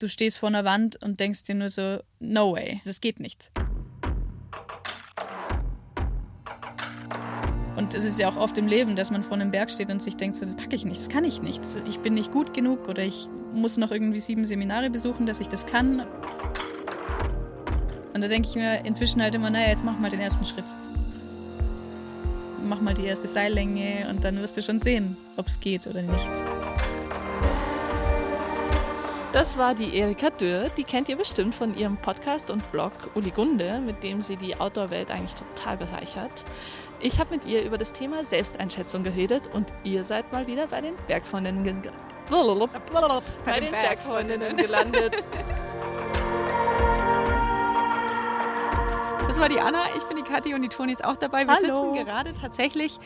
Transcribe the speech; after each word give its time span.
du 0.00 0.08
stehst 0.08 0.38
vor 0.38 0.48
einer 0.48 0.64
Wand 0.64 1.00
und 1.02 1.20
denkst 1.20 1.44
dir 1.44 1.54
nur 1.54 1.68
so, 1.68 1.98
no 2.18 2.52
way, 2.52 2.80
das 2.84 3.00
geht 3.00 3.20
nicht. 3.20 3.50
Und 7.76 7.94
es 7.94 8.04
ist 8.04 8.18
ja 8.18 8.28
auch 8.28 8.36
oft 8.36 8.58
im 8.58 8.66
Leben, 8.66 8.96
dass 8.96 9.10
man 9.10 9.22
vor 9.22 9.34
einem 9.34 9.50
Berg 9.50 9.70
steht 9.70 9.90
und 9.90 10.02
sich 10.02 10.16
denkt, 10.16 10.36
so, 10.36 10.44
das 10.44 10.56
packe 10.56 10.74
ich 10.74 10.84
nicht, 10.84 11.00
das 11.00 11.08
kann 11.08 11.24
ich 11.24 11.40
nicht. 11.40 11.62
Ich 11.88 12.00
bin 12.00 12.14
nicht 12.14 12.32
gut 12.32 12.52
genug 12.52 12.88
oder 12.88 13.02
ich 13.04 13.28
muss 13.54 13.76
noch 13.76 13.90
irgendwie 13.90 14.20
sieben 14.20 14.44
Seminare 14.44 14.90
besuchen, 14.90 15.26
dass 15.26 15.40
ich 15.40 15.48
das 15.48 15.66
kann. 15.66 16.00
Und 18.12 18.20
da 18.20 18.28
denke 18.28 18.48
ich 18.48 18.54
mir 18.54 18.84
inzwischen 18.84 19.22
halt 19.22 19.34
immer, 19.34 19.50
naja, 19.50 19.68
jetzt 19.68 19.84
mach 19.84 19.98
mal 19.98 20.10
den 20.10 20.20
ersten 20.20 20.44
Schritt. 20.44 20.64
Mach 22.68 22.80
mal 22.80 22.94
die 22.94 23.04
erste 23.04 23.28
Seillänge 23.28 24.08
und 24.10 24.24
dann 24.24 24.36
wirst 24.40 24.56
du 24.56 24.62
schon 24.62 24.80
sehen, 24.80 25.16
ob 25.36 25.46
es 25.46 25.58
geht 25.60 25.86
oder 25.86 26.02
nicht. 26.02 26.26
Das 29.32 29.56
war 29.56 29.74
die 29.74 29.96
Erika 29.96 30.30
Dürr. 30.30 30.70
Die 30.76 30.82
kennt 30.82 31.08
ihr 31.08 31.16
bestimmt 31.16 31.54
von 31.54 31.76
ihrem 31.76 31.96
Podcast 31.96 32.50
und 32.50 32.68
Blog 32.72 32.92
Uli 33.14 33.30
Gunde, 33.30 33.80
mit 33.80 34.02
dem 34.02 34.22
sie 34.22 34.36
die 34.36 34.56
Outdoor-Welt 34.58 35.12
eigentlich 35.12 35.36
total 35.36 35.76
bereichert. 35.76 36.44
Ich 36.98 37.20
habe 37.20 37.30
mit 37.36 37.44
ihr 37.44 37.62
über 37.62 37.78
das 37.78 37.92
Thema 37.92 38.24
Selbsteinschätzung 38.24 39.04
geredet 39.04 39.48
und 39.52 39.72
ihr 39.84 40.02
seid 40.02 40.32
mal 40.32 40.48
wieder 40.48 40.66
bei 40.66 40.80
den 40.80 40.94
Bergfreundinnen, 41.06 41.62
ge 41.62 41.92
bei 43.44 43.60
den 43.60 43.70
Bergfreundinnen 43.70 44.56
gelandet. 44.56 45.14
Das 49.28 49.38
war 49.38 49.48
die 49.48 49.60
Anna, 49.60 49.84
ich 49.96 50.02
bin 50.06 50.16
die 50.16 50.24
Kathi 50.24 50.54
und 50.54 50.62
die 50.62 50.68
Toni 50.68 50.90
ist 50.92 51.04
auch 51.04 51.16
dabei. 51.16 51.46
Wir 51.46 51.54
Hallo. 51.54 51.92
sitzen 51.92 52.04
gerade 52.04 52.34
tatsächlich 52.34 52.98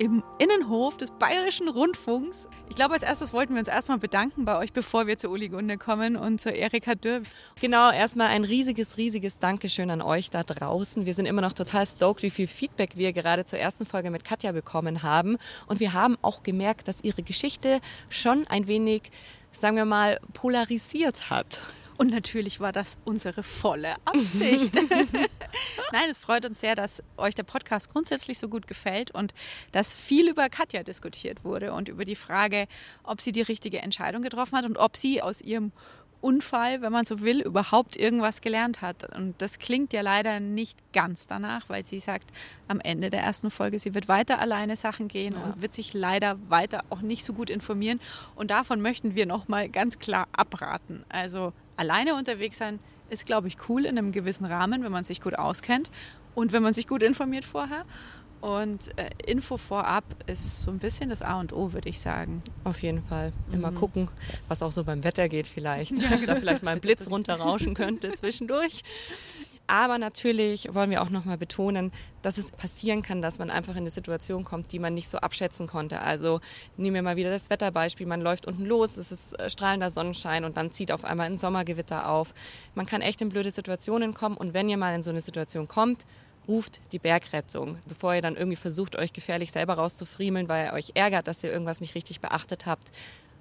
im 0.00 0.22
Innenhof 0.38 0.96
des 0.96 1.10
Bayerischen 1.10 1.68
Rundfunks. 1.68 2.48
Ich 2.70 2.74
glaube, 2.74 2.94
als 2.94 3.02
erstes 3.02 3.34
wollten 3.34 3.52
wir 3.52 3.58
uns 3.58 3.68
erstmal 3.68 3.98
bedanken 3.98 4.46
bei 4.46 4.56
euch, 4.56 4.72
bevor 4.72 5.06
wir 5.06 5.18
zur 5.18 5.30
Uli 5.30 5.50
Gunde 5.50 5.76
kommen 5.76 6.16
und 6.16 6.40
zur 6.40 6.54
Erika 6.54 6.94
Dürr. 6.94 7.22
Genau, 7.60 7.90
erstmal 7.92 8.28
ein 8.28 8.44
riesiges, 8.44 8.96
riesiges 8.96 9.38
Dankeschön 9.38 9.90
an 9.90 10.00
euch 10.00 10.30
da 10.30 10.42
draußen. 10.42 11.04
Wir 11.04 11.12
sind 11.12 11.26
immer 11.26 11.42
noch 11.42 11.52
total 11.52 11.84
stoked, 11.84 12.22
wie 12.22 12.30
viel 12.30 12.46
Feedback 12.46 12.96
wir 12.96 13.12
gerade 13.12 13.44
zur 13.44 13.58
ersten 13.58 13.84
Folge 13.84 14.10
mit 14.10 14.24
Katja 14.24 14.52
bekommen 14.52 15.02
haben. 15.02 15.36
Und 15.66 15.80
wir 15.80 15.92
haben 15.92 16.16
auch 16.22 16.42
gemerkt, 16.42 16.88
dass 16.88 17.04
ihre 17.04 17.22
Geschichte 17.22 17.82
schon 18.08 18.46
ein 18.46 18.68
wenig, 18.68 19.10
sagen 19.52 19.76
wir 19.76 19.84
mal, 19.84 20.18
polarisiert 20.32 21.28
hat. 21.28 21.60
Und 22.00 22.08
natürlich 22.08 22.60
war 22.60 22.72
das 22.72 22.96
unsere 23.04 23.42
volle 23.42 23.94
Absicht. 24.06 24.74
Nein, 25.92 26.08
es 26.10 26.16
freut 26.16 26.46
uns 26.46 26.58
sehr, 26.58 26.74
dass 26.74 27.02
euch 27.18 27.34
der 27.34 27.42
Podcast 27.42 27.92
grundsätzlich 27.92 28.38
so 28.38 28.48
gut 28.48 28.66
gefällt 28.66 29.10
und 29.10 29.34
dass 29.72 29.94
viel 29.94 30.30
über 30.30 30.48
Katja 30.48 30.82
diskutiert 30.82 31.44
wurde 31.44 31.74
und 31.74 31.90
über 31.90 32.06
die 32.06 32.14
Frage, 32.16 32.68
ob 33.02 33.20
sie 33.20 33.32
die 33.32 33.42
richtige 33.42 33.82
Entscheidung 33.82 34.22
getroffen 34.22 34.56
hat 34.56 34.64
und 34.64 34.78
ob 34.78 34.96
sie 34.96 35.20
aus 35.20 35.42
ihrem 35.42 35.72
Unfall, 36.20 36.82
wenn 36.82 36.92
man 36.92 37.06
so 37.06 37.20
will, 37.20 37.40
überhaupt 37.40 37.96
irgendwas 37.96 38.40
gelernt 38.40 38.82
hat. 38.82 39.16
Und 39.16 39.34
das 39.38 39.58
klingt 39.58 39.92
ja 39.92 40.02
leider 40.02 40.40
nicht 40.40 40.78
ganz 40.92 41.26
danach, 41.26 41.68
weil 41.68 41.84
sie 41.84 42.00
sagt 42.00 42.30
am 42.68 42.80
Ende 42.80 43.10
der 43.10 43.22
ersten 43.22 43.50
Folge, 43.50 43.78
sie 43.78 43.94
wird 43.94 44.08
weiter 44.08 44.38
alleine 44.38 44.76
Sachen 44.76 45.08
gehen 45.08 45.34
ja. 45.34 45.42
und 45.42 45.62
wird 45.62 45.74
sich 45.74 45.94
leider 45.94 46.38
weiter 46.48 46.84
auch 46.90 47.00
nicht 47.00 47.24
so 47.24 47.32
gut 47.32 47.50
informieren. 47.50 48.00
Und 48.34 48.50
davon 48.50 48.80
möchten 48.80 49.14
wir 49.14 49.26
nochmal 49.26 49.68
ganz 49.68 49.98
klar 49.98 50.28
abraten. 50.32 51.04
Also 51.08 51.52
alleine 51.76 52.14
unterwegs 52.14 52.58
sein 52.58 52.78
ist, 53.08 53.26
glaube 53.26 53.48
ich, 53.48 53.56
cool 53.68 53.84
in 53.84 53.98
einem 53.98 54.12
gewissen 54.12 54.44
Rahmen, 54.44 54.84
wenn 54.84 54.92
man 54.92 55.04
sich 55.04 55.20
gut 55.20 55.36
auskennt 55.36 55.90
und 56.34 56.52
wenn 56.52 56.62
man 56.62 56.74
sich 56.74 56.86
gut 56.86 57.02
informiert 57.02 57.44
vorher. 57.44 57.84
Und 58.40 58.96
äh, 58.98 59.10
Info 59.26 59.58
vorab 59.58 60.04
ist 60.26 60.62
so 60.62 60.70
ein 60.70 60.78
bisschen 60.78 61.10
das 61.10 61.20
A 61.20 61.38
und 61.38 61.52
O, 61.52 61.72
würde 61.72 61.88
ich 61.88 62.00
sagen. 62.00 62.42
Auf 62.64 62.82
jeden 62.82 63.02
Fall. 63.02 63.32
Immer 63.52 63.70
mhm. 63.70 63.76
gucken, 63.76 64.08
was 64.48 64.62
auch 64.62 64.72
so 64.72 64.84
beim 64.84 65.04
Wetter 65.04 65.28
geht 65.28 65.46
vielleicht. 65.46 65.92
Ja, 66.00 66.16
genau. 66.16 66.26
Da 66.26 66.36
vielleicht 66.36 66.62
mal 66.62 66.72
ein 66.72 66.80
Blitz 66.80 67.10
runterrauschen 67.10 67.74
könnte 67.74 68.12
zwischendurch. 68.16 68.82
Aber 69.66 69.98
natürlich 69.98 70.74
wollen 70.74 70.90
wir 70.90 71.00
auch 71.00 71.10
nochmal 71.10 71.38
betonen, 71.38 71.92
dass 72.22 72.38
es 72.38 72.50
passieren 72.50 73.02
kann, 73.02 73.22
dass 73.22 73.38
man 73.38 73.50
einfach 73.50 73.74
in 73.74 73.82
eine 73.82 73.90
Situation 73.90 74.42
kommt, 74.42 74.72
die 74.72 74.80
man 74.80 74.94
nicht 74.94 75.08
so 75.08 75.18
abschätzen 75.18 75.68
konnte. 75.68 76.00
Also 76.00 76.40
nehmen 76.76 76.94
wir 76.94 77.02
mal 77.02 77.14
wieder 77.14 77.30
das 77.30 77.50
Wetterbeispiel. 77.50 78.06
Man 78.06 78.20
läuft 78.20 78.48
unten 78.48 78.64
los, 78.64 78.96
es 78.96 79.12
ist 79.12 79.38
äh, 79.38 79.48
strahlender 79.48 79.90
Sonnenschein 79.90 80.44
und 80.44 80.56
dann 80.56 80.72
zieht 80.72 80.90
auf 80.90 81.04
einmal 81.04 81.26
ein 81.26 81.36
Sommergewitter 81.36 82.08
auf. 82.08 82.34
Man 82.74 82.86
kann 82.86 83.00
echt 83.00 83.20
in 83.20 83.28
blöde 83.28 83.52
Situationen 83.52 84.12
kommen 84.12 84.36
und 84.36 84.54
wenn 84.54 84.68
ihr 84.68 84.76
mal 84.76 84.94
in 84.94 85.04
so 85.04 85.10
eine 85.10 85.20
Situation 85.20 85.68
kommt, 85.68 86.04
ruft 86.48 86.80
die 86.92 86.98
Bergrettung, 86.98 87.78
bevor 87.86 88.14
ihr 88.14 88.22
dann 88.22 88.36
irgendwie 88.36 88.56
versucht, 88.56 88.96
euch 88.96 89.12
gefährlich 89.12 89.52
selber 89.52 89.74
rauszufriemeln, 89.74 90.48
weil 90.48 90.66
ihr 90.66 90.72
euch 90.72 90.92
ärgert, 90.94 91.26
dass 91.26 91.44
ihr 91.44 91.52
irgendwas 91.52 91.80
nicht 91.80 91.94
richtig 91.94 92.20
beachtet 92.20 92.66
habt. 92.66 92.90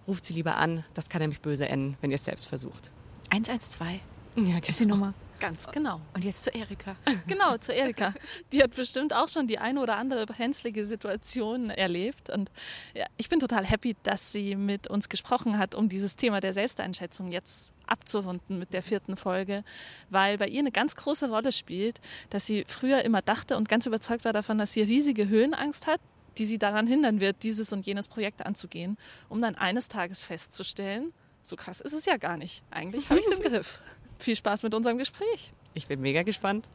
Ruft 0.08 0.26
sie 0.26 0.34
lieber 0.34 0.58
an. 0.58 0.84
Das 0.94 1.10
kann 1.10 1.22
nämlich 1.22 1.42
böse 1.42 1.68
enden, 1.68 1.98
wenn 2.02 2.12
ihr 2.12 2.16
es 2.16 2.26
selbst 2.26 2.48
versucht. 2.48 2.92
112 3.30 4.00
ja, 4.36 4.44
genau. 4.44 4.68
ist 4.68 4.80
die 4.80 4.86
Nummer. 4.86 5.14
Ganz 5.40 5.68
genau. 5.72 6.02
Und 6.14 6.26
jetzt 6.26 6.44
zu 6.44 6.52
Erika. 6.52 6.96
Genau, 7.28 7.58
zu 7.58 7.74
Erika. 7.74 8.14
Die 8.52 8.62
hat 8.62 8.76
bestimmt 8.76 9.14
auch 9.14 9.30
schon 9.30 9.48
die 9.48 9.60
eine 9.60 9.82
oder 9.82 9.98
andere 9.98 10.26
brenzlige 10.26 10.86
Situation 10.86 11.70
erlebt. 11.70 12.30
Und 12.30 12.52
ja, 12.94 13.06
ich 13.18 13.30
bin 13.30 13.40
total 13.40 13.66
happy, 13.66 13.96
dass 14.04 14.32
sie 14.32 14.56
mit 14.56 14.88
uns 14.88 15.10
gesprochen 15.10 15.58
hat, 15.58 15.76
um 15.76 15.90
dieses 15.90 16.16
Thema 16.16 16.40
der 16.40 16.54
Selbsteinschätzung 16.54 17.32
jetzt 17.32 17.72
abzurunden 17.88 18.60
mit 18.60 18.74
der 18.74 18.84
vierten 18.84 19.18
Folge, 19.18 19.64
weil 20.10 20.38
bei 20.38 20.48
ihr 20.48 20.60
eine 20.60 20.72
ganz 20.72 20.96
große 20.96 21.30
Rolle 21.30 21.52
spielt, 21.52 22.00
dass 22.30 22.46
sie 22.46 22.64
früher 22.68 23.04
immer 23.04 23.22
dachte 23.22 23.58
und 23.58 23.68
ganz 23.70 23.86
überzeugt 23.86 24.26
war 24.26 24.34
davon, 24.34 24.58
dass 24.58 24.74
sie 24.74 24.82
riesige 24.82 25.28
Höhenangst 25.28 25.88
hat, 25.88 26.00
die 26.38 26.46
sie 26.46 26.58
daran 26.58 26.88
hindern 26.88 27.20
wird, 27.20 27.44
dieses 27.44 27.74
und 27.74 27.86
jenes 27.86 28.08
Projekt 28.08 28.46
anzugehen, 28.46 28.98
um 29.28 29.42
dann 29.42 29.56
eines 29.56 29.88
Tages 29.88 30.22
festzustellen, 30.22 31.14
so 31.42 31.56
krass 31.56 31.82
ist 31.82 31.94
es 31.94 32.06
ja 32.06 32.18
gar 32.18 32.38
nicht. 32.38 32.64
Eigentlich 32.70 33.10
habe 33.10 33.20
ich 33.20 33.26
es 33.26 33.32
im 33.32 33.42
Griff. 33.44 33.80
Viel 34.20 34.36
Spaß 34.36 34.64
mit 34.64 34.74
unserem 34.76 34.98
Gespräch. 34.98 35.54
Ich 35.74 35.88
bin 35.88 36.02
mega 36.02 36.24
gespannt. 36.24 36.68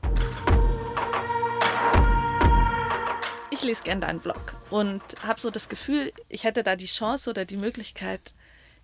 Ich 3.50 3.62
lese 3.62 3.84
gerne 3.84 4.00
deinen 4.00 4.21
Blog 4.21 4.56
und 4.71 5.03
habe 5.22 5.41
so 5.41 5.50
das 5.50 5.69
Gefühl, 5.69 6.12
ich 6.28 6.44
hätte 6.44 6.65
da 6.65 6.75
die 6.75 6.87
Chance 6.87 7.31
oder 7.31 7.44
die 7.44 7.59
Möglichkeit, 7.59 8.34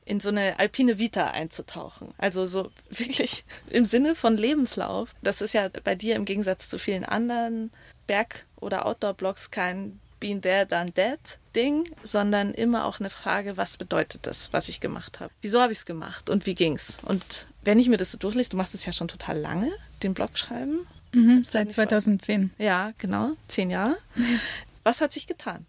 in 0.05 0.21
so 0.21 0.29
eine 0.29 0.59
alpine 0.59 0.99
Vita 0.99 1.29
einzutauchen. 1.29 2.13
Also 2.19 2.47
so 2.47 2.71
wirklich 2.91 3.45
im 3.71 3.85
Sinne 3.87 4.15
von 4.15 4.37
Lebenslauf. 4.37 5.15
Das 5.23 5.41
ist 5.41 5.55
ja 5.55 5.71
bei 5.83 5.95
dir 5.95 6.15
im 6.17 6.25
Gegensatz 6.25 6.69
zu 6.69 6.79
vielen 6.79 7.05
anderen 7.05 7.71
Berg- 8.07 8.47
oder 8.57 8.87
Outdoor-Blogs 8.87 9.51
kein 9.51 9.99
Been 10.21 10.43
There, 10.43 10.67
Done 10.67 10.93
That 10.93 11.39
Ding, 11.57 11.85
sondern 12.03 12.53
immer 12.53 12.85
auch 12.85 13.01
eine 13.01 13.11
Frage, 13.11 13.57
was 13.57 13.79
bedeutet 13.79 14.27
das, 14.27 14.53
was 14.53 14.69
ich 14.69 14.81
gemacht 14.81 15.19
habe? 15.21 15.33
Wieso 15.41 15.61
habe 15.61 15.73
ich 15.73 15.79
es 15.79 15.87
gemacht 15.87 16.29
und 16.29 16.45
wie 16.45 16.55
ging's? 16.55 17.01
Und 17.03 17.47
wenn 17.63 17.79
ich 17.79 17.89
mir 17.89 17.97
das 17.97 18.13
so 18.13 18.19
durchlese, 18.19 18.51
du 18.51 18.57
machst 18.57 18.75
es 18.75 18.85
ja 18.85 18.93
schon 18.93 19.09
total 19.09 19.39
lange, 19.39 19.71
den 20.03 20.15
Blog 20.15 20.39
schreiben. 20.39 20.87
Mhm, 21.13 21.45
seit 21.45 21.73
2010. 21.73 22.51
Ja, 22.59 22.93
genau, 22.99 23.33
zehn 23.49 23.71
Jahre. 23.71 23.97
Was 24.85 25.01
hat 25.01 25.13
sich 25.13 25.27
getan? 25.27 25.67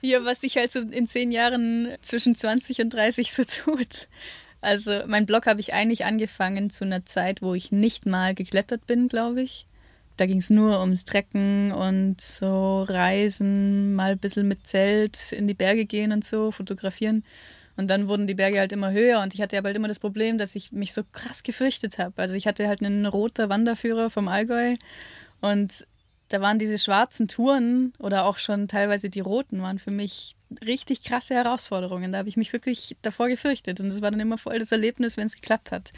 Ja, 0.00 0.24
was 0.24 0.40
sich 0.40 0.56
halt 0.56 0.72
so 0.72 0.80
in 0.80 1.06
zehn 1.06 1.30
Jahren 1.30 1.96
zwischen 2.02 2.34
20 2.34 2.80
und 2.80 2.90
30 2.90 3.32
so 3.32 3.44
tut. 3.44 4.08
Also 4.60 5.02
mein 5.06 5.26
Blog 5.26 5.46
habe 5.46 5.60
ich 5.60 5.72
eigentlich 5.72 6.04
angefangen 6.04 6.70
zu 6.70 6.84
einer 6.84 7.06
Zeit, 7.06 7.40
wo 7.40 7.54
ich 7.54 7.72
nicht 7.72 8.06
mal 8.06 8.34
geklettert 8.34 8.86
bin, 8.86 9.08
glaube 9.08 9.42
ich. 9.42 9.66
Da 10.16 10.26
ging 10.26 10.38
es 10.38 10.50
nur 10.50 10.80
ums 10.80 11.04
Trecken 11.04 11.72
und 11.72 12.20
so 12.20 12.82
Reisen, 12.82 13.94
mal 13.94 14.12
ein 14.12 14.18
bisschen 14.18 14.46
mit 14.48 14.66
Zelt 14.66 15.32
in 15.32 15.46
die 15.46 15.54
Berge 15.54 15.86
gehen 15.86 16.12
und 16.12 16.24
so, 16.24 16.50
fotografieren. 16.50 17.24
Und 17.76 17.88
dann 17.88 18.08
wurden 18.08 18.26
die 18.26 18.34
Berge 18.34 18.58
halt 18.58 18.72
immer 18.72 18.92
höher 18.92 19.20
und 19.20 19.32
ich 19.32 19.40
hatte 19.40 19.56
aber 19.56 19.68
halt 19.68 19.76
immer 19.76 19.88
das 19.88 20.00
Problem, 20.00 20.36
dass 20.36 20.54
ich 20.54 20.72
mich 20.72 20.92
so 20.92 21.02
krass 21.12 21.42
gefürchtet 21.42 21.98
habe. 21.98 22.20
Also 22.20 22.34
ich 22.34 22.46
hatte 22.46 22.68
halt 22.68 22.82
einen 22.82 23.06
roter 23.06 23.48
Wanderführer 23.48 24.10
vom 24.10 24.28
Allgäu 24.28 24.74
und 25.40 25.86
da 26.30 26.40
waren 26.40 26.58
diese 26.58 26.78
schwarzen 26.78 27.26
Touren 27.26 27.92
oder 27.98 28.24
auch 28.24 28.38
schon 28.38 28.68
teilweise 28.68 29.10
die 29.10 29.20
roten 29.20 29.62
waren 29.62 29.80
für 29.80 29.90
mich 29.90 30.36
richtig 30.64 31.02
krasse 31.02 31.34
Herausforderungen. 31.34 32.12
Da 32.12 32.18
habe 32.18 32.28
ich 32.28 32.36
mich 32.36 32.52
wirklich 32.52 32.96
davor 33.02 33.28
gefürchtet 33.28 33.80
und 33.80 33.90
das 33.90 34.00
war 34.00 34.12
dann 34.12 34.20
immer 34.20 34.38
voll 34.38 34.60
das 34.60 34.70
Erlebnis, 34.70 35.16
wenn 35.16 35.26
es 35.26 35.34
geklappt 35.34 35.72
hat. 35.72 35.92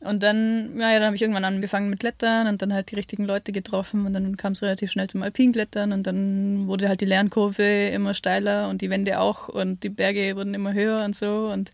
Mhm. 0.00 0.06
Und 0.08 0.22
dann, 0.22 0.78
ja, 0.78 0.94
dann 0.94 1.06
habe 1.06 1.16
ich 1.16 1.22
irgendwann 1.22 1.44
angefangen 1.44 1.90
mit 1.90 1.98
Klettern 1.98 2.46
und 2.46 2.62
dann 2.62 2.72
halt 2.72 2.92
die 2.92 2.94
richtigen 2.94 3.24
Leute 3.24 3.50
getroffen 3.50 4.06
und 4.06 4.12
dann 4.12 4.36
kam 4.36 4.52
es 4.52 4.62
relativ 4.62 4.92
schnell 4.92 5.10
zum 5.10 5.22
Alpinklettern 5.22 5.92
und 5.92 6.06
dann 6.06 6.68
wurde 6.68 6.88
halt 6.88 7.00
die 7.00 7.06
Lernkurve 7.06 7.88
immer 7.88 8.14
steiler 8.14 8.68
und 8.68 8.82
die 8.82 8.90
Wände 8.90 9.18
auch 9.18 9.48
und 9.48 9.82
die 9.82 9.88
Berge 9.88 10.36
wurden 10.36 10.54
immer 10.54 10.74
höher 10.74 11.04
und 11.04 11.16
so 11.16 11.50
und 11.52 11.72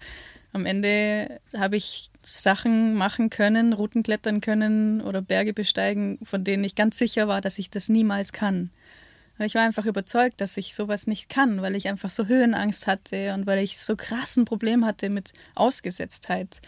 am 0.52 0.66
Ende 0.66 1.40
habe 1.56 1.76
ich 1.76 2.10
Sachen 2.22 2.94
machen 2.94 3.30
können, 3.30 3.72
Routen 3.72 4.02
klettern 4.02 4.40
können 4.40 5.00
oder 5.00 5.22
Berge 5.22 5.52
besteigen, 5.52 6.18
von 6.22 6.44
denen 6.44 6.64
ich 6.64 6.74
ganz 6.74 6.98
sicher 6.98 7.28
war, 7.28 7.40
dass 7.40 7.58
ich 7.58 7.70
das 7.70 7.88
niemals 7.88 8.32
kann. 8.32 8.70
Und 9.38 9.44
ich 9.44 9.54
war 9.54 9.62
einfach 9.62 9.86
überzeugt, 9.86 10.40
dass 10.40 10.56
ich 10.56 10.74
sowas 10.74 11.06
nicht 11.06 11.28
kann, 11.28 11.62
weil 11.62 11.76
ich 11.76 11.88
einfach 11.88 12.10
so 12.10 12.26
Höhenangst 12.26 12.86
hatte 12.86 13.34
und 13.34 13.46
weil 13.46 13.60
ich 13.60 13.78
so 13.78 13.94
krass 13.94 14.36
ein 14.36 14.46
Problem 14.46 14.84
hatte 14.84 15.10
mit 15.10 15.32
Ausgesetztheit. 15.54 16.60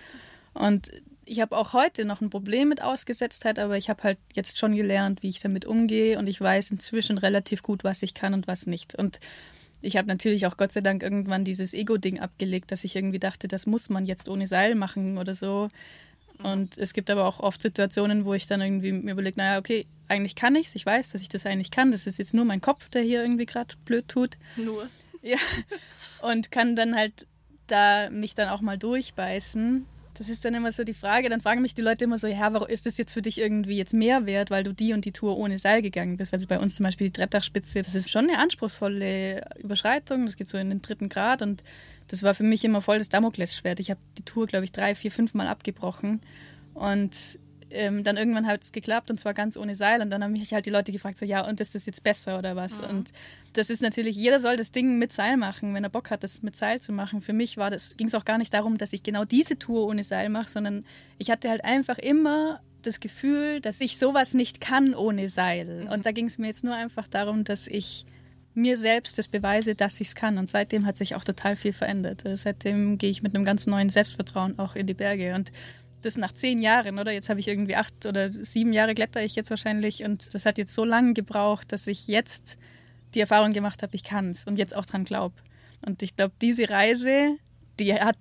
Und 0.52 0.90
ich 1.24 1.40
habe 1.40 1.56
auch 1.56 1.72
heute 1.72 2.04
noch 2.04 2.20
ein 2.20 2.30
Problem 2.30 2.68
mit 2.68 2.82
Ausgesetztheit, 2.82 3.58
aber 3.58 3.76
ich 3.76 3.88
habe 3.88 4.02
halt 4.02 4.18
jetzt 4.34 4.58
schon 4.58 4.76
gelernt, 4.76 5.22
wie 5.22 5.28
ich 5.28 5.40
damit 5.40 5.64
umgehe 5.64 6.18
und 6.18 6.28
ich 6.28 6.40
weiß 6.40 6.70
inzwischen 6.70 7.18
relativ 7.18 7.62
gut, 7.62 7.82
was 7.82 8.02
ich 8.02 8.14
kann 8.14 8.34
und 8.34 8.46
was 8.46 8.66
nicht. 8.66 8.94
Und 8.94 9.20
ich 9.82 9.96
habe 9.96 10.08
natürlich 10.08 10.46
auch 10.46 10.56
Gott 10.56 10.72
sei 10.72 10.80
Dank 10.80 11.02
irgendwann 11.02 11.44
dieses 11.44 11.74
Ego-Ding 11.74 12.20
abgelegt, 12.20 12.70
dass 12.72 12.84
ich 12.84 12.96
irgendwie 12.96 13.18
dachte, 13.18 13.48
das 13.48 13.66
muss 13.66 13.88
man 13.88 14.06
jetzt 14.06 14.28
ohne 14.28 14.46
Seil 14.46 14.74
machen 14.74 15.18
oder 15.18 15.34
so. 15.34 15.68
Und 16.42 16.78
es 16.78 16.92
gibt 16.92 17.10
aber 17.10 17.26
auch 17.26 17.40
oft 17.40 17.60
Situationen, 17.60 18.24
wo 18.24 18.34
ich 18.34 18.46
dann 18.46 18.60
irgendwie 18.60 18.92
mir 18.92 19.12
überlege, 19.12 19.38
naja, 19.38 19.58
okay, 19.58 19.86
eigentlich 20.08 20.34
kann 20.34 20.56
ich 20.56 20.68
es, 20.68 20.74
ich 20.74 20.86
weiß, 20.86 21.10
dass 21.10 21.20
ich 21.20 21.28
das 21.28 21.46
eigentlich 21.46 21.70
kann. 21.70 21.92
Das 21.92 22.06
ist 22.06 22.18
jetzt 22.18 22.34
nur 22.34 22.44
mein 22.44 22.60
Kopf, 22.60 22.88
der 22.88 23.02
hier 23.02 23.22
irgendwie 23.22 23.46
gerade 23.46 23.74
blöd 23.84 24.08
tut. 24.08 24.36
Nur. 24.56 24.86
Ja. 25.22 25.38
Und 26.22 26.50
kann 26.50 26.76
dann 26.76 26.94
halt 26.94 27.26
da 27.66 28.10
mich 28.10 28.34
dann 28.34 28.48
auch 28.48 28.62
mal 28.62 28.78
durchbeißen. 28.78 29.86
Das 30.20 30.28
ist 30.28 30.44
dann 30.44 30.52
immer 30.52 30.70
so 30.70 30.84
die 30.84 30.92
Frage, 30.92 31.30
dann 31.30 31.40
fragen 31.40 31.62
mich 31.62 31.74
die 31.74 31.80
Leute 31.80 32.04
immer 32.04 32.18
so, 32.18 32.26
ja, 32.26 32.52
warum 32.52 32.68
ist 32.68 32.84
das 32.84 32.98
jetzt 32.98 33.14
für 33.14 33.22
dich 33.22 33.40
irgendwie 33.40 33.78
jetzt 33.78 33.94
mehr 33.94 34.26
wert, 34.26 34.50
weil 34.50 34.64
du 34.64 34.74
die 34.74 34.92
und 34.92 35.06
die 35.06 35.12
Tour 35.12 35.38
ohne 35.38 35.56
Seil 35.56 35.80
gegangen 35.80 36.18
bist? 36.18 36.34
Also 36.34 36.46
bei 36.46 36.58
uns 36.58 36.76
zum 36.76 36.84
Beispiel 36.84 37.06
die 37.06 37.14
Trettachspitze, 37.14 37.80
das 37.80 37.94
ist 37.94 38.10
schon 38.10 38.28
eine 38.28 38.38
anspruchsvolle 38.38 39.42
Überschreitung, 39.60 40.26
das 40.26 40.36
geht 40.36 40.50
so 40.50 40.58
in 40.58 40.68
den 40.68 40.82
dritten 40.82 41.08
Grad 41.08 41.40
und 41.40 41.64
das 42.08 42.22
war 42.22 42.34
für 42.34 42.42
mich 42.42 42.66
immer 42.66 42.82
voll 42.82 42.98
das 42.98 43.08
Damoklesschwert. 43.08 43.80
Ich 43.80 43.90
habe 43.90 43.98
die 44.18 44.22
Tour, 44.22 44.46
glaube 44.46 44.66
ich, 44.66 44.72
drei, 44.72 44.94
vier, 44.94 45.10
fünf 45.10 45.32
Mal 45.32 45.46
abgebrochen 45.46 46.20
und 46.74 47.16
ähm, 47.70 48.02
dann 48.02 48.16
irgendwann 48.16 48.46
hat 48.46 48.62
es 48.62 48.72
geklappt 48.72 49.10
und 49.10 49.18
zwar 49.18 49.34
ganz 49.34 49.56
ohne 49.56 49.74
Seil. 49.74 50.02
Und 50.02 50.10
dann 50.10 50.22
haben 50.22 50.32
mich 50.32 50.52
halt 50.52 50.66
die 50.66 50.70
Leute 50.70 50.92
gefragt, 50.92 51.18
so 51.18 51.24
ja, 51.24 51.46
und 51.46 51.60
ist 51.60 51.74
das 51.74 51.86
jetzt 51.86 52.02
besser 52.02 52.38
oder 52.38 52.56
was? 52.56 52.80
Mhm. 52.80 52.88
Und 52.88 53.08
das 53.52 53.70
ist 53.70 53.82
natürlich, 53.82 54.16
jeder 54.16 54.38
soll 54.38 54.56
das 54.56 54.72
Ding 54.72 54.98
mit 54.98 55.12
Seil 55.12 55.36
machen, 55.36 55.74
wenn 55.74 55.84
er 55.84 55.90
Bock 55.90 56.10
hat, 56.10 56.22
das 56.22 56.42
mit 56.42 56.56
Seil 56.56 56.80
zu 56.80 56.92
machen. 56.92 57.20
Für 57.20 57.32
mich 57.32 57.56
war 57.56 57.70
das, 57.70 57.96
ging 57.96 58.06
es 58.06 58.14
auch 58.14 58.24
gar 58.24 58.38
nicht 58.38 58.54
darum, 58.54 58.78
dass 58.78 58.92
ich 58.92 59.02
genau 59.02 59.24
diese 59.24 59.58
Tour 59.58 59.86
ohne 59.86 60.04
Seil 60.04 60.28
mache, 60.28 60.50
sondern 60.50 60.84
ich 61.18 61.30
hatte 61.30 61.48
halt 61.48 61.64
einfach 61.64 61.98
immer 61.98 62.60
das 62.82 63.00
Gefühl, 63.00 63.60
dass 63.60 63.80
ich 63.80 63.98
sowas 63.98 64.34
nicht 64.34 64.60
kann 64.60 64.94
ohne 64.94 65.28
Seil. 65.28 65.88
Und 65.90 66.06
da 66.06 66.12
ging 66.12 66.26
es 66.26 66.38
mir 66.38 66.46
jetzt 66.46 66.64
nur 66.64 66.74
einfach 66.74 67.08
darum, 67.08 67.44
dass 67.44 67.66
ich 67.66 68.06
mir 68.54 68.76
selbst 68.76 69.18
das 69.18 69.28
beweise, 69.28 69.74
dass 69.74 70.00
ich 70.00 70.08
es 70.08 70.14
kann. 70.14 70.38
Und 70.38 70.50
seitdem 70.50 70.86
hat 70.86 70.96
sich 70.96 71.14
auch 71.14 71.24
total 71.24 71.56
viel 71.56 71.72
verändert. 71.72 72.22
Seitdem 72.34 72.98
gehe 72.98 73.10
ich 73.10 73.22
mit 73.22 73.34
einem 73.34 73.44
ganz 73.44 73.66
neuen 73.66 73.90
Selbstvertrauen 73.90 74.58
auch 74.58 74.74
in 74.74 74.86
die 74.86 74.94
Berge. 74.94 75.34
Und 75.34 75.52
das 76.00 76.16
nach 76.16 76.32
zehn 76.32 76.62
Jahren, 76.62 76.98
oder? 76.98 77.12
Jetzt 77.12 77.28
habe 77.28 77.40
ich 77.40 77.48
irgendwie 77.48 77.76
acht 77.76 78.06
oder 78.06 78.32
sieben 78.32 78.72
Jahre 78.72 78.94
kletter 78.94 79.22
ich 79.22 79.36
jetzt 79.36 79.50
wahrscheinlich 79.50 80.04
und 80.04 80.34
das 80.34 80.46
hat 80.46 80.58
jetzt 80.58 80.74
so 80.74 80.84
lange 80.84 81.14
gebraucht, 81.14 81.72
dass 81.72 81.86
ich 81.86 82.08
jetzt 82.08 82.58
die 83.14 83.20
Erfahrung 83.20 83.52
gemacht 83.52 83.82
habe, 83.82 83.94
ich 83.94 84.04
kann 84.04 84.30
es 84.30 84.44
und 84.46 84.56
jetzt 84.56 84.74
auch 84.74 84.86
dran 84.86 85.04
glaube. 85.04 85.34
Und 85.84 86.02
ich 86.02 86.16
glaube, 86.16 86.32
diese 86.40 86.68
Reise, 86.70 87.36
die 87.78 87.94
hat 87.94 88.16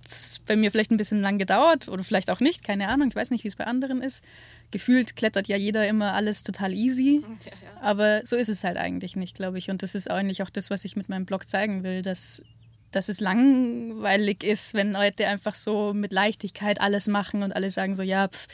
bei 0.46 0.56
mir 0.56 0.72
vielleicht 0.72 0.92
ein 0.92 0.98
bisschen 0.98 1.22
lang 1.22 1.38
gedauert 1.38 1.88
oder 1.90 2.04
vielleicht 2.04 2.30
auch 2.30 2.40
nicht, 2.40 2.64
keine 2.64 2.88
Ahnung. 2.88 3.10
Ich 3.10 3.16
weiß 3.16 3.32
nicht, 3.32 3.44
wie 3.44 3.50
es 3.50 3.56
bei 3.56 3.66
anderen 3.66 4.02
ist. 4.02 4.24
Gefühlt 4.72 5.16
klettert 5.16 5.48
ja 5.48 5.58
jeder 5.58 5.88
immer 5.88 6.14
alles 6.14 6.44
total 6.44 6.74
easy. 6.74 7.24
Ja, 7.46 7.52
ja. 7.52 7.82
Aber 7.82 8.26
so 8.26 8.36
ist 8.36 8.50
es 8.50 8.64
halt 8.64 8.78
eigentlich 8.78 9.16
nicht, 9.16 9.36
glaube 9.36 9.58
ich. 9.58 9.70
Und 9.70 9.84
das 9.84 9.96
ist 9.96 10.10
eigentlich 10.10 10.42
auch 10.44 10.50
das, 10.50 10.70
was 10.70 10.86
ich 10.86 10.96
mit 10.96 11.10
meinem 11.10 11.26
Blog 11.26 11.48
zeigen 11.48 11.84
will, 11.84 12.02
dass 12.02 12.42
dass 12.92 13.10
es 13.10 13.20
langweilig 13.20 14.44
ist, 14.44 14.74
wenn 14.74 14.92
Leute 14.92 15.28
einfach 15.28 15.56
so 15.56 15.94
mit 15.94 16.12
Leichtigkeit 16.12 16.82
alles 16.82 17.08
machen 17.08 17.44
und 17.44 17.52
alle 17.52 17.70
sagen 17.72 17.96
so, 17.96 18.04
ja, 18.04 18.28
pf, 18.28 18.48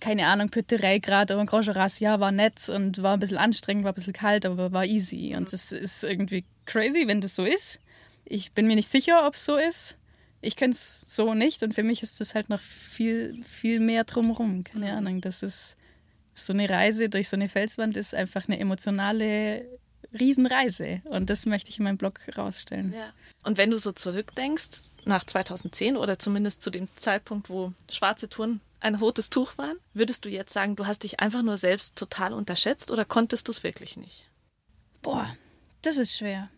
keine 0.00 0.26
Ahnung, 0.26 0.48
Pütterei 0.48 0.98
gerade, 0.98 1.34
aber 1.34 1.44
Grand 1.44 1.66
Geras, 1.66 2.00
ja, 2.00 2.20
war 2.20 2.32
nett 2.32 2.68
und 2.68 3.02
war 3.02 3.14
ein 3.14 3.20
bisschen 3.20 3.38
anstrengend, 3.38 3.84
war 3.84 3.92
ein 3.92 3.94
bisschen 3.94 4.12
kalt, 4.12 4.44
aber 4.46 4.72
war 4.72 4.84
easy. 4.84 5.34
Und 5.36 5.52
das 5.52 5.72
ist 5.72 6.04
irgendwie 6.04 6.44
crazy, 6.66 7.06
wenn 7.06 7.20
das 7.20 7.36
so 7.36 7.44
ist. 7.44 7.78
Ich 8.24 8.52
bin 8.52 8.66
mir 8.66 8.76
nicht 8.76 8.90
sicher, 8.90 9.26
ob 9.26 9.34
es 9.34 9.44
so 9.44 9.56
ist. 9.56 9.96
Ich 10.40 10.56
kenne 10.56 10.72
es 10.72 11.02
so 11.06 11.34
nicht 11.34 11.62
und 11.62 11.74
für 11.74 11.82
mich 11.82 12.02
ist 12.02 12.20
das 12.20 12.34
halt 12.34 12.50
noch 12.50 12.60
viel, 12.60 13.42
viel 13.44 13.80
mehr 13.80 14.04
drumherum. 14.04 14.64
Keine. 14.64 14.94
Ahnung, 14.94 15.20
das 15.20 15.42
ist 15.42 15.76
so 16.34 16.52
eine 16.52 16.68
Reise 16.68 17.08
durch 17.08 17.28
so 17.28 17.36
eine 17.36 17.48
Felswand 17.48 17.96
ist 17.96 18.14
einfach 18.14 18.48
eine 18.48 18.58
emotionale 18.58 19.64
Riesenreise. 20.18 21.02
Und 21.04 21.30
das 21.30 21.46
möchte 21.46 21.70
ich 21.70 21.78
in 21.78 21.84
meinem 21.84 21.98
Blog 21.98 22.20
rausstellen. 22.36 22.92
Ja. 22.92 23.12
Und 23.42 23.58
wenn 23.58 23.70
du 23.70 23.78
so 23.78 23.92
zurückdenkst, 23.92 24.82
nach 25.04 25.24
2010 25.24 25.96
oder 25.96 26.18
zumindest 26.18 26.62
zu 26.62 26.70
dem 26.70 26.88
Zeitpunkt, 26.96 27.50
wo 27.50 27.72
schwarze 27.90 28.28
Touren 28.28 28.60
ein 28.80 28.94
rotes 28.94 29.30
Tuch 29.30 29.56
waren, 29.58 29.76
würdest 29.92 30.24
du 30.24 30.28
jetzt 30.28 30.52
sagen, 30.52 30.76
du 30.76 30.86
hast 30.86 31.02
dich 31.02 31.20
einfach 31.20 31.42
nur 31.42 31.56
selbst 31.56 31.96
total 31.96 32.32
unterschätzt 32.32 32.90
oder 32.90 33.04
konntest 33.04 33.48
du 33.48 33.52
es 33.52 33.62
wirklich 33.62 33.96
nicht? 33.96 34.30
Boah, 35.02 35.36
das 35.82 35.98
ist 35.98 36.16
schwer. 36.16 36.48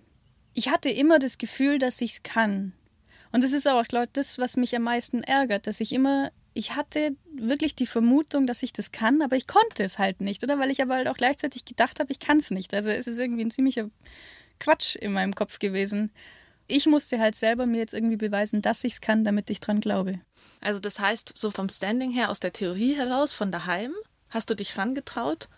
Ich 0.54 0.68
hatte 0.68 0.88
immer 0.88 1.18
das 1.18 1.38
Gefühl, 1.38 1.78
dass 1.78 2.00
ich 2.00 2.12
es 2.12 2.22
kann. 2.22 2.72
Und 3.36 3.44
das 3.44 3.52
ist 3.52 3.68
auch, 3.68 3.84
glaube 3.84 4.06
ich, 4.06 4.12
das, 4.12 4.38
was 4.38 4.56
mich 4.56 4.74
am 4.74 4.84
meisten 4.84 5.22
ärgert, 5.22 5.66
dass 5.66 5.82
ich 5.82 5.92
immer 5.92 6.30
ich 6.54 6.74
hatte 6.74 7.14
wirklich 7.34 7.74
die 7.74 7.86
Vermutung, 7.86 8.46
dass 8.46 8.62
ich 8.62 8.72
das 8.72 8.90
kann, 8.90 9.20
aber 9.20 9.36
ich 9.36 9.46
konnte 9.46 9.84
es 9.84 9.98
halt 9.98 10.22
nicht, 10.22 10.42
oder? 10.42 10.58
Weil 10.58 10.70
ich 10.70 10.80
aber 10.80 10.94
halt 10.94 11.06
auch 11.06 11.18
gleichzeitig 11.18 11.66
gedacht 11.66 12.00
habe, 12.00 12.10
ich 12.10 12.18
kann 12.18 12.38
es 12.38 12.50
nicht. 12.50 12.72
Also 12.72 12.88
es 12.88 13.06
ist 13.06 13.18
irgendwie 13.18 13.44
ein 13.44 13.50
ziemlicher 13.50 13.90
Quatsch 14.58 14.96
in 14.96 15.12
meinem 15.12 15.34
Kopf 15.34 15.58
gewesen. 15.58 16.10
Ich 16.66 16.86
musste 16.86 17.20
halt 17.20 17.34
selber 17.34 17.66
mir 17.66 17.76
jetzt 17.76 17.92
irgendwie 17.92 18.16
beweisen, 18.16 18.62
dass 18.62 18.84
ich 18.84 18.94
es 18.94 19.00
kann, 19.02 19.22
damit 19.22 19.50
ich 19.50 19.60
dran 19.60 19.82
glaube. 19.82 20.12
Also 20.62 20.80
das 20.80 20.98
heißt, 20.98 21.36
so 21.36 21.50
vom 21.50 21.68
Standing 21.68 22.10
her, 22.10 22.30
aus 22.30 22.40
der 22.40 22.54
Theorie 22.54 22.94
heraus, 22.94 23.34
von 23.34 23.52
daheim, 23.52 23.92
hast 24.30 24.48
du 24.48 24.54
dich 24.54 24.78
rangetraut 24.78 25.50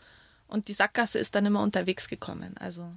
und 0.49 0.67
die 0.67 0.73
Sackgasse 0.73 1.21
ist 1.21 1.37
dann 1.37 1.47
immer 1.47 1.63
unterwegs 1.63 2.09
gekommen. 2.09 2.57
Also 2.59 2.91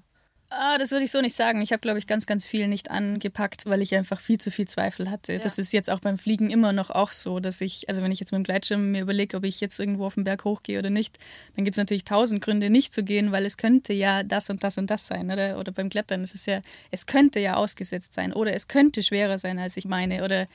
Ah, 0.53 0.77
das 0.77 0.92
würde 0.92 1.06
ich 1.06 1.12
so 1.12 1.21
nicht 1.21 1.36
sagen. 1.38 1.62
Ich 1.62 1.71
habe, 1.71 1.80
glaube 1.80 1.98
ich, 1.98 2.07
ganz, 2.07 2.25
ganz 2.25 2.45
viel 2.45 2.68
nicht 2.68 2.92
angepackt, 2.92 3.68
weil 3.68 3.81
ich 3.81 3.95
einfach 3.95 4.19
viel 4.19 4.38
zu 4.38 4.51
viel 4.51 4.68
Zweifel 4.68 5.09
hatte. 5.09 5.31
Ja. 5.31 5.39
Das 5.39 5.57
ist 5.57 5.71
jetzt 5.71 5.89
auch 5.89 6.01
beim 6.01 6.18
Fliegen 6.18 6.50
immer 6.50 6.74
noch 6.74 6.89
auch 6.89 7.13
so, 7.13 7.39
dass 7.39 7.62
ich, 7.62 7.88
also 7.88 8.03
wenn 8.03 8.12
ich 8.12 8.19
jetzt 8.19 8.33
mit 8.33 8.39
dem 8.39 8.44
Gleitschirm 8.44 8.92
mir 8.92 9.01
überlege, 9.01 9.38
ob 9.38 9.45
ich 9.45 9.62
jetzt 9.62 9.80
irgendwo 9.80 10.06
auf 10.06 10.15
den 10.15 10.25
Berg 10.25 10.44
hochgehe 10.44 10.77
oder 10.77 10.89
nicht, 10.89 11.18
dann 11.56 11.63
gibt 11.63 11.75
es 11.75 11.77
natürlich 11.77 12.03
tausend 12.03 12.42
Gründe, 12.42 12.69
nicht 12.69 12.94
zu 12.94 13.01
gehen, 13.01 13.31
weil 13.31 13.45
es 13.45 13.56
könnte 13.56 13.94
ja 13.94 14.24
das 14.24 14.50
und 14.50 14.62
das 14.62 14.77
und 14.77 14.92
das 14.92 15.07
sein, 15.07 15.31
oder? 15.31 15.57
Oder 15.57 15.71
beim 15.71 15.89
Klettern 15.89 16.21
ist 16.21 16.36
es 16.36 16.45
ja, 16.45 16.59
es 16.92 17.06
könnte 17.06 17.39
ja 17.39 17.56
ausgesetzt 17.56 18.13
sein 18.13 18.33
oder 18.33 18.54
es 18.54 18.68
könnte 18.68 19.04
schwerer 19.04 19.39
sein, 19.39 19.57
als 19.57 19.77
ich 19.77 19.86
meine, 19.86 20.21
oder 20.25 20.47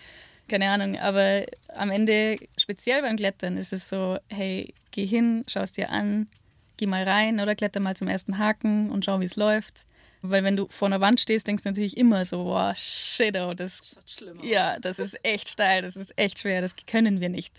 keine 0.46 0.69
Ahnung. 0.69 0.99
Aber 0.99 1.46
am 1.69 1.90
Ende, 1.90 2.38
speziell 2.58 3.00
beim 3.00 3.16
Klettern, 3.16 3.56
ist 3.56 3.72
es 3.72 3.88
so, 3.88 4.19
hey, 4.28 4.75
geh 4.90 5.06
hin, 5.06 5.44
schau 5.49 5.60
es 5.60 5.72
dir 5.72 5.88
an, 5.88 6.28
geh 6.76 6.87
mal 6.87 7.05
rein 7.05 7.40
oder 7.40 7.55
kletter 7.55 7.81
mal 7.81 7.96
zum 7.96 8.08
ersten 8.08 8.38
Haken 8.38 8.90
und 8.90 9.05
schau, 9.05 9.20
wie 9.20 9.25
es 9.25 9.37
läuft. 9.37 9.87
Weil 10.23 10.44
wenn 10.44 10.56
du 10.56 10.67
vor 10.70 10.87
einer 10.87 11.00
Wand 11.00 11.20
stehst, 11.20 11.46
denkst 11.46 11.62
du 11.62 11.69
natürlich 11.69 11.96
immer 11.96 12.25
so, 12.25 12.44
boah, 12.44 12.75
shit, 12.75 13.37
oh, 13.37 13.55
das, 13.55 13.96
ja, 14.43 14.78
das 14.81 14.99
ist 14.99 15.25
echt 15.25 15.49
steil, 15.49 15.82
das 15.82 15.96
ist 15.96 16.19
echt 16.19 16.40
schwer, 16.40 16.61
das 16.61 16.75
können 16.87 17.20
wir 17.20 17.28
nicht. 17.28 17.55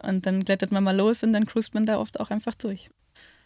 Mhm. 0.00 0.08
Und 0.08 0.26
dann 0.26 0.44
klettert 0.44 0.72
man 0.72 0.84
mal 0.84 0.96
los 0.96 1.22
und 1.22 1.32
dann 1.32 1.46
cruist 1.46 1.74
man 1.74 1.86
da 1.86 1.98
oft 1.98 2.20
auch 2.20 2.30
einfach 2.30 2.54
durch. 2.54 2.88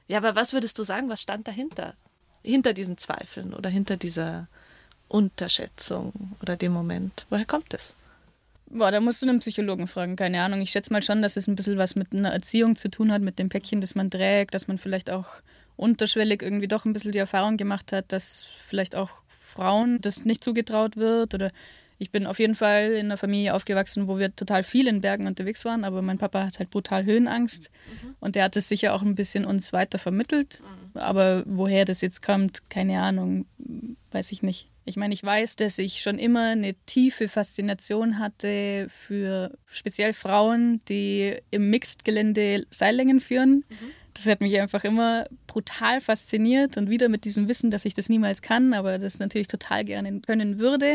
Ja, 0.09 0.19
aber 0.19 0.37
was 0.37 0.53
würdest 0.53 0.79
du 0.79 0.83
sagen, 0.83 1.09
was 1.09 1.23
stand 1.23 1.49
dahinter? 1.49 1.95
Hinter 2.43 2.73
diesen 2.73 2.97
Zweifeln 2.97 3.53
oder 3.55 3.71
hinter 3.71 3.97
dieser 3.97 4.49
Unterschätzung 5.09 6.37
oder 6.41 6.57
dem 6.57 6.73
Moment? 6.73 7.27
Woher 7.31 7.47
kommt 7.47 7.75
es? 7.75 7.97
Boah, 8.69 8.91
da 8.91 9.01
musst 9.01 9.23
du 9.23 9.29
einen 9.29 9.39
Psychologen 9.39 9.87
fragen, 9.87 10.17
keine 10.17 10.43
Ahnung. 10.43 10.61
Ich 10.61 10.71
schätze 10.71 10.93
mal 10.93 11.03
schon, 11.03 11.23
dass 11.23 11.37
es 11.37 11.47
ein 11.47 11.55
bisschen 11.55 11.79
was 11.79 11.95
mit 11.95 12.13
einer 12.13 12.31
Erziehung 12.31 12.75
zu 12.77 12.91
tun 12.91 13.13
hat, 13.13 13.23
mit 13.23 13.39
dem 13.39 13.49
Päckchen, 13.49 13.81
das 13.81 13.95
man 13.95 14.11
trägt, 14.11 14.55
dass 14.55 14.69
man 14.69 14.79
vielleicht 14.79 15.11
auch 15.11 15.27
unterschwellig 15.77 16.43
irgendwie 16.43 16.69
doch 16.69 16.85
ein 16.85 16.93
bisschen 16.93 17.13
die 17.13 17.19
Erfahrung 17.19 17.57
gemacht 17.57 17.93
hat, 17.93 18.11
dass 18.11 18.51
vielleicht 18.67 18.97
auch 18.97 19.11
Frauen 19.41 20.01
das 20.01 20.25
nicht 20.25 20.43
zugetraut 20.43 20.97
wird 20.97 21.35
oder 21.35 21.51
ich 21.99 22.11
bin 22.11 22.27
auf 22.27 22.39
jeden 22.39 22.55
Fall 22.55 22.93
in 22.93 23.07
einer 23.07 23.17
Familie 23.17 23.55
aufgewachsen, 23.55 24.07
wo 24.07 24.19
wir 24.19 24.35
total 24.35 24.63
viel 24.63 24.87
in 24.87 25.01
Bergen 25.01 25.27
unterwegs 25.27 25.65
waren, 25.65 25.85
aber 25.85 26.03
mein 26.03 26.19
Papa 26.19 26.45
hat 26.45 26.59
halt 26.59 26.71
brutal 26.71 27.07
Höhenangst 27.07 27.71
mhm. 28.03 28.17
und 28.21 28.35
der 28.35 28.45
hat 28.45 28.57
es 28.57 28.69
sicher 28.69 28.95
auch 28.95 29.03
ein 29.03 29.15
bisschen 29.15 29.47
uns 29.47 29.73
weiter 29.73 29.99
vermittelt. 29.99 30.63
Mhm. 30.63 31.01
Aber 31.01 31.43
woher 31.47 31.85
das 31.85 32.03
jetzt 32.03 32.23
kommt, 32.23 32.69
keine 32.69 33.01
Ahnung, 33.01 33.47
weiß 34.13 34.33
ich 34.33 34.43
nicht. 34.43 34.69
Ich 34.89 34.97
meine, 34.97 35.13
ich 35.13 35.25
weiß, 35.25 35.57
dass 35.57 35.79
ich 35.79 36.01
schon 36.01 36.17
immer 36.17 36.45
eine 36.45 36.75
tiefe 36.87 37.29
Faszination 37.29 38.21
hatte 38.21 38.87
für 38.89 39.59
speziell 39.67 40.13
Frauen, 40.13 40.81
die 40.89 41.37
im 41.51 41.71
Mixed-Gelände 41.71 42.67
Seillängen 42.71 43.19
führen. 43.19 43.65
Mhm. 43.69 43.91
Das 44.15 44.27
hat 44.27 44.41
mich 44.41 44.59
einfach 44.61 44.85
immer 44.85 45.27
brutal 45.49 46.01
fasziniert 46.01 46.77
und 46.77 46.89
wieder 46.89 47.09
mit 47.09 47.25
diesem 47.25 47.49
Wissen, 47.49 47.73
dass 47.73 47.85
ich 47.85 47.95
das 47.95 48.09
niemals 48.09 48.43
kann, 48.43 48.75
aber 48.75 48.99
das 48.99 49.19
natürlich 49.19 49.49
total 49.49 49.85
gerne 49.85 50.21
können 50.21 50.61
würde. 50.61 50.95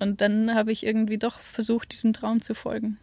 Und 0.00 0.22
dann 0.22 0.54
habe 0.54 0.72
ich 0.72 0.84
irgendwie 0.84 1.18
doch 1.18 1.40
versucht, 1.40 1.92
diesem 1.92 2.14
Traum 2.14 2.40
zu 2.40 2.54
folgen. 2.54 2.98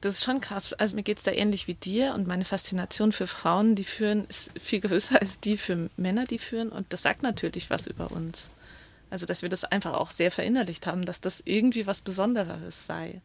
Das 0.00 0.14
ist 0.14 0.24
schon 0.24 0.40
krass. 0.40 0.72
Also 0.72 0.96
mir 0.96 1.04
geht 1.04 1.18
es 1.18 1.24
da 1.24 1.30
ähnlich 1.30 1.68
wie 1.68 1.74
dir 1.74 2.14
und 2.14 2.26
meine 2.26 2.44
Faszination 2.44 3.12
für 3.12 3.28
Frauen, 3.28 3.76
die 3.76 3.84
führen, 3.84 4.26
ist 4.28 4.52
viel 4.58 4.80
größer 4.80 5.20
als 5.20 5.38
die 5.38 5.56
für 5.56 5.88
Männer, 5.96 6.24
die 6.24 6.40
führen. 6.40 6.70
Und 6.70 6.92
das 6.92 7.02
sagt 7.02 7.22
natürlich 7.22 7.70
was 7.70 7.86
über 7.86 8.10
uns. 8.10 8.50
Also, 9.12 9.26
dass 9.26 9.42
wir 9.42 9.50
das 9.50 9.64
einfach 9.64 9.92
auch 9.92 10.10
sehr 10.10 10.30
verinnerlicht 10.30 10.86
haben, 10.86 11.04
dass 11.04 11.20
das 11.20 11.42
irgendwie 11.44 11.86
was 11.86 12.00
Besonderes 12.00 12.86
sei. 12.86 13.20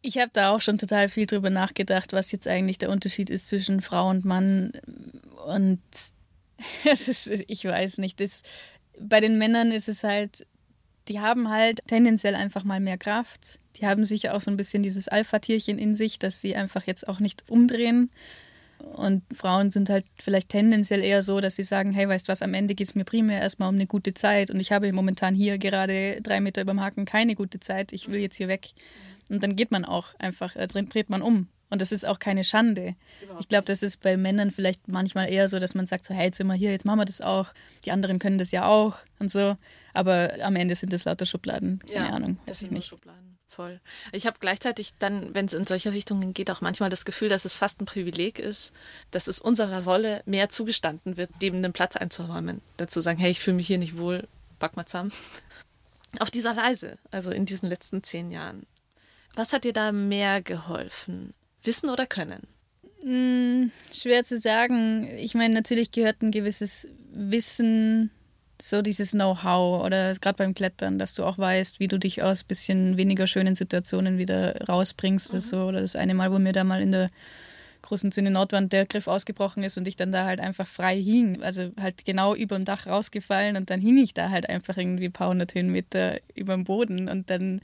Ich 0.00 0.18
habe 0.18 0.30
da 0.32 0.50
auch 0.50 0.60
schon 0.60 0.78
total 0.78 1.08
viel 1.08 1.26
drüber 1.26 1.50
nachgedacht, 1.50 2.12
was 2.12 2.30
jetzt 2.30 2.46
eigentlich 2.46 2.78
der 2.78 2.90
Unterschied 2.90 3.28
ist 3.28 3.48
zwischen 3.48 3.80
Frau 3.80 4.08
und 4.08 4.24
Mann. 4.24 4.70
Und 5.44 5.80
ist, 6.84 7.26
ich 7.26 7.64
weiß 7.64 7.98
nicht, 7.98 8.20
das, 8.20 8.44
bei 9.00 9.18
den 9.18 9.36
Männern 9.36 9.72
ist 9.72 9.88
es 9.88 10.04
halt, 10.04 10.46
die 11.08 11.18
haben 11.18 11.50
halt 11.50 11.80
tendenziell 11.88 12.36
einfach 12.36 12.62
mal 12.62 12.78
mehr 12.78 12.96
Kraft. 12.96 13.58
Die 13.78 13.86
haben 13.88 14.04
sicher 14.04 14.32
auch 14.32 14.40
so 14.40 14.52
ein 14.52 14.56
bisschen 14.56 14.84
dieses 14.84 15.08
Alpha-Tierchen 15.08 15.80
in 15.80 15.96
sich, 15.96 16.20
dass 16.20 16.40
sie 16.40 16.54
einfach 16.54 16.86
jetzt 16.86 17.08
auch 17.08 17.18
nicht 17.18 17.42
umdrehen. 17.50 18.12
Und 18.78 19.22
Frauen 19.34 19.70
sind 19.70 19.90
halt 19.90 20.06
vielleicht 20.18 20.48
tendenziell 20.48 21.02
eher 21.02 21.22
so, 21.22 21.40
dass 21.40 21.56
sie 21.56 21.62
sagen, 21.62 21.92
hey, 21.92 22.08
weißt 22.08 22.28
du 22.28 22.32
was, 22.32 22.42
am 22.42 22.54
Ende 22.54 22.74
geht 22.74 22.88
es 22.88 22.94
mir 22.94 23.04
primär 23.04 23.40
erstmal 23.40 23.68
um 23.68 23.74
eine 23.74 23.86
gute 23.86 24.14
Zeit 24.14 24.50
und 24.50 24.60
ich 24.60 24.72
habe 24.72 24.90
momentan 24.92 25.34
hier 25.34 25.58
gerade 25.58 26.20
drei 26.22 26.40
Meter 26.40 26.62
über 26.62 26.72
dem 26.72 26.80
Haken 26.80 27.04
keine 27.04 27.34
gute 27.34 27.60
Zeit, 27.60 27.92
ich 27.92 28.08
will 28.08 28.20
jetzt 28.20 28.36
hier 28.36 28.48
weg. 28.48 28.70
Und 29.28 29.42
dann 29.42 29.56
geht 29.56 29.70
man 29.70 29.84
auch 29.84 30.14
einfach, 30.18 30.56
äh, 30.56 30.66
dreht 30.66 31.10
man 31.10 31.20
um. 31.20 31.48
Und 31.68 31.80
das 31.80 31.90
ist 31.90 32.06
auch 32.06 32.20
keine 32.20 32.44
Schande. 32.44 32.94
Überhaupt 33.22 33.42
ich 33.42 33.48
glaube, 33.48 33.64
das 33.64 33.82
ist 33.82 34.00
bei 34.00 34.16
Männern 34.16 34.52
vielleicht 34.52 34.86
manchmal 34.86 35.28
eher 35.28 35.48
so, 35.48 35.58
dass 35.58 35.74
man 35.74 35.86
sagt, 35.86 36.06
so, 36.06 36.14
hey, 36.14 36.26
jetzt 36.26 36.36
sind 36.36 36.46
wir 36.46 36.54
hier, 36.54 36.70
jetzt 36.70 36.84
machen 36.84 37.00
wir 37.00 37.04
das 37.06 37.20
auch. 37.20 37.52
Die 37.84 37.90
anderen 37.90 38.20
können 38.20 38.38
das 38.38 38.52
ja 38.52 38.68
auch 38.68 38.98
und 39.18 39.32
so. 39.32 39.56
Aber 39.92 40.32
am 40.42 40.54
Ende 40.54 40.76
sind 40.76 40.92
das 40.92 41.04
lauter 41.04 41.26
Schubladen. 41.26 41.80
Keine 41.80 42.06
ja, 42.06 42.12
Ahnung. 42.12 42.38
Das 42.46 42.60
sind 42.60 42.70
nicht. 42.70 42.86
Schubladen 42.86 43.35
voll. 43.56 43.80
Ich 44.12 44.26
habe 44.26 44.36
gleichzeitig 44.38 44.92
dann, 44.98 45.34
wenn 45.34 45.46
es 45.46 45.54
in 45.54 45.64
solche 45.64 45.92
Richtungen 45.92 46.34
geht, 46.34 46.50
auch 46.50 46.60
manchmal 46.60 46.90
das 46.90 47.06
Gefühl, 47.06 47.30
dass 47.30 47.46
es 47.46 47.54
fast 47.54 47.80
ein 47.80 47.86
Privileg 47.86 48.38
ist, 48.38 48.72
dass 49.10 49.28
es 49.28 49.40
unserer 49.40 49.84
Rolle 49.84 50.22
mehr 50.26 50.50
zugestanden 50.50 51.16
wird, 51.16 51.30
dem 51.40 51.56
einen 51.56 51.72
Platz 51.72 51.96
einzuräumen. 51.96 52.60
Dazu 52.76 53.00
sagen, 53.00 53.18
hey, 53.18 53.30
ich 53.30 53.40
fühle 53.40 53.56
mich 53.56 53.66
hier 53.66 53.78
nicht 53.78 53.96
wohl, 53.96 54.28
pack 54.58 54.76
mal 54.76 54.84
zusammen. 54.84 55.12
Auf 56.20 56.30
dieser 56.30 56.56
Reise, 56.56 56.98
also 57.10 57.30
in 57.30 57.46
diesen 57.46 57.68
letzten 57.68 58.02
zehn 58.02 58.30
Jahren. 58.30 58.66
Was 59.34 59.52
hat 59.52 59.64
dir 59.64 59.72
da 59.72 59.90
mehr 59.90 60.42
geholfen? 60.42 61.32
Wissen 61.62 61.90
oder 61.90 62.06
Können? 62.06 62.46
Hm, 63.02 63.70
schwer 63.92 64.24
zu 64.24 64.38
sagen. 64.38 65.08
Ich 65.18 65.34
meine, 65.34 65.54
natürlich 65.54 65.90
gehört 65.90 66.22
ein 66.22 66.30
gewisses 66.30 66.88
Wissen 67.10 68.10
so 68.60 68.82
dieses 68.82 69.12
Know-how 69.12 69.84
oder 69.84 70.12
gerade 70.14 70.38
beim 70.38 70.54
Klettern, 70.54 70.98
dass 70.98 71.14
du 71.14 71.24
auch 71.24 71.38
weißt, 71.38 71.80
wie 71.80 71.88
du 71.88 71.98
dich 71.98 72.22
aus 72.22 72.44
bisschen 72.44 72.96
weniger 72.96 73.26
schönen 73.26 73.54
Situationen 73.54 74.18
wieder 74.18 74.66
rausbringst. 74.66 75.30
Mhm. 75.30 75.34
Also, 75.34 75.64
oder 75.64 75.80
das 75.80 75.96
eine 75.96 76.14
Mal, 76.14 76.32
wo 76.32 76.38
mir 76.38 76.52
da 76.52 76.64
mal 76.64 76.80
in 76.80 76.92
der 76.92 77.10
großen 77.82 78.12
Zinne 78.12 78.30
Nordwand 78.30 78.72
der 78.72 78.86
Griff 78.86 79.06
ausgebrochen 79.06 79.62
ist 79.62 79.78
und 79.78 79.86
ich 79.86 79.96
dann 79.96 80.12
da 80.12 80.24
halt 80.24 80.40
einfach 80.40 80.66
frei 80.66 81.00
hing. 81.00 81.42
Also 81.42 81.70
halt 81.80 82.04
genau 82.04 82.34
über 82.34 82.56
dem 82.56 82.64
Dach 82.64 82.86
rausgefallen 82.86 83.56
und 83.56 83.70
dann 83.70 83.80
hing 83.80 83.98
ich 83.98 84.12
da 84.12 84.30
halt 84.30 84.48
einfach 84.48 84.76
irgendwie 84.76 85.06
ein 85.06 85.12
paar 85.12 85.28
hundert 85.28 85.54
Höhenmeter 85.54 86.18
über 86.34 86.54
dem 86.54 86.64
Boden 86.64 87.08
und 87.08 87.30
dann 87.30 87.60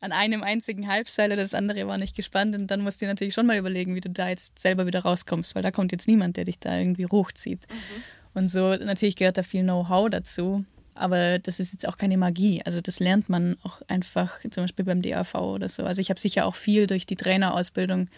an 0.00 0.12
einem 0.12 0.42
einzigen 0.42 0.88
Halbseil, 0.88 1.36
das 1.36 1.54
andere 1.54 1.86
war 1.86 1.98
nicht 1.98 2.16
gespannt 2.16 2.56
und 2.56 2.68
dann 2.68 2.80
musst 2.80 3.00
du 3.00 3.04
dir 3.04 3.10
natürlich 3.10 3.34
schon 3.34 3.46
mal 3.46 3.58
überlegen, 3.58 3.94
wie 3.94 4.00
du 4.00 4.08
da 4.08 4.28
jetzt 4.28 4.58
selber 4.58 4.86
wieder 4.86 5.00
rauskommst, 5.00 5.54
weil 5.54 5.62
da 5.62 5.70
kommt 5.70 5.92
jetzt 5.92 6.08
niemand, 6.08 6.36
der 6.36 6.46
dich 6.46 6.58
da 6.58 6.76
irgendwie 6.76 7.06
hochzieht. 7.06 7.60
Mhm. 7.68 8.02
Und 8.34 8.48
so, 8.48 8.76
natürlich 8.76 9.16
gehört 9.16 9.38
da 9.38 9.42
viel 9.42 9.62
Know-how 9.62 10.08
dazu. 10.10 10.64
Aber 10.94 11.38
das 11.38 11.60
ist 11.60 11.72
jetzt 11.72 11.88
auch 11.88 11.96
keine 11.96 12.18
Magie. 12.18 12.62
Also 12.64 12.80
das 12.80 13.00
lernt 13.00 13.28
man 13.28 13.56
auch 13.62 13.80
einfach, 13.88 14.38
zum 14.50 14.64
Beispiel 14.64 14.84
beim 14.84 15.02
DAV 15.02 15.34
oder 15.34 15.68
so. 15.68 15.84
Also 15.84 16.00
ich 16.00 16.10
habe 16.10 16.20
sicher 16.20 16.44
auch 16.44 16.54
viel 16.54 16.86
durch 16.86 17.06
die 17.06 17.16
Trainerausbildung 17.16 18.08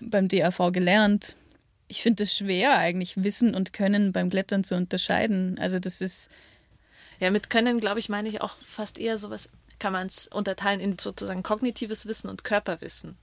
beim 0.00 0.28
DAV 0.28 0.72
gelernt. 0.72 1.36
Ich 1.88 2.02
finde 2.02 2.24
es 2.24 2.36
schwer, 2.36 2.76
eigentlich 2.78 3.22
Wissen 3.22 3.54
und 3.54 3.72
Können 3.72 4.12
beim 4.12 4.30
Klettern 4.30 4.64
zu 4.64 4.74
unterscheiden. 4.74 5.58
Also 5.60 5.78
das 5.78 6.00
ist. 6.00 6.28
Ja, 7.20 7.30
mit 7.30 7.48
Können, 7.48 7.80
glaube 7.80 8.00
ich, 8.00 8.08
meine 8.08 8.28
ich 8.28 8.40
auch 8.40 8.56
fast 8.60 8.98
eher 8.98 9.18
sowas, 9.18 9.48
kann 9.78 9.92
man 9.92 10.08
es 10.08 10.26
unterteilen 10.26 10.80
in 10.80 10.98
sozusagen 10.98 11.42
kognitives 11.42 12.06
Wissen 12.06 12.28
und 12.28 12.44
Körperwissen. 12.44 13.16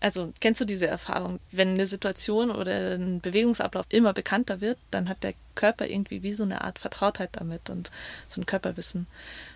Also 0.00 0.32
kennst 0.40 0.60
du 0.60 0.64
diese 0.64 0.86
Erfahrung? 0.86 1.40
Wenn 1.50 1.70
eine 1.70 1.86
Situation 1.86 2.50
oder 2.50 2.94
ein 2.94 3.20
Bewegungsablauf 3.20 3.86
immer 3.88 4.12
bekannter 4.12 4.60
wird, 4.60 4.78
dann 4.90 5.08
hat 5.08 5.24
der 5.24 5.34
Körper 5.54 5.86
irgendwie 5.86 6.22
wie 6.22 6.32
so 6.32 6.44
eine 6.44 6.62
Art 6.62 6.78
Vertrautheit 6.78 7.30
damit 7.32 7.68
und 7.68 7.90
so 8.28 8.40
ein 8.40 8.46
Körperwissen. 8.46 9.06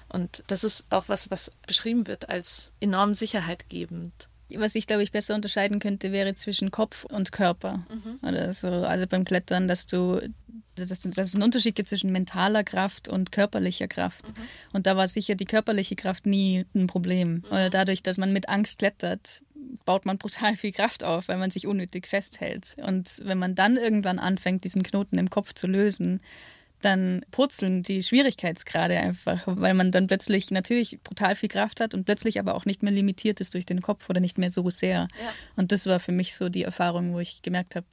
Und 0.09 0.43
das 0.49 0.65
ist 0.65 0.85
auch 0.91 1.05
was, 1.09 1.31
was 1.31 1.53
beschrieben 1.67 2.07
wird 2.07 2.29
als 2.29 2.71
enorm 2.81 3.15
sicherheitgebend. 3.15 4.13
Was 4.55 4.75
ich, 4.75 4.87
glaube 4.87 5.03
ich, 5.03 5.13
besser 5.13 5.35
unterscheiden 5.35 5.79
könnte, 5.79 6.13
wäre 6.13 6.35
zwischen 6.35 6.71
Kopf 6.71 7.05
und 7.05 7.33
Körper. 7.33 7.87
Mhm. 7.89 8.19
Oder 8.27 8.53
so. 8.53 8.69
Also 8.69 9.07
beim 9.07 9.25
Klettern, 9.25 9.69
dass 9.69 9.87
du 9.87 10.21
dass, 10.75 10.89
dass 11.01 11.05
es 11.05 11.35
einen 11.35 11.43
Unterschied 11.43 11.75
gibt 11.75 11.89
zwischen 11.89 12.13
mentaler 12.13 12.65
Kraft 12.65 13.09
und 13.09 13.31
körperlicher 13.31 13.89
Kraft. 13.89 14.27
Mhm. 14.27 14.43
Und 14.73 14.87
da 14.87 14.97
war 14.97 15.07
sicher 15.07 15.35
die 15.35 15.45
körperliche 15.45 15.97
Kraft 15.97 16.27
nie 16.27 16.65
ein 16.75 16.87
Problem. 16.87 17.45
Mhm. 17.51 17.71
Dadurch, 17.71 18.03
dass 18.03 18.19
man 18.19 18.33
mit 18.33 18.49
Angst 18.49 18.79
klettert, 18.79 19.43
baut 19.85 20.07
man 20.07 20.19
brutal 20.19 20.57
viel 20.57 20.73
Kraft 20.73 21.05
auf, 21.05 21.29
weil 21.29 21.39
man 21.39 21.51
sich 21.51 21.67
unnötig 21.67 22.07
festhält. 22.07 22.77
Und 22.77 23.21
wenn 23.25 23.39
man 23.39 23.55
dann 23.55 23.77
irgendwann 23.77 24.19
anfängt, 24.19 24.65
diesen 24.65 24.83
Knoten 24.83 25.19
im 25.19 25.31
Kopf 25.31 25.55
zu 25.55 25.67
lösen, 25.67 26.21
dann 26.81 27.25
purzeln 27.31 27.83
die 27.83 28.03
Schwierigkeitsgrade 28.03 28.97
einfach, 28.99 29.43
weil 29.47 29.75
man 29.75 29.93
dann 29.93 30.09
plötzlich 30.09 30.51
natürlich 30.51 31.01
brutal 31.03 31.37
viel 31.37 31.49
Kraft 31.49 31.81
hat 31.81 31.95
und 31.95 32.05
plötzlich 32.05 32.39
aber 32.39 32.55
auch 32.55 32.65
nicht 32.65 32.83
mehr 32.83 32.93
limitiert 32.93 33.41
ist 33.41 33.55
durch 33.55 33.67
den 33.67 33.83
Kopf 33.83 34.11
oder 34.11 34.21
nicht 34.21 34.39
mehr 34.39 34.51
so 34.51 34.69
sehr. 34.69 35.09
Ja. 35.21 35.33
Und 35.57 35.73
das 35.73 35.87
war 35.87 36.01
für 36.01 36.13
mich 36.13 36.35
so 36.35 36.49
die 36.49 36.65
Erfahrung, 36.65 37.15
wo 37.15 37.21
ich 37.21 37.43
gemerkt 37.43 37.77
habe, 37.77 37.87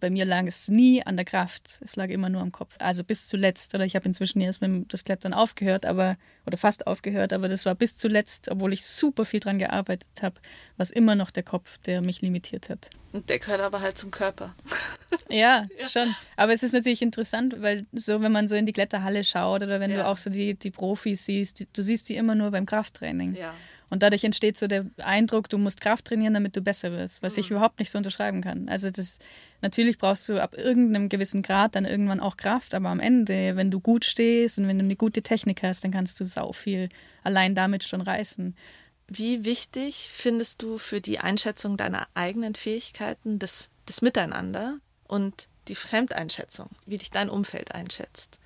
bei 0.00 0.10
mir 0.10 0.24
lag 0.24 0.46
es 0.46 0.68
nie 0.68 1.04
an 1.04 1.16
der 1.16 1.24
Kraft. 1.24 1.78
Es 1.80 1.96
lag 1.96 2.08
immer 2.08 2.28
nur 2.28 2.40
am 2.40 2.52
Kopf. 2.52 2.74
Also 2.78 3.04
bis 3.04 3.28
zuletzt. 3.28 3.74
Oder 3.74 3.84
ich 3.84 3.94
habe 3.94 4.06
inzwischen 4.06 4.40
erst 4.40 4.62
mit 4.62 4.92
das 4.92 5.04
Klettern 5.04 5.32
aufgehört, 5.32 5.86
aber 5.86 6.16
oder 6.46 6.56
fast 6.56 6.86
aufgehört, 6.86 7.32
aber 7.32 7.48
das 7.48 7.66
war 7.66 7.74
bis 7.74 7.96
zuletzt, 7.96 8.50
obwohl 8.50 8.72
ich 8.72 8.84
super 8.84 9.24
viel 9.24 9.40
dran 9.40 9.58
gearbeitet 9.58 10.08
habe, 10.22 10.36
was 10.76 10.90
immer 10.90 11.14
noch 11.14 11.30
der 11.30 11.42
Kopf, 11.42 11.78
der 11.78 12.00
mich 12.00 12.22
limitiert 12.22 12.68
hat. 12.68 12.88
Und 13.12 13.28
der 13.28 13.38
gehört 13.38 13.60
aber 13.60 13.80
halt 13.80 13.98
zum 13.98 14.10
Körper. 14.10 14.54
ja, 15.28 15.66
ja, 15.78 15.88
schon. 15.88 16.14
Aber 16.36 16.52
es 16.52 16.62
ist 16.62 16.72
natürlich 16.72 17.02
interessant, 17.02 17.56
weil 17.58 17.86
so, 17.92 18.20
wenn 18.22 18.32
man 18.32 18.48
so 18.48 18.54
in 18.54 18.66
die 18.66 18.72
Kletterhalle 18.72 19.22
schaut 19.24 19.62
oder 19.62 19.80
wenn 19.80 19.90
ja. 19.90 19.98
du 19.98 20.06
auch 20.06 20.16
so 20.16 20.30
die, 20.30 20.54
die 20.54 20.70
Profis 20.70 21.24
siehst, 21.24 21.60
die, 21.60 21.66
du 21.72 21.82
siehst 21.82 22.06
sie 22.06 22.16
immer 22.16 22.34
nur 22.34 22.50
beim 22.50 22.66
Krafttraining. 22.66 23.34
Ja. 23.34 23.54
Und 23.90 24.04
dadurch 24.04 24.22
entsteht 24.22 24.56
so 24.56 24.68
der 24.68 24.86
Eindruck, 24.98 25.48
du 25.48 25.58
musst 25.58 25.80
Kraft 25.80 26.06
trainieren, 26.06 26.32
damit 26.32 26.56
du 26.56 26.62
besser 26.62 26.92
wirst, 26.92 27.22
was 27.22 27.34
mhm. 27.34 27.40
ich 27.40 27.50
überhaupt 27.50 27.80
nicht 27.80 27.90
so 27.90 27.98
unterschreiben 27.98 28.40
kann. 28.40 28.68
Also 28.68 28.90
das 28.90 29.18
natürlich 29.60 29.98
brauchst 29.98 30.28
du 30.28 30.40
ab 30.40 30.56
irgendeinem 30.56 31.08
gewissen 31.08 31.42
Grad 31.42 31.74
dann 31.74 31.84
irgendwann 31.84 32.20
auch 32.20 32.36
Kraft, 32.36 32.74
aber 32.74 32.88
am 32.88 33.00
Ende, 33.00 33.56
wenn 33.56 33.70
du 33.70 33.80
gut 33.80 34.04
stehst 34.04 34.58
und 34.58 34.68
wenn 34.68 34.78
du 34.78 34.84
eine 34.84 34.96
gute 34.96 35.22
Technik 35.22 35.62
hast, 35.64 35.82
dann 35.82 35.90
kannst 35.90 36.20
du 36.20 36.24
sau 36.24 36.52
viel 36.52 36.88
allein 37.24 37.56
damit 37.56 37.82
schon 37.82 38.00
reißen. 38.00 38.54
Wie 39.08 39.44
wichtig 39.44 40.08
findest 40.12 40.62
du 40.62 40.78
für 40.78 41.00
die 41.00 41.18
Einschätzung 41.18 41.76
deiner 41.76 42.06
eigenen 42.14 42.54
Fähigkeiten 42.54 43.40
das, 43.40 43.70
das 43.86 44.02
Miteinander 44.02 44.78
und 45.08 45.48
die 45.66 45.74
Fremdeinschätzung, 45.74 46.70
wie 46.86 46.98
dich 46.98 47.10
dein 47.10 47.28
Umfeld 47.28 47.74
einschätzt? 47.74 48.38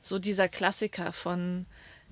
So 0.00 0.20
dieser 0.20 0.48
Klassiker 0.48 1.12
von 1.12 1.66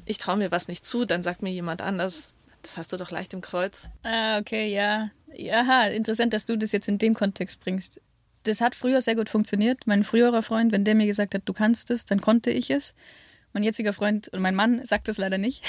ich 0.06 0.18
traue 0.18 0.36
mir 0.36 0.50
was 0.50 0.68
nicht 0.68 0.84
zu, 0.84 1.04
dann 1.04 1.22
sagt 1.22 1.42
mir 1.42 1.50
jemand 1.50 1.82
anders, 1.82 2.33
das 2.64 2.78
hast 2.78 2.92
du 2.92 2.96
doch 2.96 3.10
leicht 3.10 3.32
im 3.34 3.40
Kreuz. 3.40 3.90
Ah, 4.02 4.38
okay, 4.38 4.72
ja. 4.72 5.10
Aha, 5.52 5.88
interessant, 5.88 6.32
dass 6.32 6.46
du 6.46 6.56
das 6.56 6.72
jetzt 6.72 6.88
in 6.88 6.98
dem 6.98 7.14
Kontext 7.14 7.60
bringst. 7.60 8.00
Das 8.44 8.60
hat 8.60 8.74
früher 8.74 9.00
sehr 9.00 9.16
gut 9.16 9.28
funktioniert. 9.28 9.86
Mein 9.86 10.04
früherer 10.04 10.42
Freund, 10.42 10.72
wenn 10.72 10.84
der 10.84 10.94
mir 10.94 11.06
gesagt 11.06 11.34
hat, 11.34 11.42
du 11.44 11.52
kannst 11.52 11.90
es, 11.90 12.04
dann 12.04 12.20
konnte 12.20 12.50
ich 12.50 12.70
es. 12.70 12.94
Mein 13.52 13.62
jetziger 13.62 13.92
Freund 13.92 14.28
und 14.28 14.40
mein 14.40 14.54
Mann 14.54 14.84
sagt 14.84 15.08
das 15.08 15.18
leider 15.18 15.38
nicht. 15.38 15.64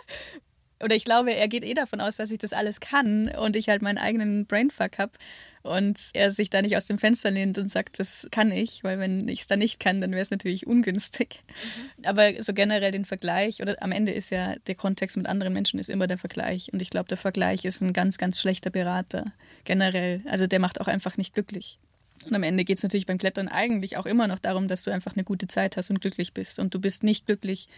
Oder 0.82 0.94
ich 0.94 1.04
glaube, 1.04 1.34
er 1.34 1.48
geht 1.48 1.64
eh 1.64 1.74
davon 1.74 2.00
aus, 2.00 2.16
dass 2.16 2.30
ich 2.30 2.38
das 2.38 2.52
alles 2.52 2.80
kann 2.80 3.28
und 3.28 3.56
ich 3.56 3.68
halt 3.68 3.82
meinen 3.82 3.98
eigenen 3.98 4.46
Brainfuck 4.46 4.98
habe 4.98 5.12
und 5.62 5.98
er 6.14 6.30
sich 6.30 6.50
da 6.50 6.62
nicht 6.62 6.76
aus 6.76 6.86
dem 6.86 6.98
Fenster 6.98 7.30
lehnt 7.30 7.58
und 7.58 7.70
sagt, 7.70 7.98
das 7.98 8.28
kann 8.30 8.52
ich, 8.52 8.84
weil 8.84 8.98
wenn 8.98 9.28
ich 9.28 9.40
es 9.40 9.46
da 9.46 9.56
nicht 9.56 9.80
kann, 9.80 10.00
dann 10.00 10.12
wäre 10.12 10.22
es 10.22 10.30
natürlich 10.30 10.66
ungünstig. 10.66 11.40
Mhm. 11.48 12.04
Aber 12.04 12.42
so 12.42 12.52
generell 12.52 12.92
den 12.92 13.04
Vergleich 13.04 13.60
oder 13.62 13.82
am 13.82 13.92
Ende 13.92 14.12
ist 14.12 14.30
ja 14.30 14.56
der 14.66 14.74
Kontext 14.74 15.16
mit 15.16 15.26
anderen 15.26 15.52
Menschen 15.52 15.78
ist 15.78 15.90
immer 15.90 16.06
der 16.06 16.18
Vergleich 16.18 16.72
und 16.72 16.82
ich 16.82 16.90
glaube, 16.90 17.08
der 17.08 17.18
Vergleich 17.18 17.64
ist 17.64 17.80
ein 17.80 17.92
ganz, 17.92 18.18
ganz 18.18 18.40
schlechter 18.40 18.70
Berater 18.70 19.24
generell. 19.64 20.22
Also 20.26 20.46
der 20.46 20.60
macht 20.60 20.80
auch 20.80 20.88
einfach 20.88 21.16
nicht 21.16 21.34
glücklich. 21.34 21.78
Und 22.26 22.34
am 22.34 22.42
Ende 22.42 22.64
geht 22.64 22.78
es 22.78 22.82
natürlich 22.82 23.06
beim 23.06 23.18
Klettern 23.18 23.48
eigentlich 23.48 23.96
auch 23.96 24.06
immer 24.06 24.26
noch 24.26 24.38
darum, 24.38 24.68
dass 24.68 24.82
du 24.82 24.90
einfach 24.90 25.14
eine 25.14 25.24
gute 25.24 25.46
Zeit 25.46 25.76
hast 25.76 25.90
und 25.90 26.00
glücklich 26.00 26.34
bist. 26.34 26.58
Und 26.58 26.74
du 26.74 26.80
bist 26.80 27.02
nicht 27.02 27.26
glücklich, 27.26 27.68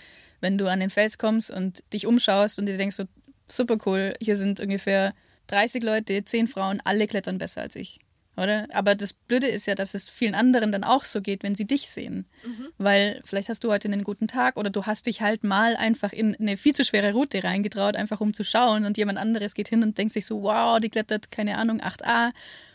wenn 0.40 0.56
du 0.56 0.66
an 0.66 0.80
den 0.80 0.90
Fels 0.90 1.18
kommst 1.18 1.50
und 1.50 1.82
dich 1.92 2.06
umschaust 2.06 2.58
und 2.58 2.66
dir 2.66 2.78
denkst, 2.78 2.96
so, 2.96 3.04
super 3.46 3.76
cool, 3.84 4.14
hier 4.20 4.36
sind 4.36 4.60
ungefähr 4.60 5.14
30 5.50 5.82
Leute, 5.82 6.24
10 6.24 6.48
Frauen, 6.48 6.80
alle 6.84 7.06
klettern 7.06 7.38
besser 7.38 7.62
als 7.62 7.76
ich. 7.76 7.98
Oder? 8.36 8.68
Aber 8.72 8.94
das 8.94 9.12
Blöde 9.12 9.48
ist 9.48 9.66
ja, 9.66 9.74
dass 9.74 9.94
es 9.94 10.08
vielen 10.08 10.34
anderen 10.34 10.72
dann 10.72 10.84
auch 10.84 11.04
so 11.04 11.20
geht, 11.20 11.42
wenn 11.42 11.54
sie 11.54 11.66
dich 11.66 11.90
sehen. 11.90 12.26
Mhm. 12.44 12.68
Weil 12.78 13.20
vielleicht 13.24 13.48
hast 13.48 13.64
du 13.64 13.70
heute 13.70 13.88
einen 13.88 14.04
guten 14.04 14.28
Tag 14.28 14.56
oder 14.56 14.70
du 14.70 14.86
hast 14.86 15.06
dich 15.06 15.20
halt 15.20 15.44
mal 15.44 15.76
einfach 15.76 16.12
in 16.12 16.36
eine 16.36 16.56
viel 16.56 16.74
zu 16.74 16.84
schwere 16.84 17.12
Route 17.12 17.44
reingetraut, 17.44 17.96
einfach 17.96 18.20
um 18.20 18.32
zu 18.32 18.44
schauen 18.44 18.84
und 18.84 18.96
jemand 18.96 19.18
anderes 19.18 19.54
geht 19.54 19.68
hin 19.68 19.82
und 19.82 19.98
denkt 19.98 20.12
sich 20.12 20.26
so, 20.26 20.42
wow, 20.42 20.80
die 20.80 20.88
klettert, 20.88 21.30
keine 21.30 21.58
Ahnung, 21.58 21.80
8a 21.80 22.30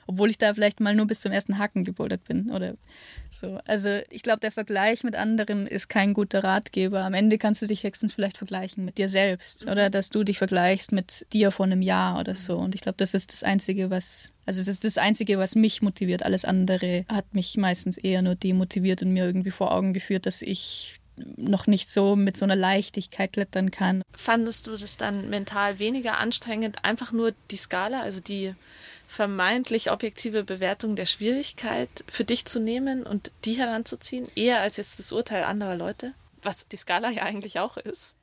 obwohl 0.08 0.30
ich 0.30 0.38
da 0.38 0.54
vielleicht 0.54 0.80
mal 0.80 0.96
nur 0.96 1.08
bis 1.08 1.22
zum 1.22 1.32
ersten 1.32 1.58
Haken 1.58 1.84
gebouldert 1.84 2.24
bin 2.26 2.52
oder 2.52 2.76
so. 3.32 3.60
Also 3.66 4.00
ich 4.10 4.24
glaube, 4.24 4.40
der 4.40 4.52
Vergleich 4.52 5.04
mit 5.04 5.16
anderen 5.16 5.68
ist 5.68 5.90
kein 5.90 6.14
guter 6.14 6.44
Ratgeber. 6.44 7.04
Am 7.04 7.14
Ende 7.14 7.38
kannst 7.38 7.62
du 7.62 7.68
dich 7.68 7.84
höchstens 7.84 8.14
vielleicht 8.14 8.38
vergleichen 8.38 8.86
mit 8.86 8.98
dir 8.98 9.10
selbst 9.10 9.66
mhm. 9.66 9.72
oder 9.72 9.90
dass 9.90 10.10
du 10.10 10.24
dich 10.24 10.38
vergleichst 10.38 10.92
mit 10.92 11.26
dir 11.34 11.52
vor 11.52 11.66
einem 11.66 11.82
Jahr 11.82 12.20
oder 12.20 12.36
so. 12.36 12.58
Und 12.58 12.76
ich 12.76 12.82
glaube, 12.82 12.98
das 12.98 13.14
ist 13.14 13.34
das 13.34 13.44
Einzige, 13.44 13.90
was 13.90 14.32
also 14.48 14.62
es 14.62 14.68
ist 14.68 14.84
das 14.84 15.00
Einzige, 15.00 15.40
was 15.40 15.56
mich 15.56 15.82
motiviert. 15.82 16.24
Alles 16.24 16.46
andere 16.46 17.06
hat 17.08 17.34
mich 17.34 17.58
meistens 17.58 17.98
eher 17.98 18.22
nur 18.22 18.36
demotiviert 18.36 19.02
und 19.02 19.12
mir 19.12 19.26
irgendwie 19.26 19.50
vor 19.50 19.72
Augen 19.72 19.92
geführt, 19.92 20.28
dass 20.28 20.44
ich 20.44 21.00
noch 21.18 21.68
nicht 21.68 21.90
so 21.90 22.16
mit 22.16 22.38
so 22.38 22.46
einer 22.46 22.56
Leichtigkeit 22.56 23.34
klettern 23.34 23.72
kann. 23.72 24.02
Fandest 24.16 24.68
du 24.68 24.72
das 24.72 24.98
dann 24.98 25.30
mental 25.30 25.80
weniger 25.80 26.18
anstrengend, 26.18 26.84
einfach 26.84 27.12
nur 27.12 27.34
die 27.52 27.56
Skala, 27.56 28.02
also 28.02 28.20
die 28.22 28.54
vermeintlich 29.16 29.92
objektive 29.92 30.44
Bewertung 30.44 30.98
der 30.98 31.06
Schwierigkeit 31.06 31.90
für 32.08 32.26
dich 32.26 32.46
zu 32.46 32.60
nehmen 32.60 33.04
und 33.04 33.32
die 33.46 33.54
heranzuziehen, 33.54 34.28
eher 34.36 34.60
als 34.60 34.76
jetzt 34.76 35.00
das 35.00 35.14
Urteil 35.14 35.46
anderer 35.46 35.76
Leute? 35.76 36.14
Was 36.42 36.68
die 36.68 36.76
Skala 36.76 37.10
ja 37.10 37.24
eigentlich 37.24 37.60
auch 37.60 37.78
ist. 37.78 38.16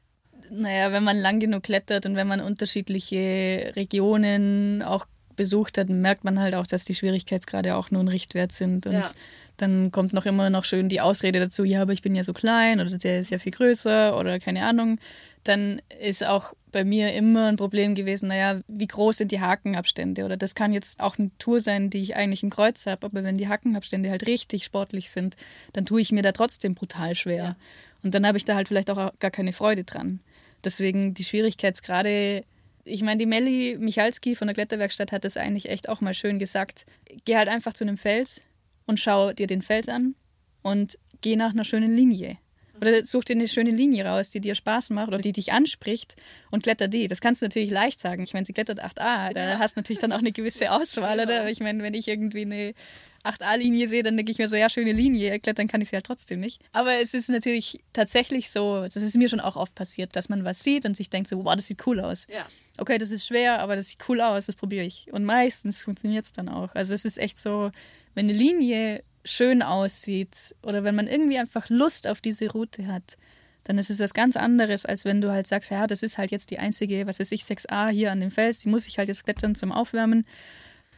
Naja, 0.51 0.93
wenn 0.93 1.03
man 1.03 1.17
lang 1.17 1.41
genug 1.41 1.63
klettert 1.63 2.05
und 2.05 2.15
wenn 2.15 2.29
man 2.29 2.41
unterschiedliche 2.41 3.73
Regionen 3.75 4.83
auch 4.83 5.07
besucht 5.35 5.79
hat, 5.79 5.89
merkt 5.89 6.25
man 6.25 6.39
halt 6.39 6.55
auch, 6.55 6.67
dass 6.67 6.85
die 6.85 6.95
Schwierigkeitsgrade 6.95 7.75
auch 7.75 7.91
nur 7.91 8.03
ein 8.03 8.09
Richtwert 8.09 8.53
sind. 8.53 8.87
Und 8.87 8.93
ja. 8.93 9.11
dann 9.57 9.91
kommt 9.93 10.13
noch 10.13 10.27
immer 10.27 10.51
noch 10.51 10.67
schön 10.67 10.91
die 10.91 11.01
Ausrede 11.01 11.41
dazu, 11.41 11.65
ja, 11.65 11.81
aber 11.81 11.95
ich 11.95 12.03
bin 12.03 12.15
ja 12.15 12.23
so 12.23 12.35
klein 12.35 12.81
oder 12.81 12.99
der 12.99 13.21
ist 13.21 13.31
ja 13.31 13.39
viel 13.39 13.53
größer 13.53 14.19
oder 14.19 14.39
keine 14.39 14.65
Ahnung. 14.67 14.99
Dann 15.45 15.83
ist 16.01 16.25
auch 16.25 16.55
bei 16.71 16.85
mir 16.85 17.13
immer 17.13 17.49
ein 17.49 17.57
Problem 17.57 17.95
gewesen, 17.95 18.29
naja, 18.29 18.61
wie 18.69 18.87
groß 18.87 19.19
sind 19.19 19.33
die 19.33 19.41
Hakenabstände? 19.41 20.25
Oder 20.25 20.37
das 20.37 20.55
kann 20.55 20.73
jetzt 20.73 21.01
auch 21.01 21.19
eine 21.19 21.31
Tour 21.39 21.61
sein, 21.61 21.91
die 21.91 22.03
ich 22.03 22.17
eigentlich 22.17 22.43
im 22.43 22.51
Kreuz 22.51 22.87
habe, 22.87 23.07
aber 23.07 23.25
wenn 23.25 23.39
die 23.39 23.49
Hakenabstände 23.49 24.09
halt 24.11 24.27
richtig 24.27 24.65
sportlich 24.65 25.11
sind, 25.11 25.37
dann 25.73 25.85
tue 25.85 26.01
ich 26.01 26.13
mir 26.13 26.23
da 26.23 26.33
trotzdem 26.33 26.75
brutal 26.75 27.15
schwer. 27.15 27.45
Ja. 27.45 27.57
Und 28.03 28.15
dann 28.15 28.27
habe 28.27 28.39
ich 28.39 28.45
da 28.45 28.55
halt 28.55 28.69
vielleicht 28.69 28.91
auch 28.91 29.13
gar 29.19 29.31
keine 29.31 29.53
Freude 29.53 29.85
dran. 29.85 30.21
Deswegen 30.65 31.13
die 31.15 31.25
Schwierigkeitsgrade 31.25 32.45
ich 32.85 33.03
meine, 33.03 33.19
die 33.19 33.27
Melli 33.27 33.77
Michalski 33.79 34.35
von 34.35 34.49
der 34.49 34.55
Kletterwerkstatt 34.55 35.13
hat 35.13 35.25
das 35.25 35.37
eigentlich 35.37 35.69
echt 35.69 35.89
auch 35.89 36.01
mal 36.01 36.15
schön 36.15 36.39
gesagt. 36.39 36.85
Geh 37.25 37.37
halt 37.37 37.49
einfach 37.49 37.75
zu 37.75 37.85
einem 37.85 37.97
Fels 37.97 38.43
und 38.87 38.99
schau 38.99 39.33
dir 39.33 39.47
den 39.47 39.63
Fels 39.63 39.89
an 39.89 40.15
und 40.63 40.99
geh 41.21 41.37
nach 41.37 41.53
einer 41.53 41.65
schönen 41.65 41.95
Linie. 41.95 42.39
Oder 42.83 43.07
such 43.07 43.23
dir 43.23 43.37
eine 43.37 43.47
schöne 43.47 43.71
Linie 43.71 44.05
raus, 44.05 44.31
die 44.31 44.41
dir 44.41 44.57
Spaß 44.57 44.91
macht 44.91 45.07
oder 45.07 45.19
die 45.19 45.31
dich 45.31 45.53
anspricht 45.53 46.17
und 46.51 46.65
kletter 46.65 46.89
die. 46.89 47.07
Das 47.07 47.21
kannst 47.21 47.41
du 47.41 47.47
natürlich 47.47 47.71
leicht 47.71 48.01
sagen. 48.01 48.25
Ich 48.25 48.35
meine, 48.35 48.45
sie 48.45 48.53
klettert 48.53 48.83
8a, 48.83 49.33
da 49.33 49.61
hast 49.61 49.77
du 49.77 49.81
natürlich 49.81 50.01
dann 50.01 50.13
auch 50.13 50.19
eine 50.19 50.33
gewisse 50.33 50.69
Auswahl, 50.73 51.21
oder? 51.21 51.43
Aber 51.43 51.51
ich 51.51 51.61
meine, 51.61 51.81
wenn 51.85 51.95
ich 51.95 52.09
irgendwie 52.09 52.43
eine 52.43 52.75
8a-Linie 53.23 53.87
sehe, 53.87 54.03
dann 54.03 54.17
denke 54.17 54.33
ich 54.33 54.39
mir 54.39 54.49
so, 54.49 54.57
ja, 54.57 54.69
schöne 54.69 54.91
Linie, 54.91 55.39
klettern 55.39 55.69
kann 55.69 55.81
ich 55.81 55.91
sie 55.91 55.97
halt 55.97 56.07
trotzdem 56.07 56.41
nicht. 56.41 56.61
Aber 56.73 57.01
es 57.01 57.15
ist 57.15 57.29
natürlich 57.29 57.79
tatsächlich 57.93 58.51
so, 58.51 58.83
das 58.83 58.97
ist 58.97 59.17
mir 59.17 59.29
schon 59.29 59.39
auch 59.39 59.55
oft 59.55 59.77
passiert, 59.77 60.17
dass 60.17 60.29
man 60.29 60.45
was 60.45 60.65
sieht 60.65 60.85
und 60.85 60.97
sich 60.97 61.09
denkt 61.09 61.29
so, 61.29 61.45
wow, 61.45 61.55
das 61.55 61.69
sieht 61.69 61.87
cool 61.87 62.01
aus. 62.01 62.27
Ja. 62.29 62.45
Okay, 62.79 62.99
das 62.99 63.13
ist 63.13 63.29
schwer, 63.29 63.61
aber 63.61 63.77
das 63.77 63.91
sieht 63.91 64.09
cool 64.09 64.21
aus, 64.21 64.47
das 64.47 64.57
probiere 64.57 64.85
ich. 64.85 65.07
Und 65.13 65.25
meistens 65.25 65.83
funktioniert 65.85 66.25
es 66.25 66.33
dann 66.33 66.49
auch. 66.49 66.75
Also 66.75 66.95
es 66.95 67.05
ist 67.05 67.19
echt 67.19 67.39
so, 67.39 67.71
wenn 68.15 68.29
eine 68.29 68.37
Linie 68.37 69.05
schön 69.25 69.63
aussieht 69.63 70.55
oder 70.63 70.85
wenn 70.85 70.95
man 70.95 71.07
irgendwie 71.07 71.39
einfach 71.39 71.69
Lust 71.69 72.09
auf 72.09 72.21
diese 72.21 72.51
Route 72.51 72.87
hat, 72.87 73.17
dann 73.65 73.79
ist 73.79 73.91
es 73.91 74.01
was 74.01 74.15
ganz 74.15 74.37
anderes, 74.37 74.85
als 74.85 75.05
wenn 75.05 75.21
du 75.21 75.31
halt 75.31 75.47
sagst, 75.47 75.71
ja, 75.71 75.87
das 75.87 76.03
ist 76.03 76.19
halt 76.19 76.31
jetzt 76.31 76.51
die 76.51 76.59
einzige, 76.59 77.07
was 77.07 77.21
weiß 77.21 77.31
ich, 77.33 77.43
6a 77.43 77.89
hier 77.91 78.11
an 78.11 78.21
dem 78.21 78.31
Fels, 78.31 78.59
die 78.61 78.69
muss 78.69 78.89
ich 78.89 78.99
halt 78.99 79.09
jetzt 79.09 79.25
klettern 79.25 79.55
zum 79.55 79.71
Aufwärmen. 79.71 80.27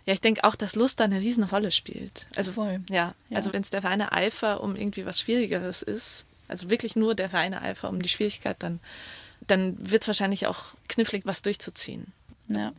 Ja, 0.06 0.12
ich 0.12 0.20
denke 0.20 0.44
auch, 0.44 0.54
dass 0.54 0.74
Lust 0.74 1.00
da 1.00 1.04
eine 1.04 1.20
riesen 1.20 1.44
Rolle 1.44 1.70
spielt. 1.70 2.26
Also 2.36 2.52
Voll. 2.52 2.80
Ja, 2.90 3.14
ja. 3.28 3.36
also 3.36 3.52
wenn 3.52 3.62
es 3.62 3.70
der 3.70 3.84
reine 3.84 4.12
Eifer 4.12 4.62
um 4.62 4.76
irgendwie 4.76 5.06
was 5.06 5.20
Schwierigeres 5.20 5.82
ist, 5.82 6.26
also 6.48 6.70
wirklich 6.70 6.96
nur 6.96 7.14
der 7.14 7.32
reine 7.32 7.62
Eifer 7.62 7.88
um 7.88 8.00
die 8.00 8.08
Schwierigkeit, 8.08 8.56
dann, 8.58 8.80
dann 9.46 9.76
wird 9.90 10.02
es 10.02 10.08
wahrscheinlich 10.08 10.46
auch 10.46 10.74
knifflig, 10.88 11.22
was 11.24 11.42
durchzuziehen. 11.42 12.12
Ja. 12.48 12.72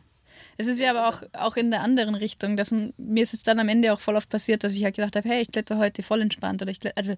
Es 0.57 0.67
ist 0.67 0.79
ja 0.79 0.91
aber 0.91 1.09
auch, 1.09 1.23
auch 1.33 1.57
in 1.57 1.69
der 1.69 1.81
anderen 1.81 2.15
Richtung, 2.15 2.55
dass 2.55 2.71
mir 2.71 3.23
ist 3.23 3.33
es 3.33 3.43
dann 3.43 3.59
am 3.59 3.69
Ende 3.69 3.91
auch 3.91 3.99
voll 3.99 4.15
oft 4.15 4.29
passiert, 4.29 4.63
dass 4.63 4.73
ich 4.73 4.83
halt 4.83 4.95
gedacht 4.95 5.15
habe, 5.15 5.27
hey, 5.27 5.41
ich 5.41 5.51
kletter 5.51 5.77
heute 5.77 6.01
voll 6.01 6.21
entspannt 6.21 6.61
oder 6.61 6.71
ich 6.71 6.79
kletter, 6.79 6.97
also 6.97 7.15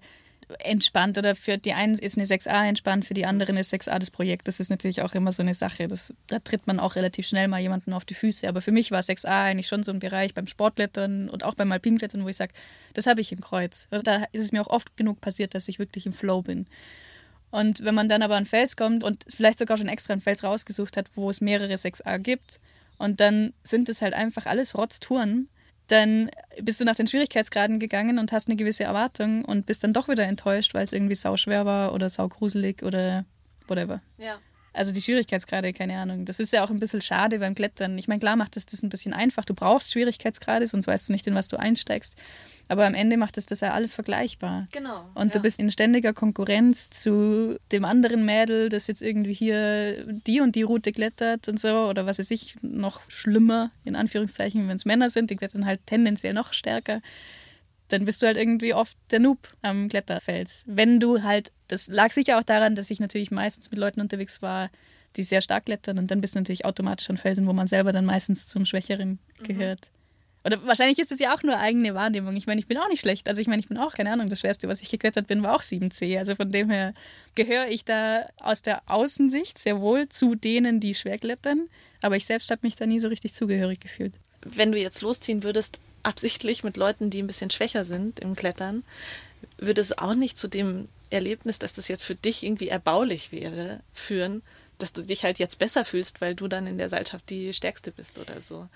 entspannt 0.60 1.18
oder 1.18 1.34
für 1.34 1.58
die 1.58 1.72
einen 1.72 1.94
ist 1.94 2.16
eine 2.16 2.26
6a 2.26 2.66
entspannt, 2.66 3.04
für 3.04 3.14
die 3.14 3.26
anderen 3.26 3.56
ist 3.56 3.72
6a 3.72 3.98
das 3.98 4.10
Projekt. 4.10 4.48
Das 4.48 4.60
ist 4.60 4.70
natürlich 4.70 5.02
auch 5.02 5.14
immer 5.14 5.32
so 5.32 5.42
eine 5.42 5.54
Sache. 5.54 5.88
Das, 5.88 6.14
da 6.26 6.38
tritt 6.38 6.66
man 6.66 6.80
auch 6.80 6.96
relativ 6.96 7.26
schnell 7.26 7.48
mal 7.48 7.60
jemanden 7.60 7.92
auf 7.92 8.04
die 8.04 8.14
Füße. 8.14 8.48
Aber 8.48 8.62
für 8.62 8.72
mich 8.72 8.90
war 8.90 9.00
6a 9.00 9.44
eigentlich 9.44 9.68
schon 9.68 9.82
so 9.82 9.92
ein 9.92 9.98
Bereich 9.98 10.34
beim 10.34 10.46
Sportklettern 10.46 11.28
und 11.28 11.44
auch 11.44 11.54
beim 11.54 11.70
Alpinklettern, 11.70 12.24
wo 12.24 12.28
ich 12.28 12.36
sage, 12.36 12.52
das 12.94 13.06
habe 13.06 13.20
ich 13.20 13.30
im 13.32 13.40
Kreuz. 13.40 13.88
Da 13.90 14.24
ist 14.32 14.44
es 14.44 14.52
mir 14.52 14.62
auch 14.62 14.70
oft 14.70 14.96
genug 14.96 15.20
passiert, 15.20 15.54
dass 15.54 15.68
ich 15.68 15.78
wirklich 15.78 16.06
im 16.06 16.12
Flow 16.12 16.42
bin. 16.42 16.66
Und 17.50 17.84
wenn 17.84 17.94
man 17.94 18.08
dann 18.08 18.22
aber 18.22 18.36
an 18.36 18.46
Fels 18.46 18.76
kommt 18.76 19.04
und 19.04 19.24
vielleicht 19.34 19.58
sogar 19.58 19.78
schon 19.78 19.88
extra 19.88 20.12
einen 20.12 20.20
Fels 20.20 20.44
rausgesucht 20.44 20.96
hat, 20.96 21.06
wo 21.14 21.30
es 21.30 21.40
mehrere 21.40 21.74
6a 21.74 22.18
gibt, 22.18 22.60
und 22.98 23.20
dann 23.20 23.52
sind 23.64 23.88
es 23.88 24.02
halt 24.02 24.14
einfach 24.14 24.46
alles 24.46 24.76
Rotztouren, 24.76 25.48
dann 25.86 26.30
bist 26.60 26.80
du 26.80 26.84
nach 26.84 26.96
den 26.96 27.06
Schwierigkeitsgraden 27.06 27.78
gegangen 27.78 28.18
und 28.18 28.30
hast 28.30 28.48
eine 28.48 28.56
gewisse 28.56 28.84
Erwartung 28.84 29.44
und 29.44 29.66
bist 29.66 29.82
dann 29.84 29.94
doch 29.94 30.08
wieder 30.08 30.24
enttäuscht, 30.24 30.74
weil 30.74 30.84
es 30.84 30.92
irgendwie 30.92 31.14
sauschwer 31.14 31.64
war 31.64 31.94
oder 31.94 32.10
saugruselig 32.10 32.82
oder 32.82 33.24
whatever. 33.66 34.02
Ja. 34.18 34.38
Also 34.78 34.92
die 34.92 35.00
Schwierigkeitsgrade, 35.00 35.72
keine 35.72 35.98
Ahnung. 35.98 36.24
Das 36.24 36.38
ist 36.38 36.52
ja 36.52 36.64
auch 36.64 36.70
ein 36.70 36.78
bisschen 36.78 37.00
schade 37.00 37.40
beim 37.40 37.56
Klettern. 37.56 37.98
Ich 37.98 38.06
meine, 38.06 38.20
klar 38.20 38.36
macht 38.36 38.56
es 38.56 38.64
das 38.64 38.84
ein 38.84 38.90
bisschen 38.90 39.12
einfach. 39.12 39.44
Du 39.44 39.52
brauchst 39.52 39.90
Schwierigkeitsgrade, 39.90 40.68
sonst 40.68 40.86
weißt 40.86 41.08
du 41.08 41.12
nicht, 41.12 41.26
in 41.26 41.34
was 41.34 41.48
du 41.48 41.58
einsteigst. 41.58 42.16
Aber 42.68 42.86
am 42.86 42.94
Ende 42.94 43.16
macht 43.16 43.38
es 43.38 43.46
das 43.46 43.58
ja 43.58 43.72
alles 43.72 43.92
vergleichbar. 43.92 44.68
Genau. 44.70 45.10
Und 45.14 45.28
ja. 45.28 45.32
du 45.32 45.40
bist 45.40 45.58
in 45.58 45.68
ständiger 45.72 46.12
Konkurrenz 46.12 46.90
zu 46.90 47.58
dem 47.72 47.84
anderen 47.84 48.24
Mädel, 48.24 48.68
das 48.68 48.86
jetzt 48.86 49.02
irgendwie 49.02 49.32
hier 49.32 50.06
die 50.06 50.40
und 50.40 50.54
die 50.54 50.62
Route 50.62 50.92
klettert 50.92 51.48
und 51.48 51.58
so. 51.58 51.88
Oder 51.88 52.06
was 52.06 52.20
weiß 52.20 52.30
ich, 52.30 52.54
noch 52.62 53.00
schlimmer, 53.08 53.72
in 53.84 53.96
Anführungszeichen, 53.96 54.68
wenn 54.68 54.76
es 54.76 54.84
Männer 54.84 55.10
sind, 55.10 55.30
die 55.30 55.36
klettern 55.36 55.66
halt 55.66 55.80
tendenziell 55.86 56.34
noch 56.34 56.52
stärker 56.52 57.00
dann 57.88 58.04
bist 58.04 58.22
du 58.22 58.26
halt 58.26 58.36
irgendwie 58.36 58.74
oft 58.74 58.96
der 59.10 59.20
Noob 59.20 59.38
am 59.62 59.88
Kletterfels. 59.88 60.64
Wenn 60.66 61.00
du 61.00 61.22
halt, 61.22 61.52
das 61.68 61.88
lag 61.88 62.12
sicher 62.12 62.38
auch 62.38 62.44
daran, 62.44 62.74
dass 62.74 62.90
ich 62.90 63.00
natürlich 63.00 63.30
meistens 63.30 63.70
mit 63.70 63.80
Leuten 63.80 64.00
unterwegs 64.00 64.42
war, 64.42 64.70
die 65.16 65.22
sehr 65.22 65.40
stark 65.40 65.66
klettern 65.66 65.98
und 65.98 66.10
dann 66.10 66.20
bist 66.20 66.34
du 66.34 66.38
natürlich 66.38 66.64
automatisch 66.64 67.08
an 67.10 67.16
Felsen, 67.16 67.46
wo 67.46 67.52
man 67.52 67.66
selber 67.66 67.92
dann 67.92 68.04
meistens 68.04 68.46
zum 68.46 68.66
Schwächeren 68.66 69.18
mhm. 69.40 69.44
gehört. 69.44 69.80
Mhm. 69.80 69.98
Oder 70.44 70.64
wahrscheinlich 70.64 70.98
ist 70.98 71.12
es 71.12 71.18
ja 71.18 71.34
auch 71.34 71.42
nur 71.42 71.58
eigene 71.58 71.94
Wahrnehmung. 71.94 72.36
Ich 72.36 72.46
meine, 72.46 72.60
ich 72.60 72.66
bin 72.66 72.78
auch 72.78 72.88
nicht 72.88 73.00
schlecht. 73.00 73.28
Also 73.28 73.40
ich 73.40 73.48
meine, 73.48 73.60
ich 73.60 73.68
bin 73.68 73.76
auch, 73.76 73.92
keine 73.92 74.12
Ahnung, 74.12 74.28
das 74.28 74.40
Schwerste, 74.40 74.68
was 74.68 74.80
ich 74.80 74.88
geklettert 74.88 75.26
bin, 75.26 75.42
war 75.42 75.54
auch 75.54 75.62
7C. 75.62 76.16
Also 76.16 76.36
von 76.36 76.50
dem 76.50 76.70
her 76.70 76.94
gehöre 77.34 77.68
ich 77.68 77.84
da 77.84 78.26
aus 78.38 78.62
der 78.62 78.82
Außensicht 78.86 79.58
sehr 79.58 79.80
wohl 79.80 80.08
zu 80.08 80.36
denen, 80.36 80.80
die 80.80 80.94
schwer 80.94 81.18
klettern. 81.18 81.68
Aber 82.00 82.16
ich 82.16 82.24
selbst 82.24 82.50
habe 82.50 82.60
mich 82.62 82.76
da 82.76 82.86
nie 82.86 83.00
so 83.00 83.08
richtig 83.08 83.34
zugehörig 83.34 83.80
gefühlt. 83.80 84.14
Wenn 84.42 84.72
du 84.72 84.78
jetzt 84.78 85.02
losziehen 85.02 85.42
würdest, 85.42 85.80
absichtlich 86.02 86.64
mit 86.64 86.76
Leuten, 86.76 87.10
die 87.10 87.22
ein 87.22 87.26
bisschen 87.26 87.50
schwächer 87.50 87.84
sind 87.84 88.20
im 88.20 88.34
Klettern, 88.34 88.84
würde 89.58 89.80
es 89.80 89.96
auch 89.96 90.14
nicht 90.14 90.38
zu 90.38 90.48
dem 90.48 90.88
Erlebnis, 91.10 91.58
dass 91.58 91.74
das 91.74 91.88
jetzt 91.88 92.04
für 92.04 92.14
dich 92.14 92.44
irgendwie 92.44 92.68
erbaulich 92.68 93.32
wäre, 93.32 93.80
führen, 93.92 94.42
dass 94.78 94.92
du 94.92 95.02
dich 95.02 95.24
halt 95.24 95.38
jetzt 95.38 95.58
besser 95.58 95.84
fühlst, 95.84 96.20
weil 96.20 96.34
du 96.34 96.48
dann 96.48 96.66
in 96.66 96.78
der 96.78 96.88
Seilschaft 96.88 97.28
die 97.30 97.52
Stärkste 97.52 97.90
bist 97.90 98.18
oder 98.18 98.40
so. 98.40 98.68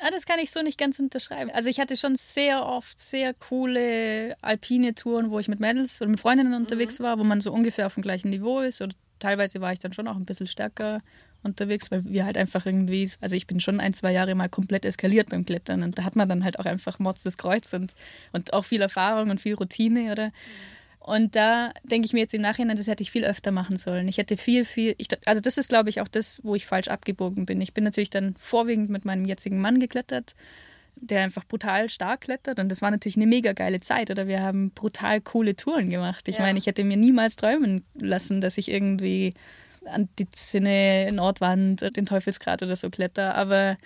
Ja, 0.00 0.10
das 0.10 0.24
kann 0.24 0.38
ich 0.38 0.50
so 0.50 0.62
nicht 0.62 0.78
ganz 0.78 0.98
unterschreiben. 0.98 1.50
Also 1.50 1.68
ich 1.68 1.80
hatte 1.80 1.96
schon 1.96 2.16
sehr 2.16 2.64
oft 2.64 2.98
sehr 2.98 3.34
coole 3.34 4.36
alpine 4.40 4.94
Touren, 4.94 5.30
wo 5.30 5.38
ich 5.38 5.48
mit 5.48 5.60
Mädels 5.60 6.00
oder 6.00 6.10
mit 6.10 6.20
Freundinnen 6.20 6.54
unterwegs 6.54 6.98
mhm. 6.98 7.04
war, 7.04 7.18
wo 7.18 7.24
man 7.24 7.40
so 7.40 7.52
ungefähr 7.52 7.86
auf 7.86 7.94
dem 7.94 8.02
gleichen 8.02 8.30
Niveau 8.30 8.60
ist. 8.60 8.80
Oder 8.80 8.94
teilweise 9.18 9.60
war 9.60 9.72
ich 9.72 9.78
dann 9.78 9.92
schon 9.92 10.08
auch 10.08 10.16
ein 10.16 10.24
bisschen 10.24 10.46
stärker 10.46 11.02
unterwegs, 11.42 11.90
weil 11.90 12.04
wir 12.04 12.24
halt 12.24 12.36
einfach 12.36 12.66
irgendwie, 12.66 13.10
also 13.20 13.34
ich 13.34 13.46
bin 13.46 13.60
schon 13.60 13.80
ein, 13.80 13.94
zwei 13.94 14.12
Jahre 14.12 14.34
mal 14.34 14.48
komplett 14.48 14.84
eskaliert 14.84 15.30
beim 15.30 15.44
Klettern 15.44 15.82
und 15.82 15.98
da 15.98 16.04
hat 16.04 16.16
man 16.16 16.28
dann 16.28 16.44
halt 16.44 16.58
auch 16.58 16.66
einfach 16.66 16.98
Mods 16.98 17.22
des 17.22 17.38
Kreuz 17.38 17.72
und, 17.72 17.94
und 18.32 18.52
auch 18.52 18.64
viel 18.64 18.82
Erfahrung 18.82 19.30
und 19.30 19.40
viel 19.40 19.54
Routine, 19.54 20.12
oder? 20.12 20.26
Mhm. 20.26 20.32
Und 21.00 21.34
da 21.34 21.72
denke 21.82 22.06
ich 22.06 22.12
mir 22.12 22.20
jetzt 22.20 22.34
im 22.34 22.42
Nachhinein, 22.42 22.76
das 22.76 22.86
hätte 22.86 23.02
ich 23.02 23.10
viel 23.10 23.24
öfter 23.24 23.52
machen 23.52 23.76
sollen. 23.76 24.06
Ich 24.06 24.18
hätte 24.18 24.36
viel, 24.36 24.66
viel, 24.66 24.94
ich, 24.98 25.08
also 25.24 25.40
das 25.40 25.56
ist, 25.56 25.70
glaube 25.70 25.88
ich, 25.88 26.00
auch 26.00 26.08
das, 26.08 26.40
wo 26.44 26.54
ich 26.54 26.66
falsch 26.66 26.88
abgebogen 26.88 27.46
bin. 27.46 27.60
Ich 27.62 27.72
bin 27.72 27.84
natürlich 27.84 28.10
dann 28.10 28.36
vorwiegend 28.38 28.90
mit 28.90 29.06
meinem 29.06 29.24
jetzigen 29.24 29.60
Mann 29.60 29.80
geklettert, 29.80 30.34
der 30.96 31.22
einfach 31.22 31.46
brutal 31.46 31.88
stark 31.88 32.20
klettert. 32.22 32.58
Und 32.58 32.68
das 32.68 32.82
war 32.82 32.90
natürlich 32.90 33.16
eine 33.16 33.26
mega 33.26 33.54
geile 33.54 33.80
Zeit. 33.80 34.10
Oder 34.10 34.28
wir 34.28 34.42
haben 34.42 34.72
brutal 34.72 35.22
coole 35.22 35.56
Touren 35.56 35.88
gemacht. 35.88 36.28
Ich 36.28 36.36
ja. 36.36 36.42
meine, 36.42 36.58
ich 36.58 36.66
hätte 36.66 36.84
mir 36.84 36.98
niemals 36.98 37.36
träumen 37.36 37.82
lassen, 37.94 38.42
dass 38.42 38.58
ich 38.58 38.70
irgendwie 38.70 39.32
an 39.84 40.08
die 40.18 40.30
Zinne, 40.30 41.10
Nordwand, 41.12 41.96
den 41.96 42.06
Teufelsgrat 42.06 42.62
oder 42.62 42.76
so 42.76 42.90
kletter. 42.90 43.34
Aber 43.34 43.76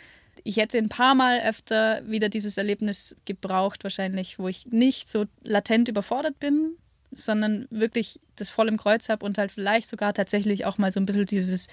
ich 0.42 0.56
hätte 0.56 0.78
ein 0.78 0.88
paar 0.88 1.14
Mal 1.14 1.40
öfter 1.40 2.02
wieder 2.06 2.28
dieses 2.28 2.56
Erlebnis 2.56 3.16
gebraucht, 3.24 3.84
wahrscheinlich, 3.84 4.38
wo 4.38 4.48
ich 4.48 4.66
nicht 4.66 5.08
so 5.08 5.24
latent 5.42 5.88
überfordert 5.88 6.38
bin, 6.38 6.76
sondern 7.10 7.66
wirklich 7.70 8.20
das 8.36 8.50
voll 8.50 8.68
im 8.68 8.76
Kreuz 8.76 9.08
habe 9.08 9.24
und 9.24 9.38
halt 9.38 9.52
vielleicht 9.52 9.88
sogar 9.88 10.12
tatsächlich 10.12 10.64
auch 10.64 10.78
mal 10.78 10.92
so 10.92 11.00
ein 11.00 11.06
bisschen 11.06 11.26
dieses 11.26 11.68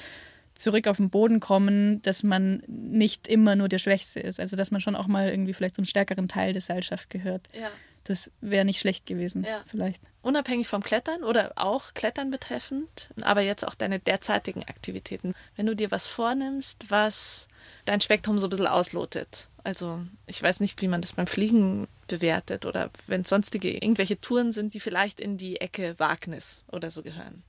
zurück 0.54 0.88
auf 0.88 0.98
den 0.98 1.10
Boden 1.10 1.40
kommen, 1.40 2.02
dass 2.02 2.24
man 2.24 2.62
nicht 2.68 3.28
immer 3.28 3.56
nur 3.56 3.70
der 3.70 3.80
Schwächste 3.80 4.20
ist. 4.20 4.40
Also 4.40 4.56
dass 4.56 4.72
man 4.72 4.82
schon 4.82 4.96
auch 4.96 5.08
mal 5.08 5.30
irgendwie 5.30 5.54
vielleicht 5.54 5.76
zum 5.76 5.86
stärkeren 5.86 6.28
Teil 6.28 6.54
der 6.54 6.62
Gesellschaft 6.62 7.10
gehört. 7.10 7.48
Ja. 7.54 7.72
Das 8.12 8.30
wäre 8.42 8.66
nicht 8.66 8.82
schlecht 8.82 9.06
gewesen, 9.06 9.46
ja. 9.46 9.64
vielleicht. 9.68 10.02
Unabhängig 10.22 10.68
vom 10.68 10.84
Klettern 10.84 11.24
oder 11.24 11.54
auch 11.56 11.94
Klettern 11.94 12.30
betreffend, 12.30 13.10
aber 13.22 13.40
jetzt 13.40 13.66
auch 13.66 13.74
deine 13.74 14.00
derzeitigen 14.00 14.64
Aktivitäten. 14.64 15.34
Wenn 15.56 15.66
du 15.66 15.78
dir 15.78 15.92
was 15.92 16.08
vornimmst, 16.08 16.92
was 16.92 17.48
dein 17.86 18.02
Spektrum 18.02 18.38
so 18.38 18.48
ein 18.48 18.50
bisschen 18.50 18.68
auslotet. 18.68 19.48
Also 19.64 20.02
ich 20.26 20.44
weiß 20.44 20.60
nicht, 20.60 20.82
wie 20.82 20.90
man 20.90 21.00
das 21.00 21.14
beim 21.14 21.26
Fliegen 21.26 21.88
bewertet 22.08 22.66
oder 22.66 22.90
wenn 23.08 23.24
sonstige 23.24 23.72
irgendwelche 23.72 24.20
Touren 24.20 24.52
sind, 24.52 24.74
die 24.74 24.82
vielleicht 24.82 25.22
in 25.22 25.38
die 25.38 25.62
Ecke 25.62 25.98
Wagnis 25.98 26.66
oder 26.70 26.92
so 26.92 27.04
gehören. 27.04 27.44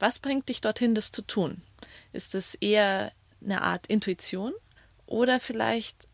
Was 0.00 0.18
bringt 0.18 0.48
dich 0.48 0.60
dorthin, 0.60 0.96
das 0.96 1.12
zu 1.12 1.22
tun? 1.22 1.62
Ist 2.12 2.34
es 2.34 2.56
eher 2.56 3.12
eine 3.40 3.62
Art 3.62 3.86
Intuition 3.86 4.52
oder 5.06 5.38
vielleicht 5.38 6.08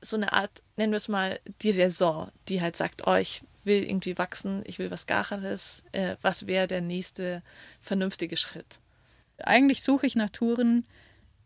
so 0.00 0.14
eine 0.14 0.32
Art, 0.32 0.62
nennen 0.76 0.92
wir 0.92 0.98
es 0.98 1.08
mal, 1.08 1.40
die 1.62 1.70
Raison, 1.70 2.30
die 2.48 2.62
halt 2.62 2.76
sagt, 2.76 3.08
oh, 3.08 3.14
ich 3.14 3.42
will 3.68 3.84
irgendwie 3.84 4.18
wachsen, 4.18 4.62
ich 4.66 4.80
will 4.80 4.90
was 4.90 5.06
Gacheres, 5.06 5.84
äh, 5.92 6.16
was 6.20 6.48
wäre 6.48 6.66
der 6.66 6.80
nächste 6.80 7.42
vernünftige 7.80 8.36
Schritt? 8.36 8.80
Eigentlich 9.38 9.84
suche 9.84 10.06
ich 10.06 10.16
nach 10.16 10.30
Touren, 10.30 10.84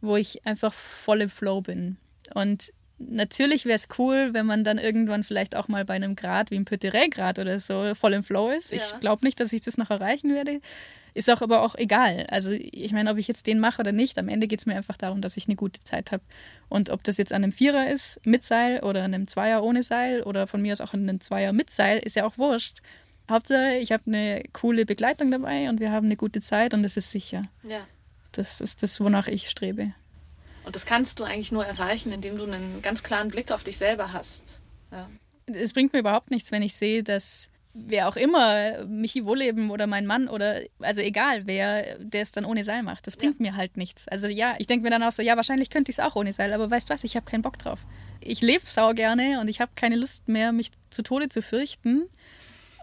wo 0.01 0.17
ich 0.17 0.47
einfach 0.47 0.73
voll 0.73 1.21
im 1.21 1.29
Flow 1.29 1.61
bin. 1.61 1.99
Und 2.33 2.73
natürlich 2.99 3.65
wäre 3.67 3.77
es 3.77 3.89
cool, 3.99 4.31
wenn 4.33 4.47
man 4.47 4.65
dann 4.65 4.79
irgendwann 4.79 5.25
vielleicht 5.25 5.55
auch 5.57 5.69
mal 5.69 5.85
bei 5.85 5.95
einem 5.95 6.17
Grad 6.17 6.51
wie 6.51 6.57
ein 6.57 6.65
Petit-Grad 6.65 7.39
oder 7.39 7.61
so 7.61 7.95
voll 7.95 8.15
im 8.15 8.23
Flow 8.23 8.51
ist. 8.51 8.71
Ja. 8.71 8.79
Ich 8.79 9.01
glaube 9.01 9.27
nicht, 9.27 9.39
dass 9.41 9.53
ich 9.53 9.61
das 9.61 9.77
noch 9.77 9.91
erreichen 9.91 10.33
werde. 10.33 10.61
Ist 11.15 11.29
auch 11.31 11.43
aber 11.43 11.63
auch 11.63 11.75
egal. 11.75 12.27
Also 12.31 12.51
ich 12.51 12.93
meine, 12.93 13.11
ob 13.11 13.19
ich 13.19 13.29
jetzt 13.29 13.47
den 13.47 13.61
mache 13.61 13.81
oder 13.81 13.93
nicht, 13.93 14.19
am 14.19 14.29
Ende 14.29 14.47
geht 14.47 14.61
es 14.61 14.67
mir 14.67 14.77
einfach 14.77 14.97
darum, 14.97 15.21
dass 15.21 15.37
ich 15.37 15.47
eine 15.47 15.57
gute 15.57 15.83
Zeit 15.85 16.11
habe. 16.11 16.23
Und 16.69 16.89
ob 16.91 17.05
das 17.05 17.19
jetzt 17.19 17.33
an 17.33 17.45
einem 17.45 17.53
Vierer 17.53 17.91
ist, 17.91 18.25
mit 18.25 18.45
Seil 18.45 18.81
oder 18.83 19.05
an 19.05 19.13
einem 19.13 19.27
Zweier 19.27 19.63
ohne 19.63 19.83
Seil 19.83 20.23
oder 20.23 20.47
von 20.47 20.63
mir 20.63 20.73
aus 20.73 20.81
auch 20.81 20.95
an 20.95 21.09
einem 21.09 21.21
Zweier 21.21 21.53
mit 21.53 21.71
Seil, 21.71 21.99
ist 21.99 22.17
ja 22.17 22.25
auch 22.25 22.39
wurscht. 22.39 22.79
Hauptsache, 23.31 23.77
ich 23.77 23.93
habe 23.93 24.05
eine 24.07 24.43
coole 24.53 24.87
Begleitung 24.87 25.31
dabei 25.31 25.69
und 25.69 25.81
wir 25.81 25.93
haben 25.93 26.07
eine 26.07 26.17
gute 26.17 26.41
Zeit 26.41 26.75
und 26.75 26.85
es 26.85 26.97
ist 26.97 27.11
sicher. 27.11 27.43
Ja. 27.63 27.87
Das 28.33 28.61
ist 28.61 28.83
das, 28.83 28.99
wonach 29.01 29.29
ich 29.29 29.51
strebe. 29.51 29.93
Und 30.65 30.77
das 30.77 30.87
kannst 30.87 31.19
du 31.19 31.25
eigentlich 31.25 31.53
nur 31.53 31.67
erreichen, 31.67 32.13
indem 32.13 32.39
du 32.39 32.45
einen 32.45 32.81
ganz 32.83 33.03
klaren 33.03 33.29
Blick 33.29 33.53
auf 33.53 33.65
dich 33.65 33.77
selber 33.77 34.13
hast. 34.13 34.61
Ja. 34.91 35.09
Es 35.47 35.73
bringt 35.73 35.93
mir 35.93 35.99
überhaupt 35.99 36.31
nichts, 36.31 36.53
wenn 36.53 36.63
ich 36.63 36.75
sehe, 36.75 37.03
dass 37.03 37.51
wer 37.75 38.09
auch 38.09 38.17
immer, 38.17 38.85
Michi 38.85 39.25
Wohleben 39.25 39.71
oder 39.71 39.87
mein 39.87 40.07
Mann 40.07 40.29
oder, 40.29 40.61
also 40.81 41.01
egal 41.01 41.47
wer, 41.47 41.99
der 41.99 42.23
es 42.23 42.33
dann 42.33 42.45
ohne 42.45 42.65
Seil 42.65 42.83
macht. 42.83 43.07
Das 43.07 43.17
bringt 43.17 43.41
ja. 43.41 43.51
mir 43.51 43.57
halt 43.57 43.77
nichts. 43.77 44.09
Also 44.09 44.27
ja, 44.29 44.55
ich 44.59 44.67
denke 44.67 44.85
mir 44.85 44.91
dann 44.91 45.03
auch 45.03 45.13
so, 45.13 45.23
ja, 45.23 45.37
wahrscheinlich 45.37 45.71
könnte 45.71 45.91
ich 45.91 45.99
es 45.99 46.05
auch 46.05 46.17
ohne 46.17 46.33
Seil, 46.33 46.53
aber 46.53 46.71
weißt 46.71 46.91
was, 46.91 47.05
ich 47.05 47.17
habe 47.17 47.27
keinen 47.27 47.43
Bock 47.43 47.59
drauf. 47.59 47.81
Ich 48.21 48.41
lebe 48.41 48.65
sau 48.67 48.93
gerne 48.93 49.41
und 49.41 49.49
ich 49.49 49.61
habe 49.61 49.73
keine 49.75 49.97
Lust 49.97 50.29
mehr, 50.29 50.53
mich 50.53 50.71
zu 50.91 51.03
Tode 51.03 51.29
zu 51.29 51.43
fürchten. 51.43 52.05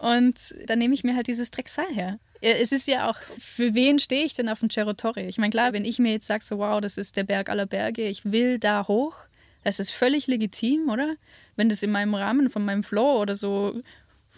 Und 0.01 0.55
dann 0.65 0.79
nehme 0.79 0.93
ich 0.93 1.03
mir 1.03 1.15
halt 1.15 1.27
dieses 1.27 1.51
Dreckseil 1.51 1.93
her. 1.93 2.19
Es 2.41 2.71
ist 2.71 2.87
ja 2.87 3.09
auch, 3.09 3.17
für 3.37 3.73
wen 3.73 3.99
stehe 3.99 4.23
ich 4.23 4.33
denn 4.33 4.47
auf 4.47 4.61
dem 4.61 4.69
Cerro 4.69 4.93
Torre? 4.93 5.23
Ich 5.23 5.37
meine, 5.37 5.51
klar, 5.51 5.73
wenn 5.73 5.83
ich 5.83 5.99
mir 5.99 6.13
jetzt 6.13 6.27
sage, 6.27 6.43
so 6.43 6.57
wow, 6.57 6.79
das 6.79 6.97
ist 6.97 7.17
der 7.17 7.25
Berg 7.25 7.49
aller 7.49 7.65
Berge, 7.65 8.07
ich 8.07 8.31
will 8.31 8.59
da 8.59 8.87
hoch, 8.87 9.17
das 9.63 9.79
ist 9.79 9.91
völlig 9.91 10.27
legitim, 10.27 10.89
oder? 10.89 11.15
Wenn 11.57 11.67
das 11.67 11.83
in 11.83 11.91
meinem 11.91 12.15
Rahmen 12.15 12.49
von 12.49 12.63
meinem 12.63 12.83
Flow 12.83 13.19
oder 13.19 13.35
so 13.35 13.81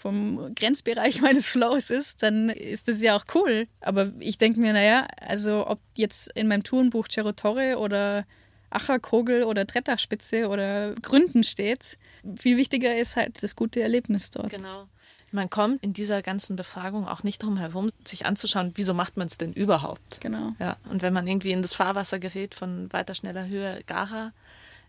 vom 0.02 0.54
Grenzbereich 0.56 1.22
meines 1.22 1.52
Flows 1.52 1.90
ist, 1.90 2.24
dann 2.24 2.50
ist 2.50 2.88
das 2.88 3.02
ja 3.02 3.16
auch 3.16 3.26
cool. 3.36 3.68
Aber 3.80 4.12
ich 4.20 4.38
denke 4.38 4.60
mir, 4.60 4.74
naja, 4.74 5.08
also 5.20 5.68
ob 5.68 5.80
jetzt 5.96 6.32
in 6.34 6.48
meinem 6.48 6.64
Tourenbuch 6.64 7.08
Cerro 7.08 7.32
Torre 7.32 7.78
oder 7.78 8.26
Acherkogel 8.70 9.44
oder 9.44 9.68
Trettachspitze 9.68 10.48
oder 10.48 10.96
Gründen 10.96 11.44
steht, 11.44 11.98
viel 12.38 12.58
wichtiger 12.58 12.96
ist 12.98 13.16
halt 13.16 13.44
das 13.44 13.56
gute 13.56 13.82
Erlebnis 13.82 14.32
dort. 14.32 14.50
Genau. 14.50 14.88
Man 15.34 15.50
kommt 15.50 15.82
in 15.84 15.94
dieser 15.94 16.22
ganzen 16.22 16.58
Befragung 16.58 17.08
auch 17.08 17.24
nicht 17.24 17.44
drum 17.44 17.58
herum, 17.58 17.90
sich 18.06 18.26
anzuschauen, 18.26 18.72
wieso 18.76 18.94
macht 18.94 19.16
man 19.16 19.28
es 19.28 19.38
denn 19.38 19.54
überhaupt? 19.54 20.20
Genau. 20.20 20.54
Ja, 20.60 20.76
und 20.90 21.02
wenn 21.02 21.14
man 21.14 21.26
irgendwie 21.26 21.52
in 21.52 21.62
das 21.62 21.74
Fahrwasser 21.74 22.20
gerät 22.20 22.54
von 22.54 22.92
weiter 22.92 23.16
schneller 23.16 23.48
Höhe 23.48 23.82
Gara, 23.86 24.34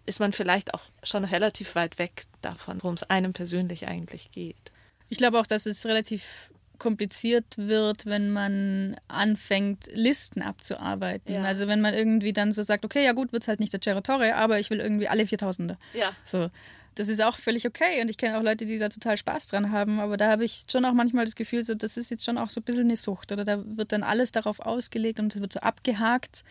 ist 0.05 0.19
man 0.19 0.33
vielleicht 0.33 0.75
auch 0.75 0.83
schon 1.05 1.25
relativ 1.25 1.77
weit 1.77 1.99
weg 2.01 2.25
davon, 2.41 2.83
worum 2.83 2.95
es 2.95 3.05
einem 3.05 3.33
persönlich 3.33 3.87
eigentlich 3.87 4.33
geht. 4.33 4.72
Ich 5.13 5.19
glaube 5.19 5.39
auch, 5.39 5.47
dass 5.47 5.67
es 5.67 5.85
relativ 5.85 6.51
kompliziert 6.79 7.59
wird, 7.59 8.07
wenn 8.07 8.31
man 8.31 8.97
anfängt, 9.09 9.91
Listen 9.93 10.41
abzuarbeiten. 10.41 11.35
Ja. 11.35 11.43
Also 11.43 11.69
wenn 11.69 11.83
man 11.83 11.93
irgendwie 11.93 12.33
dann 12.33 12.51
so 12.51 12.63
sagt, 12.63 12.87
okay, 12.87 13.05
ja 13.05 13.13
gut, 13.13 13.31
wird 13.31 13.43
es 13.43 13.49
halt 13.49 13.61
nicht 13.61 13.75
der 13.75 13.83
Ceratore, 13.83 14.37
aber 14.37 14.59
ich 14.59 14.71
will 14.71 14.81
irgendwie 14.81 15.09
alle 15.09 15.25
4000er. 15.25 15.77
Ja. 15.93 16.13
So. 16.25 16.49
Das 16.95 17.09
ist 17.09 17.23
auch 17.23 17.37
völlig 17.37 17.67
okay 17.67 18.01
und 18.01 18.09
ich 18.09 18.17
kenne 18.17 18.39
auch 18.39 18.43
Leute, 18.43 18.65
die 18.65 18.79
da 18.79 18.89
total 18.89 19.19
Spaß 19.19 19.49
dran 19.49 19.71
haben, 19.71 20.01
aber 20.01 20.17
da 20.17 20.31
habe 20.31 20.47
ich 20.47 20.65
schon 20.73 20.87
auch 20.87 20.95
manchmal 20.95 21.27
das 21.27 21.35
Gefühl, 21.35 21.63
so, 21.63 21.75
das 21.75 21.99
ist 21.99 22.11
jetzt 22.11 22.25
schon 22.25 22.39
auch 22.39 22.49
so 22.49 22.63
ein 22.63 22.65
bisschen 22.65 22.85
eine 22.85 22.97
Sucht 22.97 23.33
oder 23.33 23.45
da 23.45 23.63
wird 23.67 23.93
dann 23.93 24.03
alles 24.03 24.33
darauf 24.33 24.61
ausgelegt 24.61 25.21
und 25.21 25.35
es 25.35 25.43
wird 25.43 25.53
so 25.53 25.61
abgehakt 25.61 26.43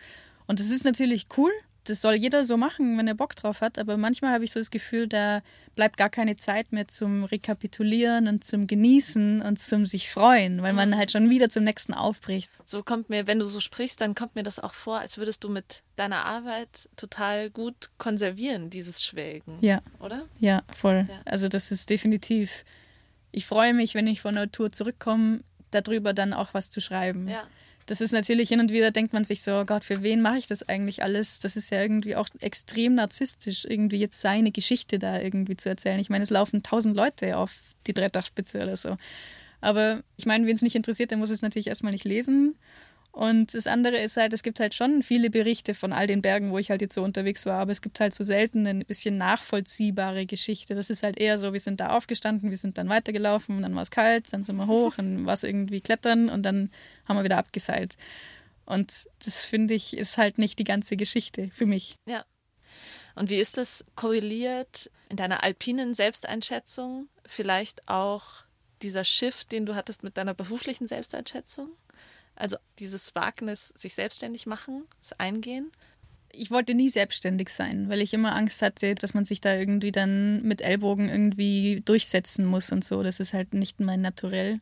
und 0.46 0.60
das 0.60 0.70
ist 0.70 0.84
natürlich 0.84 1.26
cool, 1.36 1.50
das 1.84 2.00
soll 2.00 2.14
jeder 2.14 2.44
so 2.44 2.56
machen, 2.56 2.96
wenn 2.96 3.08
er 3.08 3.14
Bock 3.14 3.34
drauf 3.34 3.60
hat, 3.60 3.78
aber 3.78 3.96
manchmal 3.96 4.32
habe 4.32 4.44
ich 4.44 4.52
so 4.52 4.60
das 4.60 4.70
Gefühl, 4.70 5.08
da 5.08 5.42
bleibt 5.74 5.96
gar 5.96 6.10
keine 6.10 6.36
Zeit 6.36 6.72
mehr 6.72 6.86
zum 6.86 7.24
Rekapitulieren 7.24 8.28
und 8.28 8.44
zum 8.44 8.66
Genießen 8.66 9.42
und 9.42 9.58
zum 9.58 9.84
sich 9.84 10.10
freuen, 10.10 10.62
weil 10.62 10.74
man 10.74 10.90
mhm. 10.90 10.96
halt 10.96 11.10
schon 11.10 11.28
wieder 11.28 11.50
zum 11.50 11.64
nächsten 11.64 11.92
aufbricht. 11.92 12.52
So 12.64 12.82
kommt 12.82 13.10
mir, 13.10 13.26
wenn 13.26 13.38
du 13.38 13.46
so 13.46 13.58
sprichst, 13.58 14.00
dann 14.00 14.14
kommt 14.14 14.36
mir 14.36 14.44
das 14.44 14.60
auch 14.60 14.74
vor, 14.74 15.00
als 15.00 15.18
würdest 15.18 15.42
du 15.42 15.48
mit 15.48 15.82
deiner 15.96 16.24
Arbeit 16.24 16.88
total 16.96 17.50
gut 17.50 17.90
konservieren, 17.98 18.70
dieses 18.70 19.04
Schwelgen. 19.04 19.58
Ja. 19.60 19.82
Oder? 19.98 20.26
Ja, 20.38 20.62
voll. 20.74 21.06
Ja. 21.08 21.20
Also 21.24 21.48
das 21.48 21.72
ist 21.72 21.90
definitiv. 21.90 22.64
Ich 23.32 23.46
freue 23.46 23.74
mich, 23.74 23.94
wenn 23.94 24.06
ich 24.06 24.20
von 24.20 24.36
der 24.36 24.52
Tour 24.52 24.70
zurückkomme, 24.70 25.40
darüber 25.72 26.12
dann 26.12 26.32
auch 26.32 26.54
was 26.54 26.70
zu 26.70 26.80
schreiben. 26.80 27.26
Ja 27.26 27.44
das 27.86 28.00
ist 28.00 28.12
natürlich 28.12 28.48
hin 28.48 28.60
und 28.60 28.70
wieder 28.70 28.90
denkt 28.90 29.12
man 29.12 29.24
sich 29.24 29.42
so, 29.42 29.52
oh 29.52 29.64
Gott, 29.64 29.84
für 29.84 30.02
wen 30.02 30.20
mache 30.20 30.38
ich 30.38 30.46
das 30.46 30.68
eigentlich 30.68 31.02
alles? 31.02 31.40
Das 31.40 31.56
ist 31.56 31.70
ja 31.70 31.82
irgendwie 31.82 32.16
auch 32.16 32.28
extrem 32.40 32.94
narzisstisch, 32.94 33.64
irgendwie 33.64 33.98
jetzt 33.98 34.20
seine 34.20 34.52
Geschichte 34.52 34.98
da 34.98 35.20
irgendwie 35.20 35.56
zu 35.56 35.68
erzählen. 35.68 35.98
Ich 35.98 36.10
meine, 36.10 36.22
es 36.22 36.30
laufen 36.30 36.62
tausend 36.62 36.96
Leute 36.96 37.36
auf 37.36 37.56
die 37.86 37.94
Drehdachspitze 37.94 38.62
oder 38.62 38.76
so. 38.76 38.96
Aber 39.60 40.02
ich 40.16 40.26
meine, 40.26 40.46
wen 40.46 40.56
es 40.56 40.62
nicht 40.62 40.76
interessiert, 40.76 41.10
der 41.10 41.18
muss 41.18 41.30
es 41.30 41.42
natürlich 41.42 41.68
erstmal 41.68 41.92
nicht 41.92 42.04
lesen. 42.04 42.56
Und 43.12 43.52
das 43.52 43.66
andere 43.66 43.98
ist 43.98 44.16
halt, 44.16 44.32
es 44.32 44.42
gibt 44.42 44.58
halt 44.58 44.74
schon 44.74 45.02
viele 45.02 45.28
Berichte 45.28 45.74
von 45.74 45.92
all 45.92 46.06
den 46.06 46.22
Bergen, 46.22 46.50
wo 46.50 46.56
ich 46.56 46.70
halt 46.70 46.80
jetzt 46.80 46.94
so 46.94 47.02
unterwegs 47.02 47.44
war, 47.44 47.60
aber 47.60 47.70
es 47.70 47.82
gibt 47.82 48.00
halt 48.00 48.14
so 48.14 48.24
selten 48.24 48.66
eine 48.66 48.86
bisschen 48.86 49.18
nachvollziehbare 49.18 50.24
Geschichte. 50.24 50.74
Das 50.74 50.88
ist 50.88 51.02
halt 51.02 51.18
eher 51.18 51.38
so, 51.38 51.52
wir 51.52 51.60
sind 51.60 51.80
da 51.80 51.90
aufgestanden, 51.90 52.48
wir 52.48 52.56
sind 52.56 52.78
dann 52.78 52.88
weitergelaufen, 52.88 53.60
dann 53.60 53.74
war 53.74 53.82
es 53.82 53.90
kalt, 53.90 54.32
dann 54.32 54.44
sind 54.44 54.56
wir 54.56 54.66
hoch, 54.66 54.94
dann 54.96 55.26
war 55.26 55.34
es 55.34 55.42
irgendwie 55.42 55.82
klettern 55.82 56.30
und 56.30 56.42
dann 56.42 56.70
haben 57.04 57.16
wir 57.18 57.24
wieder 57.24 57.36
abgeseilt. 57.36 57.98
Und 58.64 59.06
das 59.22 59.44
finde 59.44 59.74
ich 59.74 59.94
ist 59.94 60.16
halt 60.16 60.38
nicht 60.38 60.58
die 60.58 60.64
ganze 60.64 60.96
Geschichte 60.96 61.50
für 61.52 61.66
mich. 61.66 61.96
Ja. 62.06 62.24
Und 63.14 63.28
wie 63.28 63.36
ist 63.36 63.58
das 63.58 63.84
korreliert 63.94 64.90
in 65.10 65.18
deiner 65.18 65.42
alpinen 65.42 65.92
Selbsteinschätzung? 65.92 67.10
Vielleicht 67.26 67.86
auch 67.88 68.46
dieser 68.80 69.04
Shift, 69.04 69.52
den 69.52 69.66
du 69.66 69.74
hattest 69.74 70.02
mit 70.02 70.16
deiner 70.16 70.32
beruflichen 70.32 70.86
Selbsteinschätzung? 70.86 71.68
Also 72.42 72.56
dieses 72.80 73.14
Wagnis, 73.14 73.68
sich 73.76 73.94
selbstständig 73.94 74.46
machen, 74.46 74.82
das 74.98 75.12
Eingehen. 75.20 75.70
Ich 76.32 76.50
wollte 76.50 76.74
nie 76.74 76.88
selbstständig 76.88 77.50
sein, 77.50 77.88
weil 77.88 78.00
ich 78.00 78.12
immer 78.14 78.34
Angst 78.34 78.62
hatte, 78.62 78.96
dass 78.96 79.14
man 79.14 79.24
sich 79.24 79.40
da 79.40 79.54
irgendwie 79.54 79.92
dann 79.92 80.42
mit 80.42 80.60
Ellbogen 80.60 81.08
irgendwie 81.08 81.82
durchsetzen 81.84 82.44
muss 82.44 82.72
und 82.72 82.84
so. 82.84 83.04
Das 83.04 83.20
ist 83.20 83.32
halt 83.32 83.54
nicht 83.54 83.78
mein 83.78 84.00
Naturell. 84.00 84.58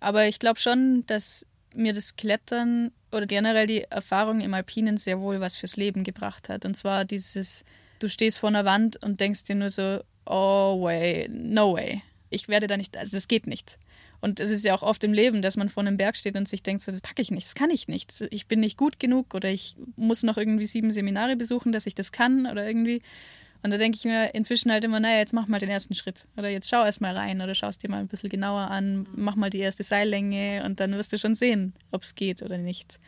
Aber 0.00 0.26
ich 0.26 0.38
glaube 0.38 0.60
schon, 0.60 1.06
dass 1.06 1.46
mir 1.74 1.94
das 1.94 2.16
Klettern 2.16 2.92
oder 3.10 3.24
generell 3.24 3.66
die 3.66 3.84
Erfahrung 3.84 4.42
im 4.42 4.52
Alpinen 4.52 4.98
sehr 4.98 5.18
wohl 5.18 5.40
was 5.40 5.56
fürs 5.56 5.78
Leben 5.78 6.04
gebracht 6.04 6.50
hat. 6.50 6.66
Und 6.66 6.76
zwar 6.76 7.06
dieses, 7.06 7.64
du 8.00 8.08
stehst 8.10 8.38
vor 8.38 8.50
einer 8.50 8.66
Wand 8.66 9.02
und 9.02 9.18
denkst 9.18 9.44
dir 9.44 9.54
nur 9.54 9.70
so, 9.70 10.02
oh 10.26 10.82
way, 10.82 11.26
no 11.30 11.72
way. 11.72 12.02
Ich 12.28 12.48
werde 12.48 12.66
da 12.66 12.76
nicht, 12.76 12.98
also 12.98 13.16
das 13.16 13.28
geht 13.28 13.46
nicht. 13.46 13.78
Und 14.20 14.40
es 14.40 14.50
ist 14.50 14.64
ja 14.64 14.74
auch 14.74 14.82
oft 14.82 15.04
im 15.04 15.12
Leben, 15.12 15.42
dass 15.42 15.56
man 15.56 15.68
vor 15.68 15.82
einem 15.82 15.96
Berg 15.96 16.16
steht 16.16 16.36
und 16.36 16.48
sich 16.48 16.62
denkt, 16.62 16.86
das 16.86 17.00
packe 17.00 17.22
ich 17.22 17.30
nicht, 17.30 17.46
das 17.46 17.54
kann 17.54 17.70
ich 17.70 17.86
nicht. 17.86 18.24
Ich 18.30 18.46
bin 18.46 18.60
nicht 18.60 18.76
gut 18.76 18.98
genug 18.98 19.34
oder 19.34 19.48
ich 19.48 19.76
muss 19.96 20.24
noch 20.24 20.36
irgendwie 20.36 20.66
sieben 20.66 20.90
Seminare 20.90 21.36
besuchen, 21.36 21.70
dass 21.70 21.86
ich 21.86 21.94
das 21.94 22.10
kann 22.10 22.46
oder 22.46 22.66
irgendwie. 22.66 23.00
Und 23.62 23.70
da 23.72 23.78
denke 23.78 23.96
ich 23.96 24.04
mir 24.04 24.34
inzwischen 24.34 24.70
halt 24.70 24.84
immer, 24.84 25.00
naja, 25.00 25.18
jetzt 25.18 25.32
mach 25.32 25.46
mal 25.48 25.58
den 25.58 25.68
ersten 25.68 25.94
Schritt. 25.94 26.26
Oder 26.36 26.48
jetzt 26.48 26.68
schau 26.68 26.84
erst 26.84 27.00
mal 27.00 27.16
rein 27.16 27.40
oder 27.40 27.54
schau 27.54 27.68
es 27.68 27.78
dir 27.78 27.90
mal 27.90 28.00
ein 28.00 28.08
bisschen 28.08 28.28
genauer 28.28 28.70
an, 28.70 29.06
mach 29.14 29.36
mal 29.36 29.50
die 29.50 29.58
erste 29.58 29.82
Seillänge 29.82 30.64
und 30.64 30.80
dann 30.80 30.92
wirst 30.92 31.12
du 31.12 31.18
schon 31.18 31.34
sehen, 31.34 31.74
ob 31.90 32.02
es 32.02 32.14
geht 32.14 32.42
oder 32.42 32.58
nicht. 32.58 32.98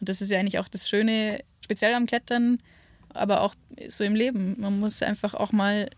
Und 0.00 0.08
das 0.08 0.20
ist 0.20 0.30
ja 0.30 0.38
eigentlich 0.38 0.58
auch 0.58 0.68
das 0.68 0.88
Schöne, 0.88 1.44
speziell 1.60 1.94
am 1.94 2.06
Klettern, 2.06 2.58
aber 3.10 3.42
auch 3.42 3.54
so 3.88 4.02
im 4.04 4.14
Leben. 4.14 4.56
Man 4.58 4.80
muss 4.80 5.02
einfach 5.02 5.34
auch 5.34 5.52
mal 5.52 5.90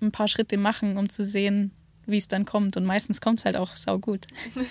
ein 0.00 0.10
paar 0.10 0.28
Schritte 0.28 0.56
machen, 0.56 0.96
um 0.96 1.08
zu 1.08 1.24
sehen, 1.24 1.70
wie 2.06 2.18
es 2.18 2.28
dann 2.28 2.44
kommt. 2.44 2.76
Und 2.76 2.84
meistens 2.84 3.20
kommt 3.20 3.40
es 3.40 3.44
halt 3.44 3.56
auch 3.56 3.76
saugut. 3.76 4.26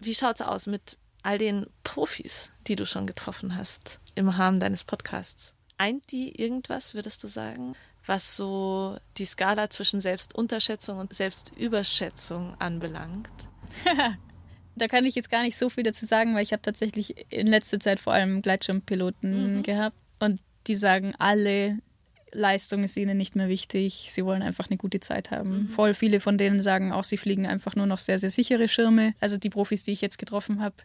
Wie 0.00 0.14
schaut 0.14 0.36
es 0.36 0.42
aus 0.42 0.66
mit 0.66 0.98
all 1.22 1.38
den 1.38 1.66
Profis, 1.84 2.50
die 2.66 2.76
du 2.76 2.86
schon 2.86 3.06
getroffen 3.06 3.56
hast 3.56 4.00
im 4.14 4.28
Rahmen 4.28 4.60
deines 4.60 4.84
Podcasts? 4.84 5.54
Eint 5.76 6.10
die 6.10 6.40
irgendwas, 6.40 6.94
würdest 6.94 7.22
du 7.22 7.28
sagen, 7.28 7.74
was 8.04 8.36
so 8.36 8.96
die 9.16 9.24
Skala 9.24 9.70
zwischen 9.70 10.00
Selbstunterschätzung 10.00 10.98
und 10.98 11.14
Selbstüberschätzung 11.14 12.54
anbelangt? 12.58 13.30
da 14.76 14.88
kann 14.88 15.04
ich 15.04 15.14
jetzt 15.14 15.30
gar 15.30 15.42
nicht 15.42 15.56
so 15.56 15.68
viel 15.68 15.84
dazu 15.84 16.06
sagen, 16.06 16.34
weil 16.34 16.42
ich 16.42 16.52
habe 16.52 16.62
tatsächlich 16.62 17.26
in 17.32 17.46
letzter 17.46 17.78
Zeit 17.78 18.00
vor 18.00 18.12
allem 18.12 18.42
Gleitschirmpiloten 18.42 19.58
mhm. 19.58 19.62
gehabt 19.62 19.96
und 20.18 20.40
die 20.66 20.76
sagen 20.76 21.14
alle, 21.18 21.78
Leistung 22.32 22.84
ist 22.84 22.96
ihnen 22.96 23.16
nicht 23.16 23.36
mehr 23.36 23.48
wichtig. 23.48 24.08
Sie 24.10 24.24
wollen 24.24 24.42
einfach 24.42 24.68
eine 24.68 24.76
gute 24.76 25.00
Zeit 25.00 25.30
haben. 25.30 25.62
Mhm. 25.62 25.68
Voll 25.68 25.94
viele 25.94 26.20
von 26.20 26.38
denen 26.38 26.60
sagen 26.60 26.92
auch, 26.92 27.04
sie 27.04 27.16
fliegen 27.16 27.46
einfach 27.46 27.76
nur 27.76 27.86
noch 27.86 27.98
sehr, 27.98 28.18
sehr 28.18 28.30
sichere 28.30 28.68
Schirme. 28.68 29.14
Also 29.20 29.36
die 29.36 29.50
Profis, 29.50 29.84
die 29.84 29.92
ich 29.92 30.00
jetzt 30.00 30.18
getroffen 30.18 30.60
habe, 30.60 30.76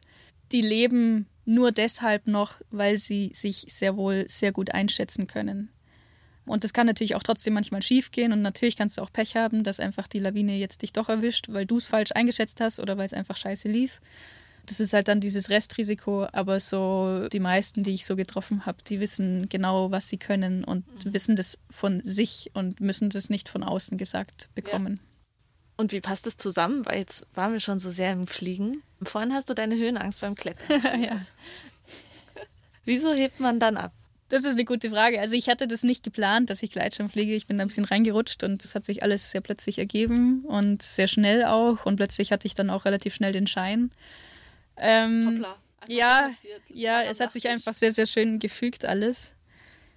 die 0.52 0.62
leben 0.62 1.28
nur 1.46 1.72
deshalb 1.72 2.28
noch, 2.28 2.62
weil 2.72 2.98
sie 2.98 3.32
sich 3.34 3.66
sehr 3.70 3.98
wohl 3.98 4.26
sehr 4.28 4.52
gut 4.52 4.72
einschätzen 4.72 5.28
können. 5.28 5.70
Und 6.46 6.64
das 6.64 6.74
kann 6.74 6.88
natürlich 6.88 7.16
auch 7.16 7.24
trotzdem 7.24 7.54
manchmal 7.54 7.82
schief 7.82 8.12
gehen 8.12 8.34
und 8.34 8.42
natürlich 8.42 8.76
kannst 8.76 8.98
du 8.98 9.02
auch 9.02 9.12
Pech 9.12 9.36
haben, 9.36 9.64
dass 9.64 9.80
einfach 9.80 10.08
die 10.08 10.20
Lawine 10.20 10.58
jetzt 10.58 10.82
dich 10.82 10.92
doch 10.92 11.08
erwischt, 11.08 11.48
weil 11.50 11.66
du 11.66 11.78
es 11.78 11.86
falsch 11.86 12.12
eingeschätzt 12.14 12.60
hast 12.60 12.80
oder 12.80 12.98
weil 12.98 13.06
es 13.06 13.14
einfach 13.14 13.38
scheiße 13.38 13.70
lief. 13.70 14.02
Das 14.66 14.80
ist 14.80 14.94
halt 14.94 15.08
dann 15.10 15.20
dieses 15.20 15.50
Restrisiko, 15.50 16.28
aber 16.32 16.60
so 16.60 17.28
die 17.32 17.42
meisten, 17.42 17.84
die 17.84 17.94
ich 17.94 18.06
so 18.06 18.16
getroffen 18.16 18.66
habe, 18.66 18.78
die 18.88 19.00
wissen 19.00 19.50
genau, 19.50 19.92
was 19.92 20.08
sie 20.08 20.18
können 20.18 20.64
und 20.64 20.86
mhm. 21.06 21.14
wissen 21.14 21.36
das 21.36 21.58
von 21.70 22.02
sich 22.04 22.52
und 22.54 22.80
müssen 22.80 23.10
das 23.10 23.30
nicht 23.30 23.50
von 23.50 23.64
außen 23.64 23.98
gesagt 23.98 24.50
bekommen. 24.56 25.00
Ja. 25.02 25.14
Und 25.76 25.92
wie 25.92 26.02
passt 26.02 26.26
das 26.26 26.38
zusammen? 26.38 26.86
Weil 26.86 27.00
jetzt 27.00 27.26
waren 27.34 27.52
wir 27.52 27.60
schon 27.60 27.80
so 27.80 27.90
sehr 27.90 28.12
im 28.12 28.28
Fliegen. 28.28 28.72
Vorhin 29.02 29.34
hast 29.34 29.50
du 29.50 29.54
deine 29.54 29.76
Höhenangst 29.76 30.22
beim 30.22 30.36
Klettern. 30.36 30.82
ja. 31.04 31.20
Wieso 32.86 33.14
hebt 33.14 33.40
man 33.40 33.60
dann 33.60 33.78
ab? 33.78 33.92
Das 34.30 34.46
ist 34.46 34.54
eine 34.54 34.66
gute 34.66 34.90
Frage. 34.90 35.20
Also 35.20 35.36
ich 35.36 35.48
hatte 35.48 35.68
das 35.68 35.84
nicht 35.84 36.04
geplant, 36.04 36.50
dass 36.50 36.64
ich 36.64 36.72
Gleitschirm 36.72 37.10
fliege. 37.10 37.36
Ich 37.36 37.46
bin 37.48 37.58
da 37.58 37.64
ein 37.64 37.68
bisschen 37.68 37.86
reingerutscht 37.86 38.44
und 38.44 38.64
das 38.64 38.76
hat 38.76 38.86
sich 38.86 39.04
alles 39.04 39.32
sehr 39.32 39.42
plötzlich 39.42 39.78
ergeben 39.78 40.44
und 40.46 40.82
sehr 40.82 41.08
schnell 41.08 41.46
auch. 41.46 41.86
Und 41.86 41.98
plötzlich 41.98 42.32
hatte 42.32 42.48
ich 42.48 42.56
dann 42.56 42.70
auch 42.70 42.86
relativ 42.86 43.14
schnell 43.14 43.32
den 43.32 43.48
Schein. 43.48 43.92
Ähm, 44.78 45.28
Hoppla. 45.28 45.58
Ja, 45.88 46.32
ja, 46.70 47.02
es 47.04 47.20
hat 47.20 47.34
sich 47.34 47.48
einfach 47.50 47.74
sehr, 47.74 47.92
sehr 47.92 48.06
schön 48.06 48.40
gefügt 48.40 48.86
alles. 48.86 49.34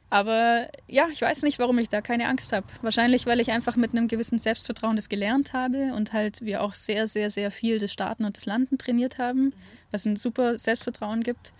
Aber 0.09 0.69
ja, 0.87 1.09
ich 1.11 1.21
weiß 1.21 1.43
nicht, 1.43 1.59
warum 1.59 1.79
ich 1.79 1.89
da 1.89 2.01
keine 2.01 2.29
Angst 2.29 2.53
habe. 2.53 2.67
Wahrscheinlich, 2.81 3.27
weil 3.27 3.41
ich 3.41 3.51
einfach 3.51 3.77
mit 3.77 3.91
einem 3.91 4.07
gewissen 4.09 4.39
Selbstvertrauen 4.39 4.97
das 4.97 5.09
gelernt 5.09 5.53
habe 5.53 5.93
und 5.95 6.13
halt 6.13 6.43
wir 6.43 6.63
auch 6.63 6.75
sehr, 6.75 7.09
sehr, 7.09 7.31
sehr 7.31 7.51
viel 7.51 7.79
das 7.79 7.93
Starten 7.93 8.25
und 8.25 8.37
das 8.37 8.47
Landen 8.47 8.79
trainiert 8.79 9.19
haben, 9.19 9.47
mhm. 9.47 9.53
was 9.91 10.05
ein 10.07 10.17
super 10.17 10.59
Selbstvertrauen 10.59 11.23
gibt. 11.23 11.53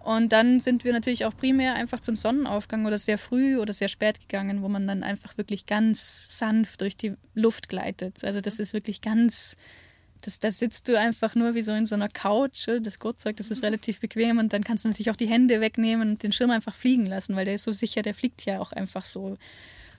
Und 0.00 0.32
dann 0.32 0.60
sind 0.60 0.84
wir 0.84 0.92
natürlich 0.92 1.26
auch 1.26 1.36
primär 1.36 1.74
einfach 1.74 2.00
zum 2.00 2.16
Sonnenaufgang 2.16 2.86
oder 2.86 2.96
sehr 2.96 3.18
früh 3.18 3.58
oder 3.58 3.72
sehr 3.74 3.88
spät 3.88 4.20
gegangen, 4.20 4.62
wo 4.62 4.68
man 4.68 4.86
dann 4.86 5.02
einfach 5.02 5.36
wirklich 5.36 5.66
ganz 5.66 6.38
sanft 6.38 6.80
durch 6.80 6.96
die 6.96 7.14
Luft 7.34 7.68
gleitet. 7.68 8.24
Also 8.24 8.40
das 8.40 8.60
ist 8.60 8.72
wirklich 8.72 9.02
ganz, 9.02 9.56
das, 10.20 10.38
da 10.38 10.50
sitzt 10.50 10.88
du 10.88 10.98
einfach 10.98 11.34
nur 11.34 11.54
wie 11.54 11.62
so 11.62 11.72
in 11.72 11.86
so 11.86 11.94
einer 11.94 12.08
Couch. 12.08 12.68
Das 12.68 12.98
Gurtzeug, 12.98 13.36
das 13.36 13.50
ist 13.50 13.58
mhm. 13.58 13.66
relativ 13.66 14.00
bequem 14.00 14.38
und 14.38 14.52
dann 14.52 14.64
kannst 14.64 14.84
du 14.84 14.88
natürlich 14.88 15.10
auch 15.10 15.16
die 15.16 15.26
Hände 15.26 15.60
wegnehmen 15.60 16.10
und 16.10 16.22
den 16.22 16.32
Schirm 16.32 16.50
einfach 16.50 16.74
fliegen 16.74 17.06
lassen, 17.06 17.36
weil 17.36 17.44
der 17.44 17.54
ist 17.54 17.64
so 17.64 17.72
sicher, 17.72 18.02
der 18.02 18.14
fliegt 18.14 18.44
ja 18.44 18.60
auch 18.60 18.72
einfach 18.72 19.04
so. 19.04 19.36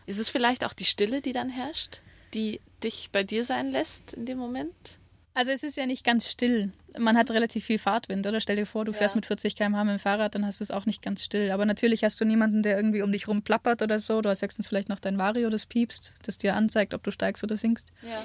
Ist 0.05 0.19
es 0.19 0.29
vielleicht 0.29 0.63
auch 0.65 0.73
die 0.73 0.85
Stille, 0.85 1.21
die 1.21 1.33
dann 1.33 1.49
herrscht, 1.49 2.01
die 2.33 2.59
dich 2.83 3.09
bei 3.11 3.23
dir 3.23 3.45
sein 3.45 3.71
lässt 3.71 4.13
in 4.13 4.25
dem 4.25 4.37
Moment? 4.37 4.99
Also 5.33 5.51
es 5.51 5.63
ist 5.63 5.77
ja 5.77 5.85
nicht 5.85 6.03
ganz 6.03 6.29
still. 6.29 6.71
Man 6.97 7.17
hat 7.17 7.31
relativ 7.31 7.63
viel 7.63 7.79
Fahrtwind, 7.79 8.27
oder? 8.27 8.41
Stell 8.41 8.57
dir 8.57 8.65
vor, 8.65 8.83
du 8.83 8.91
fährst 8.91 9.15
ja. 9.15 9.17
mit 9.17 9.25
40 9.25 9.55
km/h 9.55 9.83
mit 9.85 9.93
dem 9.93 9.99
Fahrrad, 9.99 10.35
dann 10.35 10.45
hast 10.45 10.59
du 10.59 10.63
es 10.65 10.71
auch 10.71 10.85
nicht 10.85 11.01
ganz 11.01 11.23
still. 11.23 11.51
Aber 11.51 11.65
natürlich 11.65 12.03
hast 12.03 12.19
du 12.19 12.25
niemanden, 12.25 12.63
der 12.63 12.75
irgendwie 12.75 13.01
um 13.01 13.13
dich 13.13 13.29
rum 13.29 13.41
plappert 13.41 13.81
oder 13.81 13.99
so. 13.99 14.21
Du 14.21 14.29
hast 14.29 14.41
höchstens 14.41 14.67
vielleicht 14.67 14.89
noch 14.89 14.99
dein 14.99 15.17
Vario, 15.17 15.49
das 15.49 15.65
piepst, 15.65 16.15
das 16.23 16.37
dir 16.37 16.55
anzeigt, 16.55 16.93
ob 16.93 17.03
du 17.03 17.11
steigst 17.11 17.43
oder 17.45 17.55
sinkst. 17.55 17.87
Ja. 18.01 18.21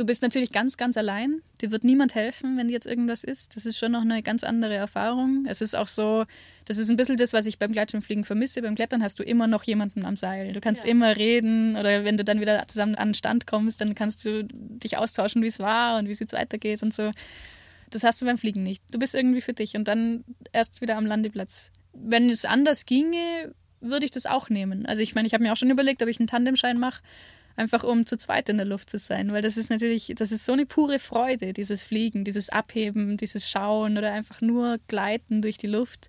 Du 0.00 0.06
bist 0.06 0.22
natürlich 0.22 0.50
ganz, 0.50 0.78
ganz 0.78 0.96
allein. 0.96 1.42
Dir 1.60 1.72
wird 1.72 1.84
niemand 1.84 2.14
helfen, 2.14 2.56
wenn 2.56 2.70
jetzt 2.70 2.86
irgendwas 2.86 3.22
ist. 3.22 3.54
Das 3.54 3.66
ist 3.66 3.76
schon 3.76 3.92
noch 3.92 4.00
eine 4.00 4.22
ganz 4.22 4.44
andere 4.44 4.72
Erfahrung. 4.72 5.44
Es 5.46 5.60
ist 5.60 5.76
auch 5.76 5.88
so, 5.88 6.24
das 6.64 6.78
ist 6.78 6.88
ein 6.88 6.96
bisschen 6.96 7.18
das, 7.18 7.34
was 7.34 7.44
ich 7.44 7.58
beim 7.58 7.70
Gleitschirmfliegen 7.70 8.24
vermisse. 8.24 8.62
Beim 8.62 8.76
Klettern 8.76 9.02
hast 9.02 9.18
du 9.18 9.24
immer 9.24 9.46
noch 9.46 9.62
jemanden 9.64 10.06
am 10.06 10.16
Seil. 10.16 10.54
Du 10.54 10.60
kannst 10.62 10.86
ja. 10.86 10.90
immer 10.90 11.18
reden 11.18 11.76
oder 11.76 12.02
wenn 12.02 12.16
du 12.16 12.24
dann 12.24 12.40
wieder 12.40 12.66
zusammen 12.66 12.94
an 12.94 13.08
den 13.08 13.14
Stand 13.14 13.46
kommst, 13.46 13.82
dann 13.82 13.94
kannst 13.94 14.24
du 14.24 14.44
dich 14.44 14.96
austauschen, 14.96 15.42
wie 15.42 15.48
es 15.48 15.58
war 15.58 15.98
und 15.98 16.08
wie 16.08 16.12
es 16.12 16.18
jetzt 16.18 16.32
weitergeht 16.32 16.82
und 16.82 16.94
so. 16.94 17.10
Das 17.90 18.02
hast 18.02 18.22
du 18.22 18.24
beim 18.24 18.38
Fliegen 18.38 18.62
nicht. 18.62 18.82
Du 18.92 18.98
bist 18.98 19.14
irgendwie 19.14 19.42
für 19.42 19.52
dich 19.52 19.76
und 19.76 19.86
dann 19.86 20.24
erst 20.50 20.80
wieder 20.80 20.96
am 20.96 21.04
Landeplatz. 21.04 21.72
Wenn 21.92 22.30
es 22.30 22.46
anders 22.46 22.86
ginge, 22.86 23.54
würde 23.82 24.06
ich 24.06 24.12
das 24.12 24.24
auch 24.24 24.48
nehmen. 24.48 24.86
Also 24.86 25.02
ich 25.02 25.14
meine, 25.14 25.26
ich 25.26 25.34
habe 25.34 25.44
mir 25.44 25.52
auch 25.52 25.58
schon 25.58 25.68
überlegt, 25.68 26.02
ob 26.02 26.08
ich 26.08 26.20
einen 26.20 26.26
Tandemschein 26.26 26.78
mache 26.78 27.02
einfach 27.60 27.84
um 27.84 28.06
zu 28.06 28.16
zweit 28.16 28.48
in 28.48 28.56
der 28.56 28.66
Luft 28.66 28.90
zu 28.90 28.98
sein, 28.98 29.32
weil 29.32 29.42
das 29.42 29.56
ist 29.56 29.70
natürlich, 29.70 30.12
das 30.16 30.32
ist 30.32 30.44
so 30.44 30.52
eine 30.52 30.66
pure 30.66 30.98
Freude, 30.98 31.52
dieses 31.52 31.82
Fliegen, 31.82 32.24
dieses 32.24 32.48
Abheben, 32.48 33.16
dieses 33.16 33.48
Schauen 33.48 33.98
oder 33.98 34.12
einfach 34.12 34.40
nur 34.40 34.78
Gleiten 34.88 35.42
durch 35.42 35.58
die 35.58 35.66
Luft. 35.66 36.08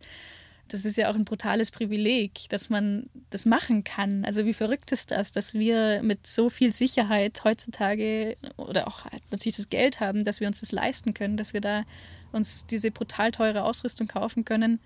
Das 0.69 0.85
ist 0.85 0.95
ja 0.95 1.11
auch 1.11 1.15
ein 1.15 1.25
brutales 1.25 1.69
Privileg, 1.69 2.47
dass 2.49 2.69
man 2.69 3.09
das 3.29 3.45
machen 3.45 3.83
kann. 3.83 4.23
Also 4.23 4.45
wie 4.45 4.53
verrückt 4.53 4.93
ist 4.93 5.11
das, 5.11 5.33
dass 5.33 5.53
wir 5.53 6.01
mit 6.01 6.25
so 6.25 6.49
viel 6.49 6.71
Sicherheit 6.71 7.43
heutzutage 7.43 8.37
oder 8.55 8.87
auch 8.87 9.01
natürlich 9.31 9.57
das 9.57 9.69
Geld 9.69 9.99
haben, 9.99 10.23
dass 10.23 10.39
wir 10.39 10.47
uns 10.47 10.61
das 10.61 10.71
leisten 10.71 11.13
können, 11.13 11.35
dass 11.35 11.53
wir 11.53 11.59
da 11.59 11.83
uns 12.31 12.65
diese 12.65 12.91
brutal 12.91 13.31
teure 13.31 13.65
Ausrüstung 13.65 14.07
kaufen 14.07 14.45
können 14.45 14.79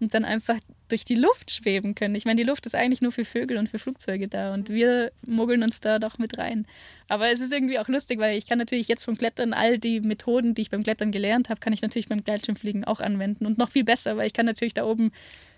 und 0.00 0.14
dann 0.14 0.24
einfach 0.24 0.58
durch 0.88 1.04
die 1.04 1.14
Luft 1.14 1.50
schweben 1.50 1.94
können. 1.94 2.14
Ich 2.14 2.24
meine, 2.24 2.40
die 2.40 2.48
Luft 2.48 2.66
ist 2.66 2.74
eigentlich 2.74 3.00
nur 3.00 3.12
für 3.12 3.24
Vögel 3.24 3.56
und 3.58 3.68
für 3.68 3.78
Flugzeuge 3.78 4.28
da 4.28 4.54
und 4.54 4.68
wir 4.68 5.10
mogeln 5.26 5.62
uns 5.62 5.80
da 5.80 5.98
doch 5.98 6.18
mit 6.18 6.38
rein. 6.38 6.66
Aber 7.08 7.30
es 7.30 7.40
ist 7.40 7.52
irgendwie 7.52 7.78
auch 7.78 7.88
lustig, 7.88 8.18
weil 8.18 8.36
ich 8.36 8.46
kann 8.46 8.58
natürlich 8.58 8.88
jetzt 8.88 9.04
vom 9.04 9.18
Klettern 9.18 9.52
all 9.52 9.78
die 9.78 10.00
Methoden, 10.00 10.54
die 10.54 10.62
ich 10.62 10.70
beim 10.70 10.82
Klettern 10.82 11.10
gelernt 11.10 11.48
habe, 11.48 11.60
kann 11.60 11.72
ich 11.72 11.82
natürlich 11.82 12.08
beim 12.08 12.22
Gleitschirmfliegen 12.22 12.84
auch 12.84 13.00
anwenden 13.00 13.46
und 13.46 13.58
noch 13.58 13.70
viel 13.70 13.84
besser, 13.84 14.16
weil 14.16 14.26
ich 14.26 14.32
kann 14.32 14.46
natürlich 14.46 14.74
da 14.74 14.84
oben 14.84 15.12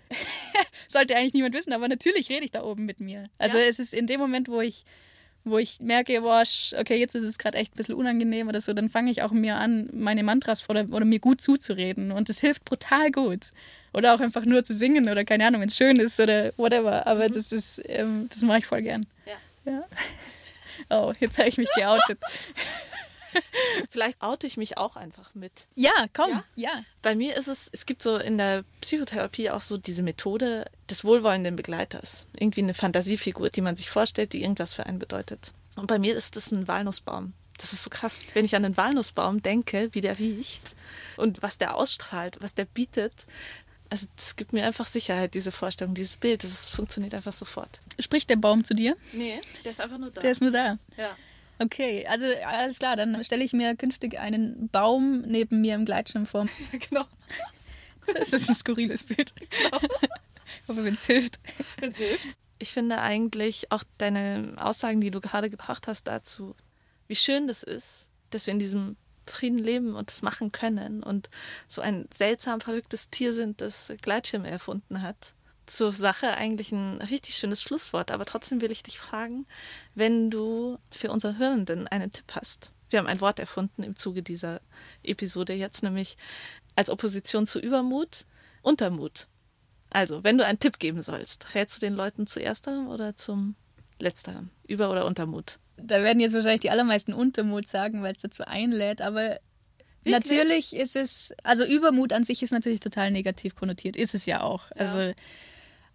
sollte 0.87 1.15
eigentlich 1.15 1.33
niemand 1.33 1.53
wissen, 1.53 1.73
aber 1.73 1.87
natürlich 1.87 2.29
rede 2.29 2.45
ich 2.45 2.51
da 2.51 2.63
oben 2.63 2.85
mit 2.85 2.99
mir. 2.99 3.29
Also 3.37 3.57
ja. 3.57 3.65
es 3.65 3.77
ist 3.77 3.93
in 3.93 4.07
dem 4.07 4.19
Moment, 4.19 4.47
wo 4.47 4.61
ich 4.61 4.83
wo 5.45 5.57
ich 5.57 5.79
merke, 5.79 6.21
boah, 6.21 6.43
okay, 6.77 6.97
jetzt 6.97 7.15
ist 7.15 7.23
es 7.23 7.37
gerade 7.37 7.57
echt 7.57 7.73
ein 7.73 7.77
bisschen 7.77 7.95
unangenehm 7.95 8.47
oder 8.47 8.61
so, 8.61 8.73
dann 8.73 8.89
fange 8.89 9.11
ich 9.11 9.21
auch 9.21 9.31
mir 9.31 9.55
an, 9.55 9.89
meine 9.93 10.23
Mantras 10.23 10.69
oder, 10.69 10.85
oder 10.91 11.05
mir 11.05 11.19
gut 11.19 11.41
zuzureden. 11.41 12.11
Und 12.11 12.29
das 12.29 12.39
hilft 12.39 12.65
brutal 12.65 13.11
gut. 13.11 13.51
Oder 13.93 14.13
auch 14.13 14.19
einfach 14.19 14.45
nur 14.45 14.63
zu 14.63 14.73
singen 14.73 15.09
oder 15.09 15.25
keine 15.25 15.47
Ahnung, 15.47 15.61
wenn 15.61 15.69
es 15.69 15.77
schön 15.77 15.97
ist 15.97 16.19
oder 16.19 16.51
whatever. 16.57 17.07
Aber 17.07 17.27
mhm. 17.27 17.33
das 17.33 17.51
ist, 17.51 17.81
ähm, 17.85 18.29
das 18.31 18.41
mache 18.41 18.59
ich 18.59 18.65
voll 18.65 18.81
gern. 18.81 19.05
Ja. 19.25 19.71
ja. 19.71 19.83
Oh, 20.89 21.13
jetzt 21.19 21.37
habe 21.37 21.49
ich 21.49 21.57
mich 21.57 21.69
geoutet. 21.75 22.19
Vielleicht 23.89 24.21
oute 24.21 24.47
ich 24.47 24.57
mich 24.57 24.77
auch 24.77 24.95
einfach 24.95 25.35
mit. 25.35 25.51
Ja, 25.75 26.07
komm, 26.13 26.31
ja? 26.31 26.43
ja. 26.55 26.83
Bei 27.01 27.15
mir 27.15 27.35
ist 27.35 27.47
es, 27.47 27.69
es 27.71 27.85
gibt 27.85 28.01
so 28.01 28.17
in 28.17 28.37
der 28.37 28.63
Psychotherapie 28.81 29.49
auch 29.49 29.61
so 29.61 29.77
diese 29.77 30.03
Methode 30.03 30.65
des 30.89 31.03
wohlwollenden 31.03 31.55
Begleiters. 31.55 32.25
Irgendwie 32.37 32.61
eine 32.61 32.73
Fantasiefigur, 32.73 33.49
die 33.49 33.61
man 33.61 33.75
sich 33.75 33.89
vorstellt, 33.89 34.33
die 34.33 34.41
irgendwas 34.41 34.73
für 34.73 34.85
einen 34.85 34.99
bedeutet. 34.99 35.53
Und 35.75 35.87
bei 35.87 35.99
mir 35.99 36.15
ist 36.15 36.35
das 36.35 36.51
ein 36.51 36.67
Walnussbaum. 36.67 37.33
Das 37.57 37.73
ist 37.73 37.83
so 37.83 37.89
krass, 37.89 38.21
wenn 38.33 38.45
ich 38.45 38.55
an 38.55 38.63
den 38.63 38.77
Walnussbaum 38.77 39.41
denke, 39.41 39.89
wie 39.91 40.01
der 40.01 40.17
riecht 40.17 40.75
und 41.17 41.41
was 41.43 41.57
der 41.57 41.75
ausstrahlt, 41.75 42.37
was 42.41 42.55
der 42.55 42.65
bietet. 42.65 43.25
Also 43.89 44.07
das 44.15 44.35
gibt 44.35 44.53
mir 44.53 44.65
einfach 44.65 44.85
Sicherheit, 44.85 45.33
diese 45.33 45.51
Vorstellung, 45.51 45.95
dieses 45.95 46.17
Bild. 46.17 46.43
Das 46.43 46.69
funktioniert 46.69 47.13
einfach 47.13 47.33
sofort. 47.33 47.81
Spricht 47.99 48.29
der 48.29 48.35
Baum 48.35 48.63
zu 48.63 48.75
dir? 48.75 48.95
Nee, 49.13 49.41
der 49.65 49.71
ist 49.71 49.81
einfach 49.81 49.97
nur 49.97 50.11
da. 50.11 50.21
Der 50.21 50.31
ist 50.31 50.41
nur 50.41 50.51
da. 50.51 50.77
Ja. 50.97 51.15
Okay, 51.61 52.05
also 52.07 52.25
alles 52.45 52.79
klar, 52.79 52.95
dann 52.95 53.21
stelle 53.23 53.43
ich 53.43 53.51
mir 53.51 53.75
künftig 53.75 54.17
einen 54.17 54.69
Baum 54.69 55.21
neben 55.21 55.59
mir 55.59 55.75
im 55.75 55.85
Gleitschirm 55.85 56.25
vor. 56.25 56.45
genau. 56.89 57.05
Das 58.13 58.31
ist 58.31 58.47
ein 58.49 58.55
skurriles 58.55 59.03
Bild. 59.03 59.33
Genau. 59.35 59.81
Aber 60.67 60.83
wenn 60.83 60.93
es 60.93 61.05
hilft. 61.05 61.39
Wenn 61.79 61.91
es 61.91 61.97
hilft. 61.97 62.27
Ich 62.59 62.71
finde 62.71 62.99
eigentlich 62.99 63.71
auch 63.71 63.83
deine 63.97 64.53
Aussagen, 64.57 65.01
die 65.01 65.11
du 65.11 65.19
gerade 65.19 65.49
gebracht 65.49 65.87
hast 65.87 66.07
dazu, 66.07 66.55
wie 67.07 67.15
schön 67.15 67.47
das 67.47 67.63
ist, 67.63 68.09
dass 68.29 68.45
wir 68.45 68.53
in 68.53 68.59
diesem 68.59 68.95
Frieden 69.31 69.59
leben 69.59 69.95
und 69.95 70.09
das 70.09 70.21
machen 70.21 70.51
können 70.51 71.03
und 71.03 71.29
so 71.67 71.81
ein 71.81 72.07
seltsam 72.11 72.61
verrücktes 72.61 73.09
Tier 73.09 73.33
sind, 73.33 73.61
das 73.61 73.91
Gleitschirme 74.01 74.49
erfunden 74.49 75.01
hat 75.01 75.33
zur 75.69 75.93
Sache 75.93 76.31
eigentlich 76.31 76.71
ein 76.71 76.99
richtig 77.01 77.35
schönes 77.35 77.61
Schlusswort, 77.61 78.11
aber 78.11 78.25
trotzdem 78.25 78.61
will 78.61 78.71
ich 78.71 78.83
dich 78.83 78.99
fragen, 78.99 79.45
wenn 79.95 80.29
du 80.31 80.79
für 80.91 81.11
unsere 81.11 81.37
Hörenden 81.37 81.87
einen 81.87 82.11
Tipp 82.11 82.33
hast. 82.33 82.73
Wir 82.89 82.99
haben 82.99 83.07
ein 83.07 83.21
Wort 83.21 83.39
erfunden 83.39 83.83
im 83.83 83.95
Zuge 83.95 84.23
dieser 84.23 84.61
Episode 85.03 85.53
jetzt, 85.53 85.83
nämlich 85.83 86.17
als 86.75 86.89
Opposition 86.89 87.45
zu 87.45 87.59
Übermut, 87.59 88.25
Untermut. 88.61 89.27
Also, 89.91 90.23
wenn 90.23 90.37
du 90.37 90.45
einen 90.45 90.59
Tipp 90.59 90.79
geben 90.79 91.01
sollst, 91.01 91.53
rätst 91.55 91.77
du 91.77 91.85
den 91.85 91.93
Leuten 91.93 92.27
zu 92.27 92.41
ersterem 92.41 92.87
oder 92.87 93.15
zum 93.15 93.55
letzterem? 93.99 94.49
Über- 94.67 94.91
oder 94.91 95.05
Untermut? 95.05 95.59
Da 95.81 96.03
werden 96.03 96.19
jetzt 96.19 96.33
wahrscheinlich 96.33 96.61
die 96.61 96.69
allermeisten 96.69 97.13
Untermut 97.13 97.67
sagen, 97.67 98.01
weil 98.01 98.13
es 98.13 98.21
dazu 98.21 98.43
einlädt, 98.45 99.01
aber 99.01 99.39
Wirklich? 100.01 100.29
Natürlich 100.31 100.75
ist 100.77 100.95
es, 100.95 101.33
also 101.43 101.65
Übermut 101.65 102.13
an 102.13 102.23
sich 102.23 102.41
ist 102.41 102.51
natürlich 102.51 102.79
total 102.79 103.11
negativ 103.11 103.55
konnotiert, 103.55 103.97
ist 103.97 104.15
es 104.15 104.25
ja 104.25 104.41
auch. 104.41 104.69
Ja. 104.69 104.77
Also 104.77 105.13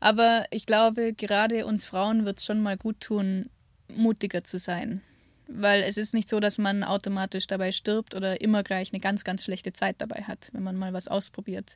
aber 0.04 0.44
ich 0.50 0.66
glaube, 0.66 1.14
gerade 1.14 1.64
uns 1.64 1.86
Frauen 1.86 2.26
wird 2.26 2.38
es 2.38 2.44
schon 2.44 2.60
mal 2.60 2.76
gut 2.76 3.00
tun, 3.00 3.48
mutiger 3.88 4.44
zu 4.44 4.58
sein. 4.58 5.00
Weil 5.48 5.82
es 5.82 5.96
ist 5.96 6.12
nicht 6.12 6.28
so, 6.28 6.40
dass 6.40 6.58
man 6.58 6.84
automatisch 6.84 7.46
dabei 7.46 7.72
stirbt 7.72 8.14
oder 8.14 8.42
immer 8.42 8.62
gleich 8.62 8.92
eine 8.92 9.00
ganz, 9.00 9.24
ganz 9.24 9.44
schlechte 9.44 9.72
Zeit 9.72 9.96
dabei 9.98 10.24
hat, 10.24 10.50
wenn 10.52 10.62
man 10.62 10.76
mal 10.76 10.92
was 10.92 11.08
ausprobiert. 11.08 11.74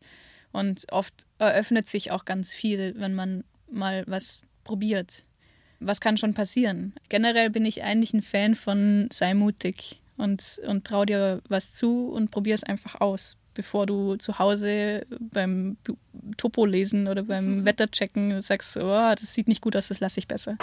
Und 0.52 0.84
oft 0.92 1.14
eröffnet 1.38 1.86
sich 1.86 2.10
auch 2.10 2.26
ganz 2.26 2.52
viel, 2.52 2.94
wenn 2.98 3.14
man 3.14 3.44
mal 3.70 4.04
was 4.06 4.44
probiert. 4.62 5.22
Was 5.80 6.00
kann 6.00 6.16
schon 6.16 6.34
passieren? 6.34 6.92
Generell 7.08 7.50
bin 7.50 7.64
ich 7.64 7.82
eigentlich 7.82 8.12
ein 8.14 8.22
Fan 8.22 8.54
von 8.54 9.08
sei 9.12 9.34
mutig 9.34 10.00
und, 10.16 10.60
und 10.66 10.84
trau 10.84 11.04
dir 11.04 11.40
was 11.48 11.74
zu 11.74 12.08
und 12.08 12.30
probier 12.30 12.54
es 12.54 12.64
einfach 12.64 13.00
aus 13.00 13.38
bevor 13.58 13.86
du 13.86 14.14
zu 14.14 14.38
Hause 14.38 15.04
beim 15.18 15.78
Topo 16.36 16.64
lesen 16.64 17.08
oder 17.08 17.24
beim 17.24 17.64
Wetterchecken 17.64 18.40
sagst, 18.40 18.76
oh, 18.76 19.14
das 19.18 19.34
sieht 19.34 19.48
nicht 19.48 19.62
gut 19.62 19.74
aus, 19.74 19.88
das 19.88 19.98
lasse 19.98 20.20
ich 20.20 20.28
besser. 20.28 20.56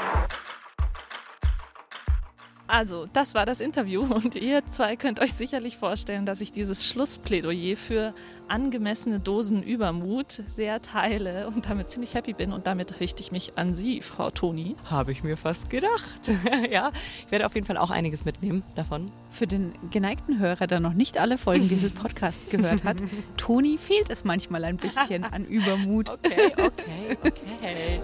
Also, 2.75 3.05
das 3.13 3.35
war 3.35 3.45
das 3.45 3.61
Interview 3.61 4.01
und 4.13 4.35
ihr 4.35 4.65
zwei 4.65 4.97
könnt 4.97 5.21
euch 5.21 5.31
sicherlich 5.31 5.77
vorstellen, 5.77 6.25
dass 6.25 6.41
ich 6.41 6.51
dieses 6.51 6.85
Schlussplädoyer 6.85 7.77
für 7.77 8.13
angemessene 8.49 9.21
Dosen 9.21 9.63
Übermut 9.63 10.43
sehr 10.49 10.81
teile 10.81 11.47
und 11.47 11.69
damit 11.69 11.89
ziemlich 11.89 12.15
happy 12.15 12.33
bin 12.33 12.51
und 12.51 12.67
damit 12.67 12.99
richte 12.99 13.21
ich 13.21 13.31
mich 13.31 13.57
an 13.57 13.73
Sie, 13.73 14.01
Frau 14.01 14.29
Toni. 14.29 14.75
Habe 14.91 15.13
ich 15.13 15.23
mir 15.23 15.37
fast 15.37 15.69
gedacht. 15.69 16.29
ja, 16.69 16.91
ich 17.25 17.31
werde 17.31 17.45
auf 17.45 17.55
jeden 17.55 17.65
Fall 17.65 17.77
auch 17.77 17.91
einiges 17.91 18.25
mitnehmen 18.25 18.61
davon. 18.75 19.09
Für 19.29 19.47
den 19.47 19.71
geneigten 19.89 20.39
Hörer, 20.39 20.67
der 20.67 20.81
noch 20.81 20.93
nicht 20.93 21.17
alle 21.17 21.37
Folgen 21.37 21.69
dieses 21.69 21.93
Podcasts 21.93 22.49
gehört 22.49 22.83
hat, 22.83 22.97
Toni 23.37 23.77
fehlt 23.77 24.09
es 24.09 24.25
manchmal 24.25 24.65
ein 24.65 24.75
bisschen 24.75 25.23
an 25.23 25.45
Übermut. 25.45 26.09
Okay, 26.09 26.51
okay, 26.57 27.17
okay. 27.23 28.01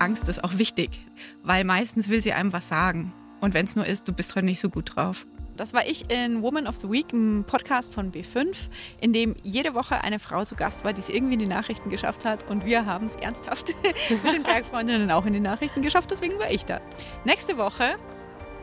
Angst 0.00 0.28
ist 0.28 0.44
auch 0.44 0.58
wichtig, 0.58 1.00
weil 1.42 1.64
meistens 1.64 2.08
will 2.08 2.22
sie 2.22 2.32
einem 2.32 2.52
was 2.52 2.68
sagen. 2.68 3.12
Und 3.40 3.54
wenn 3.54 3.64
es 3.64 3.76
nur 3.76 3.86
ist, 3.86 4.06
du 4.08 4.12
bist 4.12 4.34
heute 4.36 4.46
nicht 4.46 4.60
so 4.60 4.70
gut 4.70 4.96
drauf. 4.96 5.26
Das 5.56 5.74
war 5.74 5.86
ich 5.86 6.08
in 6.08 6.42
Woman 6.42 6.68
of 6.68 6.76
the 6.76 6.88
Week, 6.88 7.06
einem 7.12 7.42
Podcast 7.44 7.92
von 7.92 8.12
B5, 8.12 8.68
in 9.00 9.12
dem 9.12 9.34
jede 9.42 9.74
Woche 9.74 10.04
eine 10.04 10.20
Frau 10.20 10.44
zu 10.44 10.54
Gast 10.54 10.84
war, 10.84 10.92
die 10.92 11.00
es 11.00 11.08
irgendwie 11.08 11.34
in 11.34 11.40
die 11.40 11.48
Nachrichten 11.48 11.90
geschafft 11.90 12.24
hat. 12.24 12.48
Und 12.48 12.64
wir 12.64 12.86
haben 12.86 13.06
es 13.06 13.16
ernsthaft 13.16 13.74
mit 14.24 14.32
den 14.32 14.44
Bergfreundinnen 14.44 15.10
auch 15.10 15.26
in 15.26 15.32
die 15.32 15.40
Nachrichten 15.40 15.82
geschafft. 15.82 16.12
Deswegen 16.12 16.38
war 16.38 16.50
ich 16.50 16.64
da. 16.64 16.80
Nächste 17.24 17.58
Woche 17.58 17.96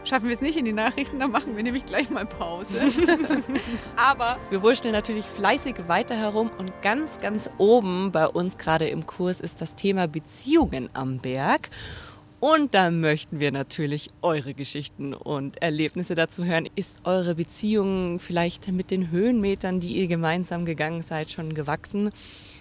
Schaffen 0.05 0.27
wir 0.27 0.33
es 0.33 0.41
nicht 0.41 0.55
in 0.57 0.65
die 0.65 0.73
Nachrichten, 0.73 1.19
dann 1.19 1.31
machen 1.31 1.55
wir 1.55 1.63
nämlich 1.63 1.85
gleich 1.85 2.11
mal 2.11 2.25
Pause. 2.27 2.79
Aber 3.95 4.37
wir 4.51 4.61
wurschteln 4.61 4.93
natürlich 4.93 5.25
fleißig 5.25 5.75
weiter 5.87 6.15
herum 6.15 6.51
und 6.59 6.71
ganz, 6.83 7.17
ganz 7.17 7.49
oben 7.57 8.11
bei 8.11 8.27
uns 8.27 8.59
gerade 8.59 8.87
im 8.87 9.07
Kurs 9.07 9.41
ist 9.41 9.61
das 9.61 9.75
Thema 9.75 10.07
Beziehungen 10.07 10.89
am 10.93 11.17
Berg. 11.17 11.71
Und 12.39 12.75
da 12.75 12.91
möchten 12.91 13.39
wir 13.39 13.51
natürlich 13.51 14.09
eure 14.21 14.53
Geschichten 14.53 15.13
und 15.13 15.61
Erlebnisse 15.61 16.15
dazu 16.15 16.43
hören. 16.43 16.67
Ist 16.75 16.99
eure 17.05 17.35
Beziehung 17.35 18.19
vielleicht 18.19 18.67
mit 18.71 18.91
den 18.91 19.09
Höhenmetern, 19.09 19.79
die 19.79 19.95
ihr 19.95 20.07
gemeinsam 20.07 20.65
gegangen 20.65 21.01
seid, 21.01 21.31
schon 21.31 21.53
gewachsen? 21.53 22.11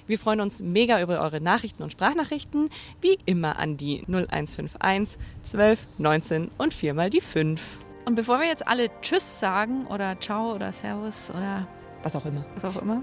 Wir 0.06 0.18
freuen 0.18 0.40
uns 0.40 0.60
mega 0.60 1.00
über 1.02 1.20
eure 1.20 1.40
Nachrichten 1.40 1.82
und 1.82 1.92
Sprachnachrichten, 1.92 2.70
wie 3.00 3.18
immer 3.26 3.58
an 3.58 3.76
die 3.76 4.02
0151 4.06 5.18
12 5.44 5.86
19 5.98 6.50
und 6.56 6.72
viermal 6.72 7.10
die 7.10 7.20
5. 7.20 7.60
Und 8.06 8.14
bevor 8.14 8.38
wir 8.38 8.46
jetzt 8.46 8.66
alle 8.68 8.90
Tschüss 9.00 9.40
sagen 9.40 9.86
oder 9.86 10.18
Ciao 10.20 10.54
oder 10.54 10.72
Servus 10.72 11.30
oder 11.30 11.66
was 12.04 12.14
auch 12.16 12.26
immer. 12.26 12.44
Was 12.54 12.64
auch 12.64 12.82
immer. 12.82 13.00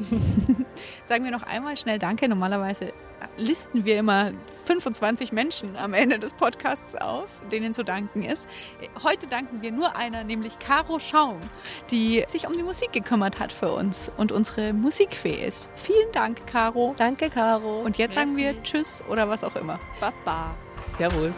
Sagen 1.06 1.24
wir 1.24 1.32
noch 1.32 1.44
einmal 1.44 1.76
schnell 1.76 2.00
Danke. 2.00 2.30
Normalerweise 2.30 2.94
listen 3.38 3.86
wir 3.86 3.98
immer 3.98 4.32
25 4.66 5.32
Menschen 5.32 5.76
am 5.76 5.94
Ende 5.94 6.20
des 6.20 6.34
Podcasts 6.34 6.96
auf, 6.96 7.42
denen 7.52 7.74
zu 7.74 7.84
danken 7.84 8.24
ist. 8.24 8.48
Heute 9.04 9.28
danken 9.28 9.62
wir 9.62 9.72
nur 9.72 9.96
einer, 9.96 10.24
nämlich 10.24 10.60
Caro 10.60 11.00
Schaum, 11.00 11.42
die 11.90 12.24
sich 12.28 12.48
um 12.48 12.56
die 12.56 12.64
Musik 12.64 12.92
gekümmert 12.92 13.40
hat 13.40 13.52
für 13.52 13.72
uns 13.72 14.12
und 14.18 14.32
unsere 14.32 14.74
Musikfee 14.74 15.46
ist. 15.46 15.70
Vielen 15.76 16.12
Dank, 16.12 16.46
Caro. 16.48 16.96
Danke, 16.98 17.30
Caro. 17.30 17.82
Und 17.82 17.98
jetzt 17.98 18.16
Merci. 18.16 18.34
sagen 18.34 18.38
wir 18.38 18.64
Tschüss 18.64 19.04
oder 19.10 19.30
was 19.30 19.44
auch 19.44 19.56
immer. 19.56 19.80
Baba. 20.00 20.56
Servus. 20.98 21.36